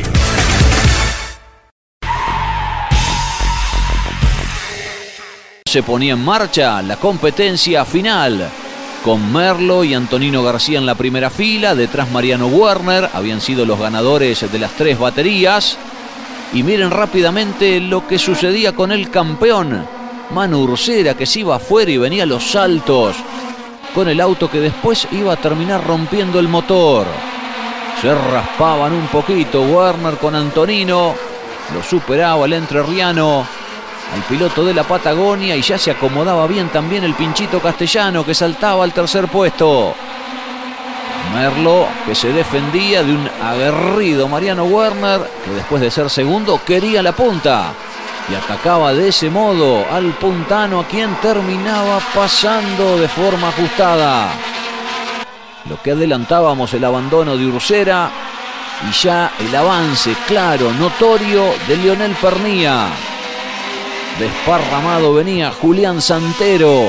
Se 5.69 5.83
ponía 5.83 6.14
en 6.14 6.25
marcha 6.25 6.81
la 6.81 6.97
competencia 6.97 7.85
final 7.85 8.49
con 9.05 9.31
Merlo 9.31 9.85
y 9.85 9.93
Antonino 9.93 10.43
García 10.43 10.79
en 10.79 10.87
la 10.87 10.95
primera 10.95 11.29
fila, 11.29 11.75
detrás 11.75 12.11
Mariano 12.11 12.47
Werner, 12.47 13.11
habían 13.12 13.43
sido 13.43 13.66
los 13.66 13.79
ganadores 13.79 14.51
de 14.51 14.59
las 14.59 14.73
tres 14.73 14.99
baterías. 14.99 15.77
Y 16.55 16.62
miren 16.62 16.91
rápidamente 16.91 17.81
lo 17.81 18.07
que 18.07 18.19
sucedía 18.19 18.75
con 18.75 18.93
el 18.93 19.11
campeón, 19.11 19.87
Manu 20.31 20.61
Ursera, 20.61 21.12
que 21.12 21.27
se 21.27 21.41
iba 21.41 21.57
afuera 21.57 21.91
y 21.91 21.99
venía 21.99 22.23
a 22.23 22.27
los 22.27 22.51
saltos 22.51 23.16
con 23.95 24.09
el 24.09 24.23
auto 24.23 24.51
que 24.51 24.61
después 24.61 25.07
iba 25.12 25.35
a 25.35 25.37
terminar 25.37 25.87
rompiendo 25.87 26.41
el 26.41 26.49
motor. 26.49 27.07
Se 28.01 28.14
raspaban 28.14 28.95
un 28.95 29.09
poquito 29.09 29.61
Werner 29.64 30.14
con 30.14 30.35
Antonino, 30.35 31.14
lo 31.75 31.83
superaba 31.83 32.47
el 32.47 32.55
entrerriano 32.55 33.58
al 34.15 34.23
piloto 34.23 34.65
de 34.65 34.75
la 34.75 34.85
Patagonia 34.85 35.57
y 35.57 35.63
ya 35.63 35.79
se 35.79 35.91
acomodaba 35.91 36.47
bien 36.47 36.69
también 36.69 37.05
el 37.05 37.15
pinchito 37.15 37.61
castellano 37.61 38.25
que 38.25 38.35
saltaba 38.35 38.85
al 38.85 38.93
tercer 38.93 39.29
puesto. 39.29 39.95
Merlo 41.35 41.87
que 42.07 42.15
se 42.15 42.33
defendía 42.33 43.03
de 43.03 43.13
un 43.13 43.29
aguerrido 43.43 44.29
Mariano 44.29 44.65
Werner 44.65 45.21
que 45.45 45.51
después 45.51 45.83
de 45.83 45.91
ser 45.91 46.09
segundo 46.09 46.61
quería 46.65 47.03
la 47.03 47.13
punta 47.13 47.73
y 48.31 48.35
atacaba 48.35 48.93
de 48.93 49.09
ese 49.09 49.31
modo 49.31 49.85
al 49.91 50.13
puntano 50.15 50.81
a 50.81 50.87
quien 50.87 51.15
terminaba 51.17 52.01
pasando 52.15 52.99
de 52.99 53.09
forma 53.09 53.49
ajustada. 53.49 54.31
Lo 55.69 55.81
que 55.83 55.93
adelantábamos 55.93 56.73
el 56.75 56.85
abandono 56.85 57.37
de 57.37 57.47
Ursera 57.47 58.11
y 58.89 58.93
ya 58.93 59.33
el 59.39 59.55
avance 59.55 60.15
claro, 60.27 60.73
notorio 60.73 61.45
de 61.67 61.77
Lionel 61.77 62.13
Pernía. 62.13 62.89
Desparramado 64.19 65.14
venía 65.14 65.53
Julián 65.53 66.03
Santero, 66.03 66.89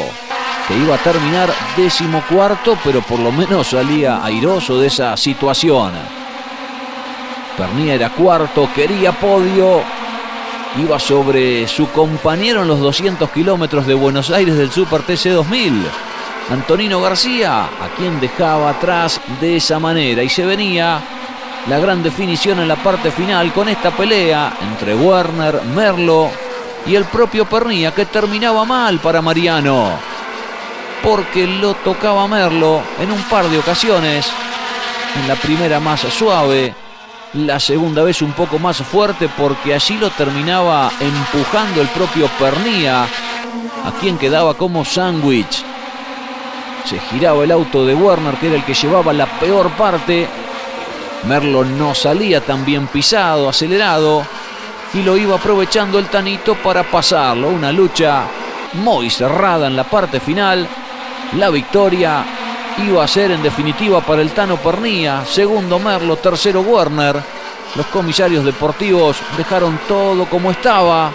que 0.68 0.76
iba 0.76 0.96
a 0.96 0.98
terminar 0.98 1.48
décimo 1.78 2.24
cuarto, 2.28 2.76
pero 2.84 3.02
por 3.04 3.20
lo 3.20 3.32
menos 3.32 3.68
salía 3.68 4.26
airoso 4.26 4.80
de 4.80 4.88
esa 4.88 5.16
situación. 5.16 5.94
Pernía 7.56 7.94
era 7.94 8.10
cuarto, 8.10 8.68
quería 8.74 9.12
podio, 9.12 9.84
iba 10.82 10.98
sobre 10.98 11.68
su 11.68 11.92
compañero 11.92 12.64
en 12.64 12.68
los 12.68 12.80
200 12.80 13.30
kilómetros 13.30 13.86
de 13.86 13.94
Buenos 13.94 14.32
Aires 14.32 14.58
del 14.58 14.72
Super 14.72 15.04
TC 15.04 15.30
2000. 15.30 15.86
Antonino 16.50 17.00
García, 17.00 17.66
a 17.66 17.90
quien 17.96 18.20
dejaba 18.20 18.72
atrás 18.72 19.22
de 19.40 19.58
esa 19.58 19.78
manera. 19.78 20.24
Y 20.24 20.30
se 20.30 20.48
venía 20.48 21.00
la 21.68 21.78
gran 21.78 22.02
definición 22.02 22.60
en 22.60 22.68
la 22.68 22.78
parte 22.78 23.12
final 23.12 23.54
con 23.54 23.70
esta 23.70 23.92
pelea 23.92 24.52
entre 24.62 24.96
Werner, 24.96 25.62
Merlo 25.76 26.49
y 26.86 26.96
el 26.96 27.06
propio 27.06 27.46
Pernía 27.46 27.94
que 27.94 28.06
terminaba 28.06 28.66
mal 28.66 29.00
para 29.00 29.22
Mariano. 29.22 29.92
Porque 31.04 31.48
lo 31.48 31.76
tocaba 31.76 32.28
Merlo 32.28 32.82
en 33.00 33.12
un 33.12 33.22
par 33.24 33.48
de 33.50 33.60
ocasiones. 33.60 34.28
En 35.16 35.28
la 35.28 35.36
primera 35.36 35.80
más 35.80 36.02
suave, 36.02 36.74
la 37.34 37.60
segunda 37.60 38.04
vez 38.04 38.22
un 38.22 38.34
poco 38.34 38.60
más 38.60 38.78
fuerte 38.78 39.30
porque 39.30 39.74
allí 39.74 39.98
lo 39.98 40.10
terminaba 40.12 40.92
empujando 41.00 41.82
el 41.82 41.88
propio 41.90 42.28
Pernía, 42.40 43.04
a 43.04 43.92
quien 44.00 44.18
quedaba 44.18 44.54
como 44.54 44.86
sándwich. 44.86 45.64
Se 46.86 47.00
giraba 47.00 47.44
el 47.44 47.52
auto 47.52 47.86
de 47.86 47.96
Werner, 47.96 48.36
que 48.36 48.48
era 48.48 48.56
el 48.56 48.64
que 48.64 48.74
llevaba 48.74 49.14
la 49.14 49.26
peor 49.40 49.70
parte. 49.72 50.28
Merlo 51.28 51.66
no 51.66 51.94
salía 51.94 52.42
tan 52.42 52.66
bien 52.66 52.88
pisado, 52.88 53.50
acelerado 53.50 54.26
y 54.94 55.04
lo 55.04 55.18
iba 55.18 55.36
aprovechando 55.36 56.00
el 56.00 56.08
Tanito 56.08 56.56
para 56.56 56.84
pasarlo. 56.84 57.50
Una 57.50 57.72
lucha 57.72 58.24
muy 58.74 59.10
cerrada 59.10 59.68
en 59.68 59.76
la 59.76 59.84
parte 59.84 60.20
final. 60.20 60.68
La 61.38 61.50
victoria 61.50 62.24
iba 62.78 63.04
a 63.04 63.08
ser 63.08 63.32
en 63.32 63.44
definitiva 63.44 64.02
para 64.02 64.22
el 64.22 64.32
Tano 64.32 64.58
Pernía, 64.58 65.24
segundo 65.26 65.80
Merlo, 65.80 66.16
tercero 66.18 66.62
Werner. 66.62 67.22
Los 67.76 67.86
comisarios 67.88 68.44
deportivos 68.44 69.18
dejaron 69.38 69.80
todo 69.88 70.26
como 70.26 70.52
estaba. 70.52 71.12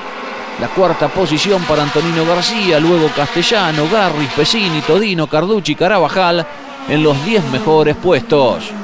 La 0.60 0.68
cuarta 0.68 1.08
posición 1.08 1.62
para 1.64 1.82
Antonino 1.82 2.24
García, 2.24 2.78
luego 2.78 3.08
Castellano, 3.08 3.88
Garri, 3.90 4.26
Pesini, 4.36 4.82
Todino, 4.82 5.26
Carducci 5.26 5.74
Carabajal 5.74 6.46
en 6.88 7.02
los 7.02 7.24
10 7.24 7.50
mejores 7.50 7.96
puestos. 7.96 8.83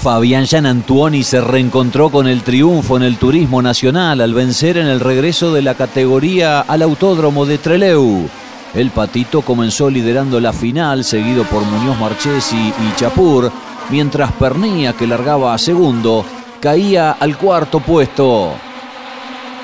Fabián 0.00 0.44
Jean 0.44 0.64
Antuoni 0.64 1.24
se 1.24 1.40
reencontró 1.40 2.08
con 2.08 2.28
el 2.28 2.42
triunfo 2.42 2.96
en 2.96 3.02
el 3.02 3.16
turismo 3.16 3.60
nacional 3.60 4.20
al 4.20 4.32
vencer 4.32 4.78
en 4.78 4.86
el 4.86 5.00
regreso 5.00 5.52
de 5.52 5.60
la 5.60 5.74
categoría 5.74 6.60
al 6.60 6.82
autódromo 6.82 7.44
de 7.44 7.58
Treleu. 7.58 8.28
El 8.74 8.90
patito 8.90 9.42
comenzó 9.42 9.90
liderando 9.90 10.38
la 10.38 10.52
final, 10.52 11.02
seguido 11.02 11.42
por 11.44 11.64
Muñoz 11.64 11.98
Marchesi 11.98 12.56
y 12.56 12.96
Chapur, 12.96 13.50
mientras 13.90 14.30
Pernía, 14.32 14.92
que 14.92 15.08
largaba 15.08 15.52
a 15.52 15.58
segundo, 15.58 16.24
caía 16.60 17.12
al 17.12 17.36
cuarto 17.36 17.80
puesto. 17.80 18.52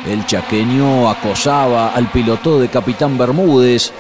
El 0.05 0.27
chaqueño 0.27 1.09
acosaba 1.09 1.91
al 1.91 2.11
piloto 2.11 2.59
de 2.59 2.69
Capitán 2.69 3.17
Bermúdez, 3.17 3.93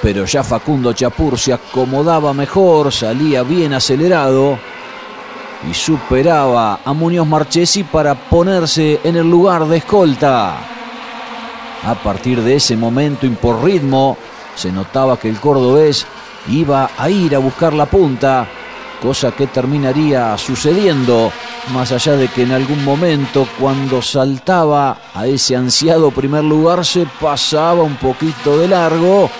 pero 0.00 0.24
ya 0.24 0.44
Facundo 0.44 0.92
Chapur 0.92 1.36
se 1.36 1.52
acomodaba 1.52 2.32
mejor, 2.32 2.92
salía 2.92 3.42
bien 3.42 3.74
acelerado 3.74 4.56
y 5.68 5.74
superaba 5.74 6.80
a 6.84 6.92
Muñoz 6.92 7.26
Marchesi 7.26 7.84
para 7.84 8.14
ponerse 8.14 9.00
en 9.04 9.16
el 9.16 9.28
lugar 9.28 9.66
de 9.66 9.78
escolta. 9.78 10.54
A 11.84 11.94
partir 12.02 12.42
de 12.42 12.56
ese 12.56 12.76
momento 12.76 13.26
y 13.26 13.30
por 13.30 13.62
ritmo, 13.64 14.16
se 14.54 14.72
notaba 14.72 15.18
que 15.18 15.28
el 15.28 15.40
cordobés 15.40 16.06
iba 16.48 16.90
a 16.96 17.10
ir 17.10 17.34
a 17.34 17.38
buscar 17.38 17.72
la 17.72 17.86
punta, 17.86 18.46
cosa 19.02 19.32
que 19.32 19.46
terminaría 19.46 20.36
sucediendo, 20.36 21.32
más 21.72 21.92
allá 21.92 22.16
de 22.16 22.28
que 22.28 22.42
en 22.42 22.52
algún 22.52 22.84
momento 22.84 23.46
cuando 23.58 24.02
saltaba 24.02 24.98
a 25.14 25.26
ese 25.26 25.56
ansiado 25.56 26.10
primer 26.10 26.44
lugar 26.44 26.84
se 26.84 27.06
pasaba 27.20 27.82
un 27.82 27.96
poquito 27.96 28.58
de 28.58 28.68
largo, 28.68 29.30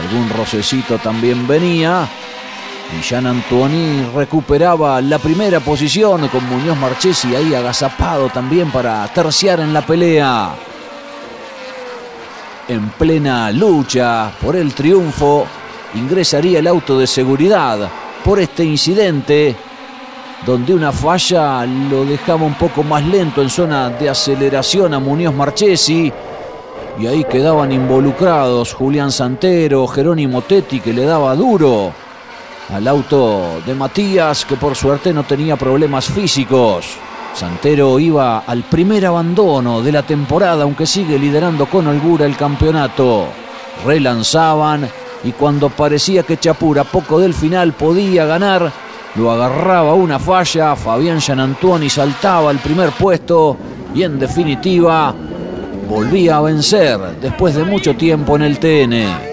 algún 0.00 0.28
rocecito 0.30 0.98
también 0.98 1.46
venía, 1.48 2.08
Y 2.96 3.02
Jean 3.02 3.26
Antoni 3.26 4.02
recuperaba 4.14 5.00
la 5.02 5.18
primera 5.18 5.60
posición 5.60 6.26
con 6.28 6.48
Muñoz 6.48 6.78
Marchesi 6.78 7.34
ahí 7.34 7.54
agazapado 7.54 8.30
también 8.30 8.70
para 8.70 9.06
terciar 9.08 9.60
en 9.60 9.74
la 9.74 9.82
pelea. 9.84 10.54
En 12.66 12.88
plena 12.90 13.52
lucha 13.52 14.30
por 14.40 14.56
el 14.56 14.72
triunfo, 14.72 15.46
ingresaría 15.94 16.60
el 16.60 16.66
auto 16.66 16.98
de 16.98 17.06
seguridad 17.06 17.90
por 18.24 18.40
este 18.40 18.64
incidente 18.64 19.54
donde 20.46 20.72
una 20.72 20.92
falla 20.92 21.66
lo 21.66 22.04
dejaba 22.04 22.44
un 22.44 22.54
poco 22.54 22.82
más 22.82 23.04
lento 23.04 23.42
en 23.42 23.50
zona 23.50 23.90
de 23.90 24.08
aceleración 24.08 24.94
a 24.94 24.98
Muñoz 24.98 25.34
Marchesi. 25.34 26.12
Y 26.98 27.06
ahí 27.06 27.24
quedaban 27.24 27.70
involucrados 27.70 28.72
Julián 28.72 29.12
Santero, 29.12 29.86
Jerónimo 29.86 30.42
Tetti, 30.42 30.80
que 30.80 30.92
le 30.92 31.04
daba 31.04 31.34
duro 31.36 31.92
al 32.70 32.86
auto 32.86 33.60
de 33.64 33.74
Matías, 33.74 34.44
que 34.44 34.56
por 34.56 34.74
suerte 34.74 35.12
no 35.12 35.24
tenía 35.24 35.56
problemas 35.56 36.06
físicos. 36.06 36.86
Santero 37.34 37.98
iba 37.98 38.40
al 38.40 38.64
primer 38.64 39.06
abandono 39.06 39.80
de 39.80 39.92
la 39.92 40.02
temporada, 40.02 40.64
aunque 40.64 40.86
sigue 40.86 41.18
liderando 41.18 41.66
con 41.66 41.86
holgura 41.86 42.26
el 42.26 42.36
campeonato. 42.36 43.26
Relanzaban 43.84 44.88
y 45.24 45.32
cuando 45.32 45.70
parecía 45.70 46.22
que 46.22 46.36
Chapura 46.36 46.84
poco 46.84 47.20
del 47.20 47.34
final 47.34 47.72
podía 47.72 48.26
ganar, 48.26 48.72
lo 49.14 49.30
agarraba 49.30 49.94
una 49.94 50.18
falla, 50.18 50.76
Fabián 50.76 51.20
Gianantuoni 51.20 51.88
saltaba 51.88 52.50
al 52.50 52.58
primer 52.58 52.90
puesto 52.90 53.56
y 53.94 54.02
en 54.02 54.18
definitiva 54.18 55.14
volvía 55.88 56.36
a 56.36 56.42
vencer 56.42 56.98
después 57.20 57.54
de 57.54 57.64
mucho 57.64 57.96
tiempo 57.96 58.36
en 58.36 58.42
el 58.42 58.58
TN. 58.58 59.27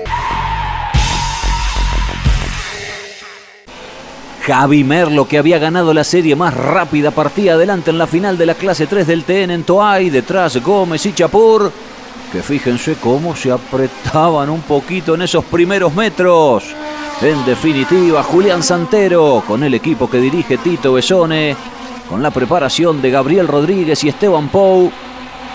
Javi 4.46 4.84
Merlo, 4.84 5.28
que 5.28 5.40
había 5.40 5.58
ganado 5.58 5.92
la 5.92 6.04
serie 6.04 6.36
más 6.36 6.54
rápida, 6.54 7.10
partía 7.10 7.54
adelante 7.54 7.90
en 7.90 7.98
la 7.98 8.06
final 8.06 8.38
de 8.38 8.46
la 8.46 8.54
clase 8.54 8.86
3 8.86 9.08
del 9.08 9.24
TN 9.24 9.50
en 9.50 9.64
Toay, 9.64 10.12
detrás 10.12 10.62
Gómez 10.62 11.04
y 11.08 11.14
Chapur, 11.14 11.72
que 12.32 12.44
fíjense 12.44 12.98
cómo 13.02 13.36
se 13.36 13.52
apretaban 13.52 14.52
un 14.52 14.62
poquito 14.62 15.16
en 15.16 15.24
esos 15.24 15.46
primeros 15.46 15.96
metros. 15.96 16.64
En 17.22 17.44
definitiva, 17.44 18.22
Julián 18.22 18.62
Santero, 18.62 19.44
con 19.48 19.64
el 19.64 19.74
equipo 19.74 20.08
que 20.08 20.20
dirige 20.20 20.60
Tito 20.60 20.94
Besone, 20.94 21.56
con 22.08 22.22
la 22.22 22.30
preparación 22.30 23.02
de 23.02 23.10
Gabriel 23.10 23.48
Rodríguez 23.48 24.04
y 24.04 24.10
Esteban 24.10 24.50
Pou, 24.50 24.92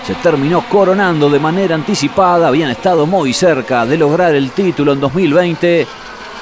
se 0.04 0.14
terminó 0.16 0.64
coronando 0.68 1.30
de 1.30 1.38
manera 1.38 1.76
anticipada, 1.76 2.48
habían 2.48 2.72
estado 2.72 3.06
muy 3.06 3.32
cerca 3.34 3.86
de 3.86 3.96
lograr 3.96 4.34
el 4.34 4.50
título 4.50 4.94
en 4.94 5.00
2020 5.00 5.86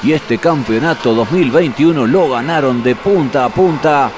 y 0.02 0.12
este 0.12 0.38
campeonato 0.38 1.14
2021 1.14 2.06
lo 2.06 2.30
ganaron 2.30 2.82
de 2.82 2.94
punta 2.94 3.44
a 3.44 3.48
punta 3.48 4.10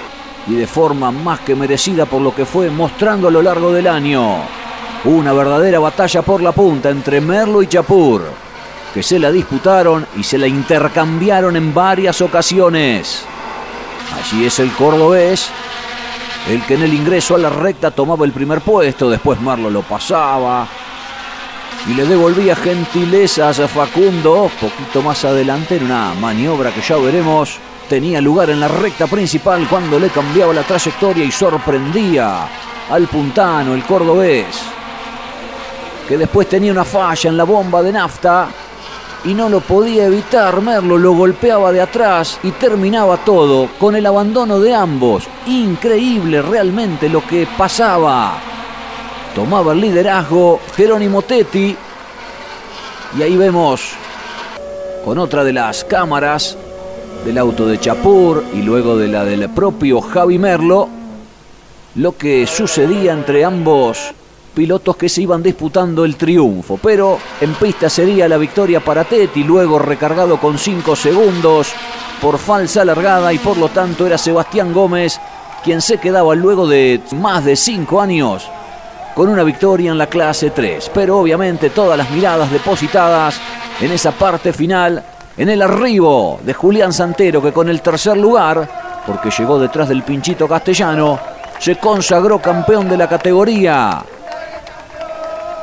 y 0.47 0.55
de 0.55 0.67
forma 0.67 1.11
más 1.11 1.41
que 1.41 1.55
merecida 1.55 2.07
por 2.07 2.21
lo 2.21 2.35
que 2.35 2.45
fue 2.45 2.71
mostrando 2.71 3.29
a 3.29 3.31
lo 3.31 3.43
largo 3.43 3.73
del 3.73 3.87
año. 3.87 4.39
Una 5.05 5.33
verdadera 5.33 5.79
batalla 5.79 6.23
por 6.23 6.43
la 6.43 6.53
punta 6.53 6.91
entre 6.91 7.21
Merlo 7.21 7.63
y 7.63 7.67
Chapur, 7.67 8.23
que 8.93 9.03
se 9.03 9.19
la 9.19 9.31
disputaron 9.31 10.07
y 10.17 10.23
se 10.23 10.37
la 10.37 10.47
intercambiaron 10.47 11.57
en 11.57 11.73
varias 11.73 12.21
ocasiones. 12.21 13.25
Allí 14.19 14.45
es 14.45 14.59
el 14.59 14.73
cordobés, 14.73 15.49
el 16.51 16.63
que 16.65 16.75
en 16.75 16.83
el 16.83 16.93
ingreso 16.93 17.37
a 17.37 17.39
la 17.39 17.49
recta 17.49 17.91
tomaba 17.91 18.27
el 18.27 18.33
primer 18.33 18.61
puesto, 18.61 19.09
después 19.09 19.41
Merlo 19.41 19.71
lo 19.71 19.83
pasaba, 19.83 20.67
y 21.89 21.95
le 21.95 22.05
devolvía 22.05 22.55
gentilezas 22.57 23.61
a 23.61 23.69
Facundo. 23.69 24.51
Poquito 24.61 25.03
más 25.03 25.25
adelante 25.25 25.77
en 25.77 25.85
una 25.85 26.15
maniobra 26.15 26.73
que 26.73 26.83
ya 26.83 26.97
veremos. 26.97 27.59
Tenía 27.89 28.21
lugar 28.21 28.51
en 28.51 28.61
la 28.61 28.69
recta 28.69 29.07
principal 29.07 29.67
cuando 29.69 29.99
le 29.99 30.11
cambiaba 30.11 30.53
la 30.53 30.63
trayectoria 30.63 31.25
y 31.25 31.33
sorprendía 31.33 32.47
al 32.89 33.07
puntano, 33.09 33.75
el 33.75 33.85
cordobés, 33.85 34.47
que 36.09 36.17
después 36.17 36.49
tenía 36.49 36.73
una 36.73 36.85
falla 36.85 37.31
en 37.31 37.37
la 37.37 37.45
bomba 37.45 37.83
de 37.83 37.93
nafta 37.93 38.49
y 39.25 39.35
no 39.35 39.49
lo 39.49 39.61
podía 39.61 40.07
evitar. 40.07 40.61
Merlo 40.61 40.99
lo 40.99 41.13
golpeaba 41.13 41.73
de 41.73 41.81
atrás 41.81 42.39
y 42.43 42.53
terminaba 42.53 43.17
todo 43.19 43.69
con 43.79 43.97
el 43.97 44.07
abandono 44.07 44.61
de 44.61 44.75
ambos. 44.75 45.25
Increíble 45.47 46.43
realmente 46.43 47.09
lo 47.09 47.27
que 47.27 47.49
pasaba 47.59 48.39
tomaba 49.35 49.73
el 49.73 49.81
liderazgo 49.81 50.61
Jerónimo 50.77 51.23
Tetti. 51.23 51.77
Y 53.19 53.23
ahí 53.23 53.37
vemos 53.37 53.93
con 55.05 55.19
otra 55.19 55.45
de 55.45 55.53
las 55.53 55.85
cámaras 55.85 56.57
del 57.25 57.39
auto 57.39 57.67
de 57.67 57.79
Chapur 57.79 58.45
y 58.55 58.63
luego 58.63 58.97
de 58.97 59.09
la 59.09 59.25
del 59.25 59.49
propio 59.51 60.01
Javi 60.01 60.39
Merlo, 60.39 60.89
lo 61.97 62.17
que 62.17 62.47
sucedía 62.47 63.13
entre 63.13 63.45
ambos 63.45 64.15
pilotos 64.55 64.97
que 64.97 65.09
se 65.09 65.23
iban 65.23 65.43
disputando 65.43 66.05
el 66.05 66.17
triunfo. 66.17 66.79
Pero 66.83 67.19
en 67.41 67.55
pista 67.55 67.89
sería 67.89 68.29
la 68.29 68.37
victoria 68.37 68.81
para 68.81 69.05
Tetti, 69.05 69.45
luego 69.45 69.79
recargado 69.79 70.39
con 70.39 70.59
5 70.59 70.97
segundos 70.97 71.73
por 72.21 72.39
falsa 72.39 72.85
largada 72.85 73.33
y 73.33 73.39
por 73.39 73.57
lo 73.57 73.69
tanto 73.69 74.07
era 74.07 74.19
Sebastián 74.19 74.73
Gómez 74.73 75.19
quien 75.65 75.81
se 75.81 75.99
quedaba 75.99 76.35
luego 76.35 76.67
de 76.67 77.01
más 77.13 77.45
de 77.45 77.57
5 77.57 78.01
años 78.01 78.49
con 79.21 79.29
una 79.29 79.45
victoria 79.45 79.91
en 79.91 79.99
la 79.99 80.07
clase 80.07 80.49
3. 80.49 80.93
Pero 80.95 81.19
obviamente 81.19 81.69
todas 81.69 81.99
las 81.99 82.11
miradas 82.11 82.51
depositadas 82.51 83.39
en 83.79 83.93
esa 83.93 84.13
parte 84.13 84.51
final, 84.51 85.05
en 85.37 85.51
el 85.51 85.61
arribo 85.61 86.41
de 86.43 86.55
Julián 86.55 86.91
Santero, 86.91 87.43
que 87.43 87.53
con 87.53 87.69
el 87.69 87.83
tercer 87.83 88.17
lugar, 88.17 89.03
porque 89.07 89.29
llegó 89.29 89.59
detrás 89.59 89.91
del 89.91 90.05
pinchito 90.05 90.49
castellano, 90.49 91.19
se 91.59 91.77
consagró 91.77 92.39
campeón 92.39 92.89
de 92.89 92.97
la 92.97 93.11
categoría. 93.11 94.03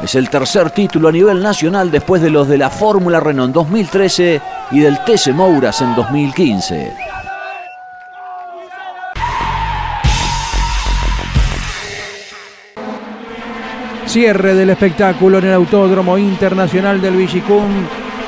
Es 0.03 0.14
el 0.14 0.30
tercer 0.30 0.70
título 0.70 1.08
a 1.08 1.12
nivel 1.12 1.41
nacional 1.41 1.89
después 1.89 2.22
de 2.22 2.30
los 2.30 2.47
de 2.47 2.60
la 2.60 2.70
Fórmula 2.70 3.20
Renault 3.20 3.47
en 3.47 3.53
2013 3.53 4.41
y 4.70 4.82
del 4.82 5.03
TC 5.03 5.30
Mouras 5.34 5.82
en 5.82 5.95
2015. 5.95 7.16
Cierre 14.08 14.55
del 14.55 14.70
espectáculo 14.70 15.39
en 15.39 15.47
el 15.47 15.53
Autódromo 15.53 16.18
Internacional 16.18 17.01
del 17.01 17.18
Villicum 17.18 17.68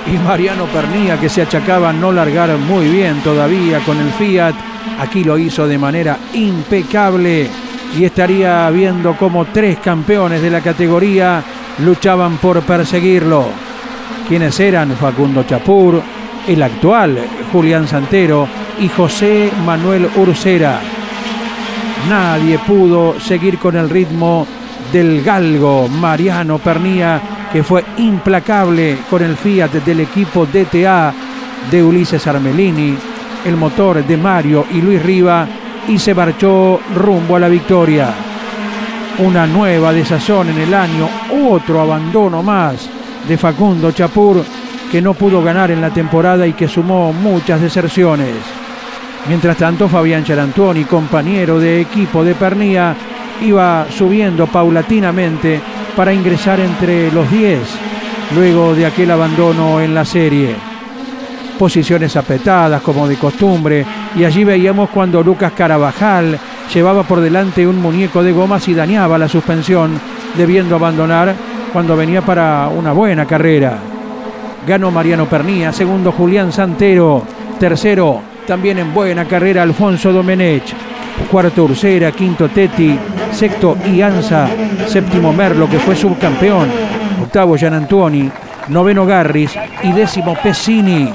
y 0.06 0.18
Mariano 0.18 0.66
Pernía 0.66 1.18
que 1.18 1.30
se 1.30 1.42
achacaba 1.42 1.94
no 1.94 2.12
largar 2.12 2.58
muy 2.58 2.90
bien 2.90 3.22
todavía 3.22 3.80
con 3.80 3.98
el 3.98 4.10
Fiat. 4.12 4.56
Aquí 5.00 5.24
lo 5.24 5.38
hizo 5.38 5.66
de 5.68 5.78
manera 5.78 6.18
impecable 6.34 7.48
y 7.98 8.04
estaría 8.04 8.70
viendo 8.72 9.16
como 9.16 9.46
tres 9.46 9.80
campeones 9.80 10.42
de 10.42 10.50
la 10.50 10.60
categoría 10.60 11.42
luchaban 11.80 12.38
por 12.38 12.62
perseguirlo. 12.62 13.46
Quienes 14.28 14.60
eran 14.60 14.92
Facundo 14.98 15.44
Chapur, 15.44 16.02
el 16.46 16.62
actual 16.62 17.18
Julián 17.54 17.88
Santero 17.88 18.50
y 18.82 18.90
José 18.90 19.50
Manuel 19.66 20.10
Ursera. 20.18 20.82
Nadie 22.10 22.60
pudo 22.60 23.18
seguir 23.18 23.58
con 23.58 23.78
el 23.78 23.90
ritmo 23.90 24.46
del 24.92 25.24
galgo 25.24 25.88
Mariano 25.88 26.58
Pernía, 26.60 27.22
que 27.52 27.64
fue 27.64 27.84
implacable 27.98 29.00
con 29.10 29.22
el 29.22 29.36
Fiat 29.36 29.72
del 29.72 30.02
equipo 30.02 30.46
DTA 30.46 31.14
de 31.70 31.84
Ulises 31.84 32.26
Armelini, 32.28 32.96
el 33.46 33.56
motor 33.58 34.06
de 34.06 34.18
Mario 34.18 34.66
y 34.72 34.82
Luis 34.82 35.02
Riva, 35.02 35.48
y 35.88 35.98
se 35.98 36.14
marchó 36.14 36.80
rumbo 36.96 37.36
a 37.36 37.40
la 37.40 37.50
victoria. 37.50 38.14
Una 39.20 39.46
nueva 39.46 39.92
desazón 39.92 40.50
en 40.50 40.60
el 40.60 40.74
año, 40.74 41.10
otro 41.50 41.82
abandono 41.82 42.42
más 42.42 42.90
de 43.28 43.38
Facundo 43.38 43.92
Chapur, 43.92 44.44
que 44.92 45.02
no 45.02 45.14
pudo 45.14 45.44
ganar 45.44 45.72
en 45.72 45.82
la 45.82 45.90
temporada 45.90 46.48
y 46.48 46.54
que 46.54 46.68
sumó 46.68 47.14
muchas 47.14 47.62
deserciones. 47.62 48.36
Mientras 49.28 49.58
tanto, 49.58 49.90
Fabián 49.90 50.24
Charantoni, 50.24 50.86
compañero 50.86 51.60
de 51.60 51.82
equipo 51.82 52.24
de 52.24 52.36
Pernía, 52.36 52.96
iba 53.42 53.88
subiendo 53.90 54.48
paulatinamente 54.48 55.60
para 55.96 56.14
ingresar 56.14 56.60
entre 56.60 57.12
los 57.12 57.30
10 57.32 57.60
luego 58.36 58.76
de 58.76 58.86
aquel 58.86 59.12
abandono 59.12 59.82
en 59.82 59.94
la 59.94 60.06
serie. 60.06 60.56
Posiciones 61.58 62.16
apretadas 62.16 62.82
como 62.82 63.08
de 63.08 63.18
costumbre 63.18 63.86
y 64.16 64.24
allí 64.24 64.44
veíamos 64.44 64.90
cuando 64.90 65.22
Lucas 65.22 65.52
Carabajal 65.54 66.40
llevaba 66.74 67.04
por 67.04 67.20
delante 67.20 67.68
un 67.68 67.82
muñeco 67.82 68.24
de 68.24 68.32
gomas 68.32 68.68
y 68.68 68.74
dañaba 68.74 69.18
la 69.18 69.28
suspensión 69.28 70.00
debiendo 70.38 70.76
abandonar 70.76 71.36
cuando 71.74 71.98
venía 71.98 72.22
para 72.22 72.70
una 72.70 72.94
buena 72.94 73.26
carrera. 73.26 73.78
Ganó 74.66 74.92
Mariano 74.92 75.26
Pernía, 75.26 75.74
segundo 75.74 76.12
Julián 76.12 76.52
Santero, 76.52 77.24
tercero 77.60 78.22
también 78.50 78.80
en 78.80 78.94
buena 78.96 79.26
carrera 79.26 79.62
Alfonso 79.62 80.12
Domenech, 80.12 80.74
cuarto 81.30 81.66
Ursera, 81.66 82.12
quinto 82.12 82.50
Teti, 82.50 82.98
sexto 83.32 83.78
Ianza, 83.86 84.48
séptimo 84.88 85.34
Merlo, 85.34 85.70
que 85.70 85.80
fue 85.80 85.96
subcampeón, 85.96 86.70
octavo 87.22 87.58
Gianantuoni, 87.58 88.30
noveno 88.70 89.06
Garris 89.06 89.52
y 89.84 89.92
décimo 89.92 90.36
Pesini. 90.42 91.12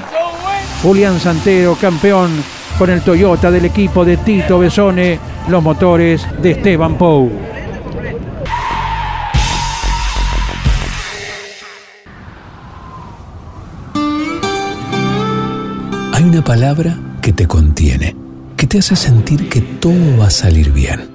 Julián 0.81 1.19
Santero, 1.19 1.75
campeón 1.75 2.31
con 2.77 2.89
el 2.89 3.01
Toyota 3.01 3.49
del 3.49 3.65
equipo 3.65 4.05
de 4.05 4.17
Tito 4.17 4.59
Besone, 4.59 5.19
los 5.47 5.63
motores 5.63 6.27
de 6.41 6.51
Esteban 6.51 6.95
Pou. 6.95 7.31
Hay 16.13 16.23
una 16.23 16.43
palabra 16.43 16.97
que 17.21 17.33
te 17.33 17.47
contiene, 17.47 18.15
que 18.57 18.67
te 18.67 18.79
hace 18.79 18.95
sentir 18.95 19.49
que 19.49 19.61
todo 19.61 20.17
va 20.19 20.27
a 20.27 20.29
salir 20.29 20.71
bien. 20.71 21.14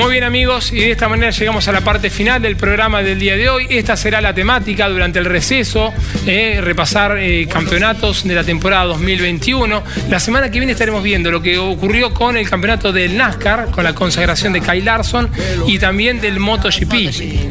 Muy 0.00 0.12
bien 0.12 0.24
amigos, 0.24 0.72
y 0.72 0.80
de 0.80 0.92
esta 0.92 1.10
manera 1.10 1.30
llegamos 1.30 1.68
a 1.68 1.72
la 1.72 1.82
parte 1.82 2.08
final 2.08 2.40
del 2.40 2.56
programa 2.56 3.02
del 3.02 3.18
día 3.18 3.36
de 3.36 3.50
hoy. 3.50 3.66
Esta 3.68 3.98
será 3.98 4.22
la 4.22 4.34
temática 4.34 4.88
durante 4.88 5.18
el 5.18 5.26
receso, 5.26 5.92
eh, 6.26 6.58
repasar 6.62 7.18
eh, 7.18 7.46
campeonatos 7.46 8.24
de 8.24 8.34
la 8.34 8.42
temporada 8.42 8.86
2021. 8.86 9.82
La 10.08 10.18
semana 10.18 10.50
que 10.50 10.58
viene 10.58 10.72
estaremos 10.72 11.02
viendo 11.02 11.30
lo 11.30 11.42
que 11.42 11.58
ocurrió 11.58 12.14
con 12.14 12.38
el 12.38 12.48
campeonato 12.48 12.92
del 12.92 13.14
NASCAR, 13.14 13.70
con 13.70 13.84
la 13.84 13.94
consagración 13.94 14.54
de 14.54 14.62
Kyle 14.62 14.86
Larson 14.86 15.30
y 15.66 15.78
también 15.78 16.22
del 16.22 16.40
MotoGP, 16.40 16.94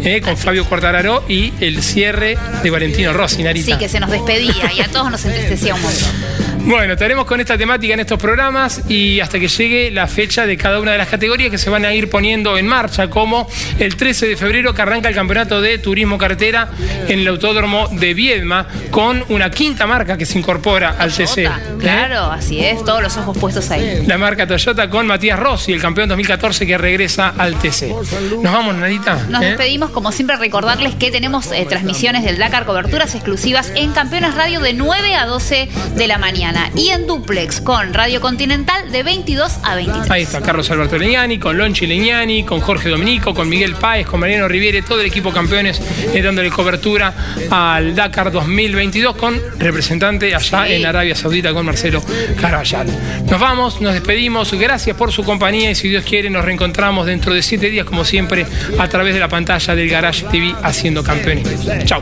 eh, 0.03 0.21
con 0.23 0.35
Fabio 0.35 0.65
Quartararo 0.65 1.25
y 1.29 1.53
el 1.59 1.83
cierre 1.83 2.35
de 2.63 2.69
Valentino 2.71 3.13
Rossi. 3.13 3.43
Sí, 3.61 3.77
que 3.77 3.87
se 3.87 3.99
nos 3.99 4.09
despedía 4.09 4.73
y 4.75 4.81
a 4.81 4.87
todos 4.87 5.11
nos 5.11 5.23
entristecía 5.23 5.75
un. 5.75 6.48
Bueno, 6.69 6.93
estaremos 6.93 7.25
con 7.25 7.39
esta 7.39 7.57
temática 7.57 7.95
en 7.95 8.01
estos 8.01 8.19
programas 8.19 8.83
y 8.87 9.19
hasta 9.21 9.39
que 9.39 9.47
llegue 9.47 9.89
la 9.89 10.05
fecha 10.05 10.45
de 10.45 10.55
cada 10.55 10.79
una 10.79 10.91
de 10.91 10.99
las 10.99 11.07
categorías 11.07 11.49
que 11.49 11.57
se 11.57 11.71
van 11.71 11.83
a 11.83 11.95
ir 11.95 12.11
poniendo 12.11 12.59
en 12.59 12.67
marcha, 12.67 13.09
como 13.09 13.49
el 13.79 13.95
13 13.95 14.27
de 14.27 14.37
febrero 14.37 14.71
que 14.71 14.83
arranca 14.83 15.09
el 15.09 15.15
campeonato 15.15 15.61
de 15.61 15.79
turismo 15.79 16.19
carretera 16.19 16.69
en 17.07 17.21
el 17.21 17.27
autódromo 17.27 17.87
de 17.87 18.13
Viedma, 18.13 18.67
con 18.91 19.25
una 19.29 19.49
quinta 19.49 19.87
marca 19.87 20.15
que 20.15 20.27
se 20.27 20.37
incorpora 20.37 20.95
al 20.99 21.11
TC. 21.11 21.37
¿eh? 21.39 21.51
Claro, 21.79 22.25
así 22.25 22.63
es, 22.63 22.85
todos 22.85 23.01
los 23.01 23.17
ojos 23.17 23.35
puestos 23.35 23.71
ahí. 23.71 24.03
La 24.05 24.19
marca 24.19 24.45
Toyota 24.45 24.91
con 24.91 25.07
Matías 25.07 25.39
Rossi, 25.39 25.73
el 25.73 25.81
campeón 25.81 26.07
2014 26.09 26.67
que 26.67 26.77
regresa 26.77 27.33
al 27.35 27.55
TC. 27.55 27.95
Nos 28.43 28.53
vamos, 28.53 28.75
Nadita. 28.75 29.15
Nos 29.27 29.41
¿eh? 29.41 29.45
despedimos, 29.47 29.89
como 29.89 30.11
siempre, 30.11 30.35
recordarles 30.35 30.93
que 30.93 31.09
tenemos 31.09 31.51
eh, 31.51 31.65
transmisiones 31.67 32.23
del 32.23 32.37
Dakar, 32.37 32.67
coberturas 32.67 33.15
exclusivas 33.15 33.73
en 33.73 33.91
Campeones 33.91 34.35
Radio 34.35 34.59
de 34.59 34.73
9 34.73 35.15
a 35.15 35.25
12 35.25 35.67
de 35.95 36.07
la 36.07 36.19
mañana 36.19 36.58
y 36.75 36.89
en 36.89 37.07
duplex 37.07 37.61
con 37.61 37.93
Radio 37.93 38.21
Continental 38.21 38.91
de 38.91 39.03
22 39.03 39.59
a 39.63 39.75
23. 39.75 40.11
Ahí 40.11 40.23
está 40.23 40.41
Carlos 40.41 40.69
Alberto 40.71 40.97
Leñani, 40.97 41.39
con 41.39 41.57
Lonchi 41.57 41.87
Leñani, 41.87 42.43
con 42.43 42.59
Jorge 42.59 42.89
Dominico, 42.89 43.33
con 43.33 43.49
Miguel 43.49 43.75
Páez, 43.75 44.07
con 44.07 44.19
Mariano 44.19 44.47
Riviere, 44.47 44.81
todo 44.81 45.01
el 45.01 45.07
equipo 45.07 45.31
campeones 45.31 45.81
eh, 46.13 46.21
dándole 46.21 46.49
cobertura 46.49 47.13
al 47.49 47.95
Dakar 47.95 48.31
2022 48.31 49.15
con 49.15 49.39
representante 49.57 50.33
allá 50.35 50.67
en 50.67 50.85
Arabia 50.85 51.15
Saudita 51.15 51.53
con 51.53 51.65
Marcelo 51.65 52.03
Carvallal. 52.39 52.87
Nos 53.29 53.39
vamos, 53.39 53.81
nos 53.81 53.93
despedimos, 53.93 54.53
gracias 54.53 54.95
por 54.95 55.11
su 55.11 55.23
compañía 55.23 55.71
y 55.71 55.75
si 55.75 55.89
Dios 55.89 56.03
quiere 56.03 56.29
nos 56.29 56.45
reencontramos 56.45 57.05
dentro 57.05 57.33
de 57.33 57.41
siete 57.41 57.69
días 57.69 57.85
como 57.85 58.05
siempre 58.05 58.45
a 58.77 58.87
través 58.87 59.13
de 59.13 59.19
la 59.19 59.29
pantalla 59.29 59.75
del 59.75 59.89
Garage 59.89 60.25
TV 60.25 60.55
haciendo 60.63 61.03
campeones. 61.03 61.47
Chao. 61.85 62.01